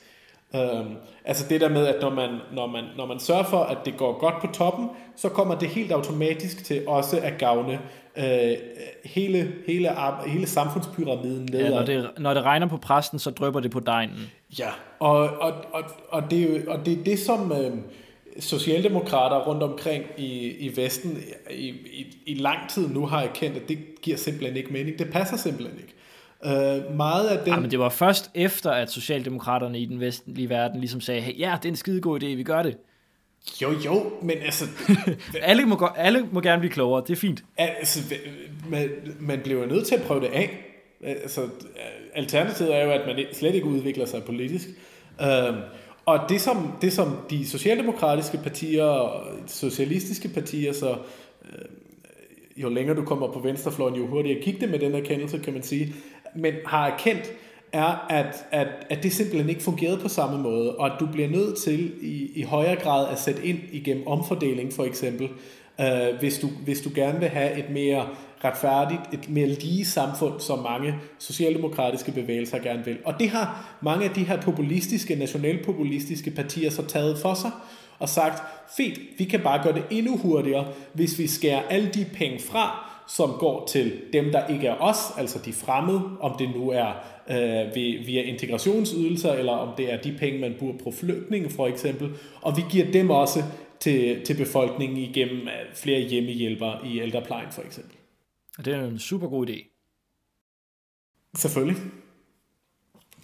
Um, 0.53 0.97
altså 1.25 1.45
det 1.49 1.61
der 1.61 1.69
med, 1.69 1.87
at 1.87 2.01
når 2.01 2.09
man, 2.09 2.29
når, 2.53 2.67
man, 2.67 2.83
når 2.97 3.05
man 3.05 3.19
sørger 3.19 3.43
for, 3.43 3.59
at 3.59 3.77
det 3.85 3.97
går 3.97 4.19
godt 4.19 4.35
på 4.41 4.47
toppen, 4.53 4.89
så 5.15 5.29
kommer 5.29 5.55
det 5.55 5.69
helt 5.69 5.91
automatisk 5.91 6.65
til 6.65 6.83
også 6.87 7.19
at 7.23 7.33
gavne 7.37 7.79
øh, 8.17 8.57
hele, 9.05 9.51
hele, 9.67 9.89
hele 10.27 10.47
samfundspyramiden 10.47 11.49
ned. 11.51 11.59
Ja, 11.59 11.69
når 11.69 11.85
det, 11.85 12.09
når 12.17 12.33
det 12.33 12.43
regner 12.43 12.67
på 12.67 12.77
præsten, 12.77 13.19
så 13.19 13.31
drøber 13.31 13.59
det 13.59 13.71
på 13.71 13.79
dejen. 13.79 14.11
Ja, 14.59 14.69
og, 14.99 15.17
og, 15.17 15.53
og, 15.73 15.83
og, 16.09 16.23
det, 16.31 16.39
er 16.39 16.43
jo, 16.43 16.71
og 16.71 16.85
det 16.85 16.99
er 16.99 17.03
det, 17.03 17.19
som 17.19 17.51
øh, 17.51 17.77
socialdemokrater 18.39 19.37
rundt 19.47 19.63
omkring 19.63 20.03
i, 20.17 20.49
i 20.49 20.77
Vesten 20.77 21.17
i, 21.51 21.69
i, 21.69 22.17
i 22.25 22.33
lang 22.33 22.69
tid 22.69 22.89
nu 22.89 23.05
har 23.05 23.21
erkendt, 23.21 23.57
at 23.57 23.69
det 23.69 23.77
giver 24.01 24.17
simpelthen 24.17 24.57
ikke 24.57 24.73
mening. 24.73 24.99
Det 24.99 25.09
passer 25.11 25.37
simpelthen 25.37 25.77
ikke. 25.77 25.93
Uh, 26.45 26.95
meget 26.95 27.27
af 27.27 27.43
den... 27.43 27.53
Ja, 27.53 27.59
men 27.59 27.71
det 27.71 27.79
var 27.79 27.89
først 27.89 28.31
efter, 28.35 28.71
at 28.71 28.91
Socialdemokraterne 28.91 29.79
i 29.79 29.85
den 29.85 29.99
vestlige 29.99 30.49
verden 30.49 30.79
ligesom 30.79 31.01
sagde, 31.01 31.21
hey, 31.21 31.39
ja, 31.39 31.57
det 31.61 31.65
er 31.65 31.69
en 31.69 31.75
skide 31.75 32.01
god 32.01 32.23
idé, 32.23 32.25
vi 32.25 32.43
gør 32.43 32.63
det. 32.63 32.77
Jo, 33.61 33.71
jo, 33.85 34.11
men 34.21 34.37
altså... 34.45 34.65
alle, 35.41 35.65
må, 35.65 35.89
alle 35.95 36.27
må 36.31 36.41
gerne 36.41 36.59
blive 36.59 36.71
klogere, 36.71 37.03
det 37.07 37.09
er 37.09 37.19
fint. 37.19 37.43
Altså, 37.57 38.15
man, 38.69 38.89
man 39.19 39.39
bliver 39.43 39.65
nødt 39.65 39.87
til 39.87 39.95
at 39.95 40.01
prøve 40.01 40.21
det 40.21 40.27
af. 40.27 40.65
Altså, 41.03 41.49
alternativet 42.13 42.75
er 42.75 42.83
jo, 42.83 42.91
at 42.91 43.01
man 43.07 43.25
slet 43.33 43.55
ikke 43.55 43.67
udvikler 43.67 44.05
sig 44.05 44.23
politisk. 44.23 44.67
Øhm, 45.21 45.57
og 46.05 46.19
det 46.29 46.41
som, 46.41 46.73
det 46.81 46.93
som 46.93 47.17
de 47.29 47.47
socialdemokratiske 47.47 48.37
partier 48.37 48.83
og 48.83 49.27
socialistiske 49.47 50.29
partier, 50.29 50.73
så 50.73 50.89
øh, 51.45 51.65
jo 52.57 52.69
længere 52.69 52.95
du 52.95 53.05
kommer 53.05 53.31
på 53.31 53.39
venstrefløjen, 53.39 53.95
jo 53.95 54.07
hurtigere 54.07 54.41
gik 54.41 54.61
det 54.61 54.69
med 54.69 54.79
den 54.79 54.95
erkendelse, 54.95 55.37
kan 55.39 55.53
man 55.53 55.63
sige, 55.63 55.93
men 56.35 56.53
har 56.65 56.87
erkendt, 56.87 57.31
er, 57.71 58.05
at, 58.09 58.45
at, 58.51 58.67
at 58.89 59.03
det 59.03 59.13
simpelthen 59.13 59.49
ikke 59.49 59.63
fungerede 59.63 59.97
på 59.97 60.07
samme 60.07 60.37
måde, 60.37 60.75
og 60.75 60.85
at 60.85 60.99
du 60.99 61.05
bliver 61.05 61.29
nødt 61.29 61.57
til 61.57 61.91
i, 62.01 62.31
i 62.35 62.43
højere 62.43 62.75
grad 62.75 63.07
at 63.07 63.19
sætte 63.19 63.45
ind 63.45 63.59
igennem 63.71 64.07
omfordeling 64.07 64.73
for 64.73 64.83
eksempel, 64.83 65.29
øh, 65.81 66.19
hvis, 66.19 66.39
du, 66.39 66.47
hvis 66.63 66.81
du 66.81 66.89
gerne 66.95 67.19
vil 67.19 67.29
have 67.29 67.59
et 67.59 67.69
mere 67.69 68.07
retfærdigt, 68.43 69.01
et 69.13 69.29
mere 69.29 69.47
lige 69.47 69.85
samfund, 69.85 70.39
som 70.39 70.59
mange 70.59 70.95
socialdemokratiske 71.19 72.11
bevægelser 72.11 72.59
gerne 72.59 72.85
vil. 72.85 72.97
Og 73.05 73.19
det 73.19 73.29
har 73.29 73.77
mange 73.81 74.05
af 74.05 74.11
de 74.11 74.23
her 74.23 74.41
populistiske, 74.41 75.15
nationalpopulistiske 75.15 76.31
partier 76.31 76.69
så 76.69 76.85
taget 76.85 77.17
for 77.17 77.33
sig, 77.33 77.51
og 77.99 78.09
sagt, 78.09 78.43
fedt, 78.77 78.99
vi 79.17 79.23
kan 79.23 79.39
bare 79.39 79.63
gøre 79.63 79.73
det 79.73 79.83
endnu 79.89 80.17
hurtigere, 80.17 80.67
hvis 80.93 81.19
vi 81.19 81.27
skærer 81.27 81.61
alle 81.69 81.89
de 81.93 82.05
penge 82.13 82.39
fra, 82.39 82.88
som 83.09 83.35
går 83.39 83.65
til 83.65 84.01
dem, 84.13 84.31
der 84.31 84.47
ikke 84.47 84.67
er 84.67 84.75
os, 84.75 84.97
altså 85.17 85.39
de 85.45 85.53
fremmede, 85.53 86.17
om 86.19 86.35
det 86.37 86.49
nu 86.55 86.69
er 86.69 86.91
øh, 87.29 87.75
via 88.05 88.21
integrationsydelser, 88.21 89.33
eller 89.33 89.51
om 89.51 89.73
det 89.77 89.93
er 89.93 90.01
de 90.01 90.15
penge, 90.19 90.39
man 90.39 90.55
bruger 90.59 90.77
på 90.83 90.91
flygtninge 90.91 91.49
for 91.49 91.67
eksempel, 91.67 92.09
og 92.41 92.57
vi 92.57 92.63
giver 92.69 92.91
dem 92.91 93.09
også 93.09 93.43
til, 93.79 94.25
til 94.25 94.37
befolkningen 94.37 94.97
igennem 94.97 95.41
øh, 95.41 95.75
flere 95.75 95.99
hjemmehjælpere 95.99 96.87
i 96.87 96.99
ældreplejen 96.99 97.51
for 97.51 97.61
eksempel. 97.61 97.95
Og 98.57 98.65
det 98.65 98.73
er 98.73 98.83
en 98.83 98.99
super 98.99 99.27
god 99.27 99.49
idé. 99.49 99.75
Selvfølgelig. 101.35 101.81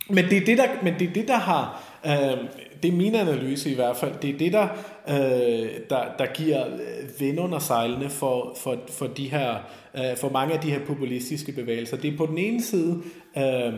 Men 0.10 0.26
det 0.26 0.38
er 0.38 0.46
det, 0.46 0.58
der, 0.58 0.68
men 0.84 0.94
det, 1.00 1.10
er 1.10 1.14
det, 1.14 1.28
der 1.28 1.38
har... 1.38 1.84
Øh, 2.06 2.48
det 2.84 2.94
er 2.94 2.98
min 2.98 3.16
analyse 3.16 3.72
i 3.72 3.76
hvert 3.76 3.98
fald. 3.98 4.14
Det 4.22 4.30
er 4.30 4.38
det, 4.38 4.54
der, 4.54 4.68
øh, 5.10 5.70
der, 5.90 6.04
der 6.20 6.34
giver 6.34 6.66
vind 7.20 7.40
under 7.40 7.60
sejlene 7.60 8.10
for, 8.10 8.58
for, 8.58 8.78
for, 8.90 9.08
de 9.08 9.30
her, 9.30 9.56
øh, 9.98 10.18
for 10.18 10.30
mange 10.30 10.54
af 10.54 10.60
de 10.60 10.72
her 10.72 10.80
populistiske 10.86 11.52
bevægelser. 11.52 11.98
Det 11.98 12.14
er 12.14 12.18
på 12.18 12.26
den 12.26 12.38
ene 12.38 12.64
side, 12.64 13.02
øh, 13.38 13.74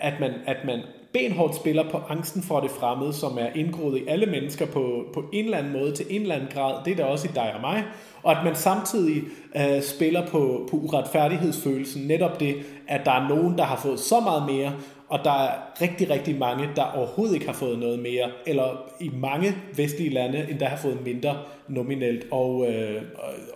at, 0.00 0.14
man, 0.20 0.32
at 0.46 0.56
man 0.64 0.80
benhårdt 1.18 1.56
spiller 1.56 1.90
på 1.90 1.98
angsten 1.98 2.42
for 2.42 2.60
det 2.60 2.70
fremmede, 2.70 3.12
som 3.12 3.38
er 3.38 3.46
indgroet 3.54 3.98
i 3.98 4.06
alle 4.06 4.26
mennesker 4.26 4.66
på, 4.66 5.04
på 5.14 5.24
en 5.32 5.44
eller 5.44 5.58
anden 5.58 5.72
måde, 5.72 5.92
til 5.92 6.06
en 6.10 6.22
eller 6.22 6.34
anden 6.34 6.50
grad. 6.52 6.84
Det 6.84 6.92
er 6.92 6.96
der 6.96 7.04
også 7.04 7.28
i 7.28 7.30
dig 7.34 7.54
og 7.54 7.60
mig. 7.60 7.84
Og 8.22 8.38
at 8.38 8.44
man 8.44 8.54
samtidig 8.54 9.22
øh, 9.56 9.82
spiller 9.82 10.26
på, 10.26 10.68
på 10.70 10.76
uretfærdighedsfølelsen. 10.76 12.06
Netop 12.06 12.40
det, 12.40 12.56
at 12.88 13.00
der 13.04 13.12
er 13.12 13.28
nogen, 13.28 13.58
der 13.58 13.64
har 13.64 13.76
fået 13.76 14.00
så 14.00 14.20
meget 14.20 14.46
mere, 14.46 14.72
og 15.08 15.18
der 15.24 15.30
er 15.30 15.82
rigtig, 15.82 16.10
rigtig 16.10 16.38
mange, 16.38 16.68
der 16.76 16.82
overhovedet 16.82 17.34
ikke 17.34 17.46
har 17.46 17.52
fået 17.52 17.78
noget 17.78 17.98
mere, 17.98 18.30
eller 18.46 18.90
i 19.00 19.08
mange 19.08 19.54
vestlige 19.76 20.10
lande 20.10 20.50
endda 20.50 20.64
har 20.64 20.76
fået 20.76 21.04
mindre 21.04 21.42
nominelt 21.68 22.26
og 22.30 22.72
øh, 22.72 23.02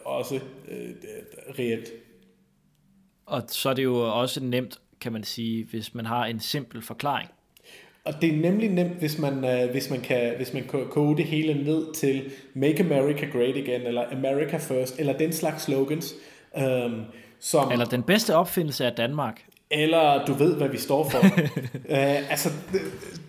også 0.04 0.34
øh, 0.68 0.90
reelt. 1.58 1.88
Og 3.26 3.42
så 3.48 3.70
er 3.70 3.74
det 3.74 3.84
jo 3.84 4.20
også 4.20 4.44
nemt, 4.44 4.78
kan 5.00 5.12
man 5.12 5.24
sige, 5.24 5.66
hvis 5.70 5.94
man 5.94 6.06
har 6.06 6.26
en 6.26 6.40
simpel 6.40 6.82
forklaring. 6.82 7.30
Og 8.05 8.14
det 8.20 8.34
er 8.34 8.36
nemlig 8.36 8.68
nemt, 8.68 8.92
hvis 8.92 9.18
man, 9.18 9.44
øh, 9.44 9.70
hvis 9.70 9.90
man 9.90 10.01
kan 10.01 10.32
hvis 10.36 10.53
man 10.53 10.62
kan 10.70 10.86
koge 10.90 11.16
det 11.16 11.24
hele 11.24 11.64
ned 11.64 11.94
til 11.94 12.22
Make 12.55 12.80
America 12.80 13.26
Great 13.26 13.57
Again, 13.57 13.82
eller 13.82 14.05
America 14.12 14.57
First, 14.57 14.98
eller 14.98 15.18
den 15.18 15.32
slags 15.32 15.62
slogans. 15.62 16.14
Øh, 16.57 16.90
som, 17.40 17.72
eller 17.72 17.84
den 17.84 18.03
bedste 18.03 18.36
opfindelse 18.36 18.86
af 18.86 18.92
Danmark 18.92 19.40
eller 19.70 20.24
du 20.24 20.32
ved, 20.32 20.57
hvad 20.57 20.68
vi 20.68 20.78
står 20.78 21.11
for. 21.11 21.18
uh, 21.18 22.30
altså, 22.32 22.51
det, 22.72 22.80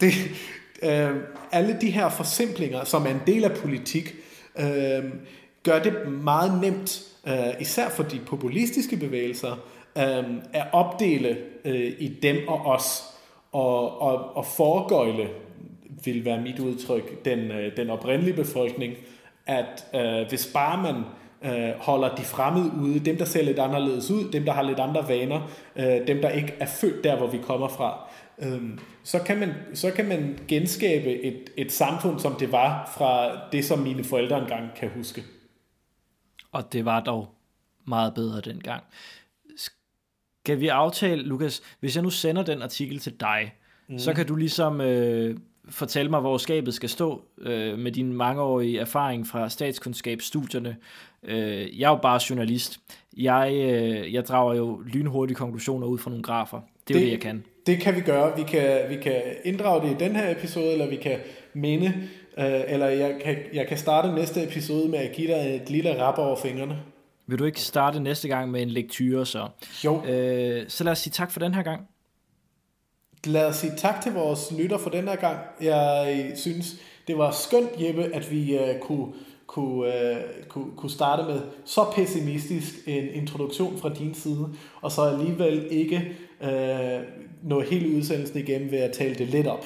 det, 0.01 0.13
uh, 0.83 1.17
alle 1.51 1.77
de 1.81 1.89
her 1.89 2.09
forsimplinger, 2.09 2.83
som 2.83 3.05
er 3.05 3.09
en 3.09 3.21
del 3.27 3.43
af 3.43 3.51
politik, 3.51 4.15
uh, 4.55 4.63
gør 5.63 5.79
det 5.83 6.11
meget 6.11 6.61
nemt, 6.61 7.01
uh, 7.27 7.61
især 7.61 7.89
for 7.89 8.03
de 8.03 8.19
populistiske 8.25 8.97
bevægelser, 8.97 9.51
uh, 9.95 10.35
at 10.53 10.67
opdele 10.71 11.37
uh, 11.65 11.71
i 11.75 12.19
dem 12.21 12.37
og 12.47 12.65
os, 12.65 13.03
og, 13.51 14.01
og, 14.01 14.35
og 14.35 14.45
foregøjle, 14.45 15.29
vil 16.05 16.25
være 16.25 16.41
mit 16.41 16.59
udtryk, 16.59 17.25
den, 17.25 17.39
øh, 17.39 17.77
den 17.77 17.89
oprindelige 17.89 18.35
befolkning, 18.35 18.93
at 19.45 19.85
øh, 19.95 20.27
hvis 20.29 20.49
bare 20.53 20.83
man 20.83 21.03
øh, 21.53 21.73
holder 21.79 22.15
de 22.15 22.21
fremmede 22.21 22.71
ude, 22.81 22.99
dem 22.99 23.17
der 23.17 23.25
ser 23.25 23.43
lidt 23.43 23.59
anderledes 23.59 24.11
ud, 24.11 24.31
dem 24.31 24.45
der 24.45 24.51
har 24.51 24.61
lidt 24.61 24.79
andre 24.79 25.07
vaner, 25.07 25.49
øh, 25.75 26.07
dem 26.07 26.21
der 26.21 26.29
ikke 26.29 26.53
er 26.59 26.65
født 26.65 27.03
der, 27.03 27.17
hvor 27.17 27.27
vi 27.27 27.37
kommer 27.37 27.67
fra, 27.67 28.09
øh, 28.39 28.61
så, 29.03 29.19
kan 29.19 29.39
man, 29.39 29.53
så 29.73 29.91
kan 29.91 30.07
man 30.07 30.39
genskabe 30.47 31.21
et, 31.21 31.49
et 31.57 31.71
samfund, 31.71 32.19
som 32.19 32.35
det 32.39 32.51
var 32.51 32.91
fra 32.97 33.39
det, 33.51 33.65
som 33.65 33.79
mine 33.79 34.03
forældre 34.03 34.41
engang 34.41 34.69
kan 34.75 34.89
huske. 34.95 35.23
Og 36.51 36.73
det 36.73 36.85
var 36.85 36.99
dog 36.99 37.27
meget 37.87 38.13
bedre 38.13 38.41
dengang. 38.41 38.83
Skal 40.45 40.59
vi 40.59 40.67
aftale, 40.67 41.21
Lukas, 41.21 41.61
hvis 41.79 41.95
jeg 41.95 42.03
nu 42.03 42.09
sender 42.09 42.43
den 42.43 42.61
artikel 42.61 42.99
til 42.99 43.13
dig, 43.19 43.53
mm. 43.89 43.99
så 43.99 44.13
kan 44.13 44.27
du 44.27 44.35
ligesom 44.35 44.81
øh, 44.81 45.37
fortælle 45.69 46.11
mig, 46.11 46.19
hvor 46.19 46.37
skabet 46.37 46.73
skal 46.73 46.89
stå 46.89 47.21
øh, 47.41 47.79
med 47.79 47.91
din 47.91 48.13
mangeårige 48.13 48.79
erfaring 48.79 49.27
fra 49.27 49.49
statskundskabsstudierne. 49.49 50.75
Øh, 51.23 51.79
jeg 51.79 51.85
er 51.85 51.89
jo 51.89 51.99
bare 52.01 52.19
journalist. 52.29 52.79
Jeg, 53.17 53.51
øh, 53.53 54.13
jeg 54.13 54.27
drager 54.27 54.53
jo 54.53 54.81
lynhurtige 54.93 55.35
konklusioner 55.35 55.87
ud 55.87 55.97
fra 55.97 56.09
nogle 56.09 56.23
grafer. 56.23 56.61
Det 56.87 56.95
er 56.95 56.99
det, 56.99 57.05
jo 57.05 57.05
det, 57.05 57.11
jeg 57.11 57.19
kan. 57.19 57.43
Det 57.65 57.79
kan 57.79 57.95
vi 57.95 58.01
gøre. 58.01 58.37
Vi 58.37 58.43
kan, 58.43 58.79
vi 58.89 58.95
kan 58.95 59.21
inddrage 59.43 59.87
det 59.87 59.95
i 59.95 60.03
den 60.03 60.15
her 60.15 60.31
episode, 60.31 60.71
eller 60.71 60.89
vi 60.89 60.95
kan 60.95 61.17
minde, 61.53 61.93
øh, 62.37 62.61
eller 62.67 62.87
jeg 62.87 63.19
kan, 63.23 63.37
jeg 63.53 63.67
kan 63.67 63.77
starte 63.77 64.15
næste 64.15 64.43
episode 64.43 64.89
med 64.89 64.99
at 64.99 65.11
give 65.11 65.27
dig 65.27 65.59
et 65.63 65.69
lille 65.69 66.03
rap 66.03 66.17
over 66.17 66.35
fingrene. 66.35 66.77
Vil 67.31 67.39
du 67.39 67.45
ikke 67.45 67.61
starte 67.61 67.99
næste 67.99 68.27
gang 68.27 68.51
med 68.51 68.61
en 68.61 68.69
lektyre 68.69 69.25
så? 69.25 69.47
Jo. 69.85 70.05
Øh, 70.05 70.65
så 70.67 70.83
lad 70.83 70.91
os 70.91 70.99
sige 70.99 71.11
tak 71.11 71.31
for 71.31 71.39
den 71.39 71.53
her 71.53 71.63
gang. 71.63 71.87
Lad 73.25 73.45
os 73.45 73.55
sige 73.55 73.73
tak 73.77 74.01
til 74.01 74.13
vores 74.13 74.53
lytter 74.57 74.77
for 74.77 74.89
den 74.89 75.07
her 75.07 75.15
gang. 75.15 75.37
Jeg 75.61 76.31
synes, 76.35 76.75
det 77.07 77.17
var 77.17 77.31
skønt, 77.31 77.69
Jeppe, 77.79 78.03
at 78.15 78.31
vi 78.31 78.59
uh, 78.59 78.79
kunne, 78.81 79.13
kunne, 79.47 79.87
uh, 79.87 80.47
kunne, 80.47 80.75
kunne 80.77 80.89
starte 80.89 81.23
med 81.23 81.41
så 81.65 81.85
pessimistisk 81.95 82.73
en 82.87 83.09
introduktion 83.13 83.77
fra 83.77 83.89
din 83.89 84.13
side, 84.13 84.49
og 84.81 84.91
så 84.91 85.01
alligevel 85.01 85.67
ikke 85.69 86.15
uh, 86.41 87.01
nå 87.49 87.61
hele 87.61 87.97
udsendelsen 87.97 88.39
igennem 88.39 88.71
ved 88.71 88.79
at 88.79 88.91
tale 88.91 89.15
det 89.15 89.27
lidt 89.27 89.47
op. 89.47 89.65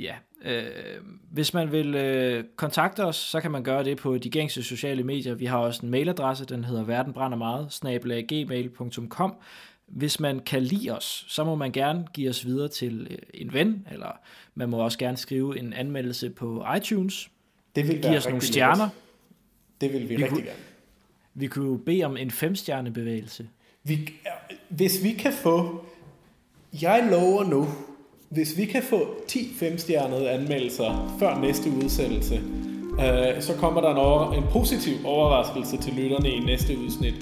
Ja, 0.00 0.14
øh, 0.44 1.02
hvis 1.30 1.54
man 1.54 1.72
vil 1.72 1.94
øh, 1.94 2.44
kontakte 2.56 3.04
os, 3.04 3.16
så 3.16 3.40
kan 3.40 3.50
man 3.50 3.62
gøre 3.62 3.84
det 3.84 3.96
på 3.96 4.18
de 4.18 4.30
gængse 4.30 4.62
sociale 4.62 5.02
medier. 5.02 5.34
Vi 5.34 5.46
har 5.46 5.58
også 5.58 5.80
en 5.82 5.90
mailadresse, 5.90 6.44
den 6.44 6.64
hedder 6.64 6.84
verdenbrændermeget, 6.84 8.26
gmail.com. 8.28 9.34
Hvis 9.86 10.20
man 10.20 10.40
kan 10.40 10.62
lide 10.62 10.90
os, 10.90 11.24
så 11.28 11.44
må 11.44 11.54
man 11.54 11.72
gerne 11.72 12.06
give 12.14 12.30
os 12.30 12.46
videre 12.46 12.68
til 12.68 13.06
øh, 13.10 13.18
en 13.34 13.52
ven, 13.52 13.86
eller 13.92 14.18
man 14.54 14.68
må 14.68 14.78
også 14.78 14.98
gerne 14.98 15.16
skrive 15.16 15.58
en 15.58 15.72
anmeldelse 15.72 16.30
på 16.30 16.64
iTunes. 16.76 17.30
Det 17.76 17.88
vil 17.88 18.02
give 18.02 18.16
os 18.16 18.26
nogle 18.26 18.42
stjerner. 18.42 18.88
Det 19.80 19.92
vil 19.92 20.02
vi, 20.02 20.06
vi 20.08 20.14
rigtig 20.14 20.28
kunne, 20.28 20.42
gerne. 20.42 20.58
Vi 21.34 21.46
kunne 21.46 21.78
bede 21.78 22.04
om 22.04 22.16
en 22.16 22.30
femstjerne 22.30 22.92
bevægelse. 22.92 23.48
Vi, 23.82 24.12
hvis 24.68 25.04
vi 25.04 25.12
kan 25.12 25.32
få, 25.32 25.84
jeg 26.82 27.08
lover 27.10 27.44
nu, 27.44 27.68
hvis 28.30 28.56
vi 28.56 28.64
kan 28.64 28.82
få 28.82 29.08
10 29.28 29.52
femstjernede 29.60 30.30
anmeldelser 30.30 31.16
før 31.18 31.38
næste 31.40 31.70
udsendelse, 31.84 32.34
øh, 32.92 33.42
så 33.42 33.52
kommer 33.58 33.80
der 33.80 33.90
en, 33.90 33.96
over, 33.96 34.32
en 34.32 34.44
positiv 34.50 34.92
overraskelse 35.04 35.76
til 35.76 35.92
lytterne 35.92 36.30
i 36.30 36.40
næste, 36.40 36.78
udsnit, 36.78 37.14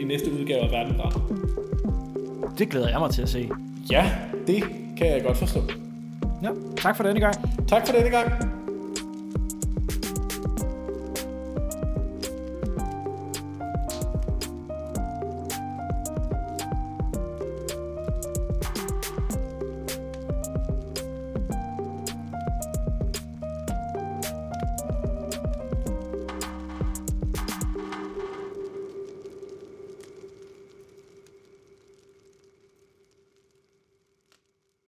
i 0.00 0.04
næste 0.04 0.32
udgave 0.32 0.60
af 0.60 0.70
Verdenbrand. 0.70 1.14
Det 2.58 2.68
glæder 2.68 2.88
jeg 2.88 3.00
mig 3.00 3.10
til 3.10 3.22
at 3.22 3.28
se. 3.28 3.48
Ja, 3.90 4.10
det 4.46 4.62
kan 4.96 5.06
jeg 5.06 5.22
godt 5.22 5.36
forstå. 5.36 5.60
Ja, 6.42 6.48
tak 6.76 6.96
for 6.96 7.04
denne 7.04 7.20
gang. 7.20 7.34
Tak 7.68 7.86
for 7.86 7.94
denne 7.94 8.10
gang. 8.10 8.55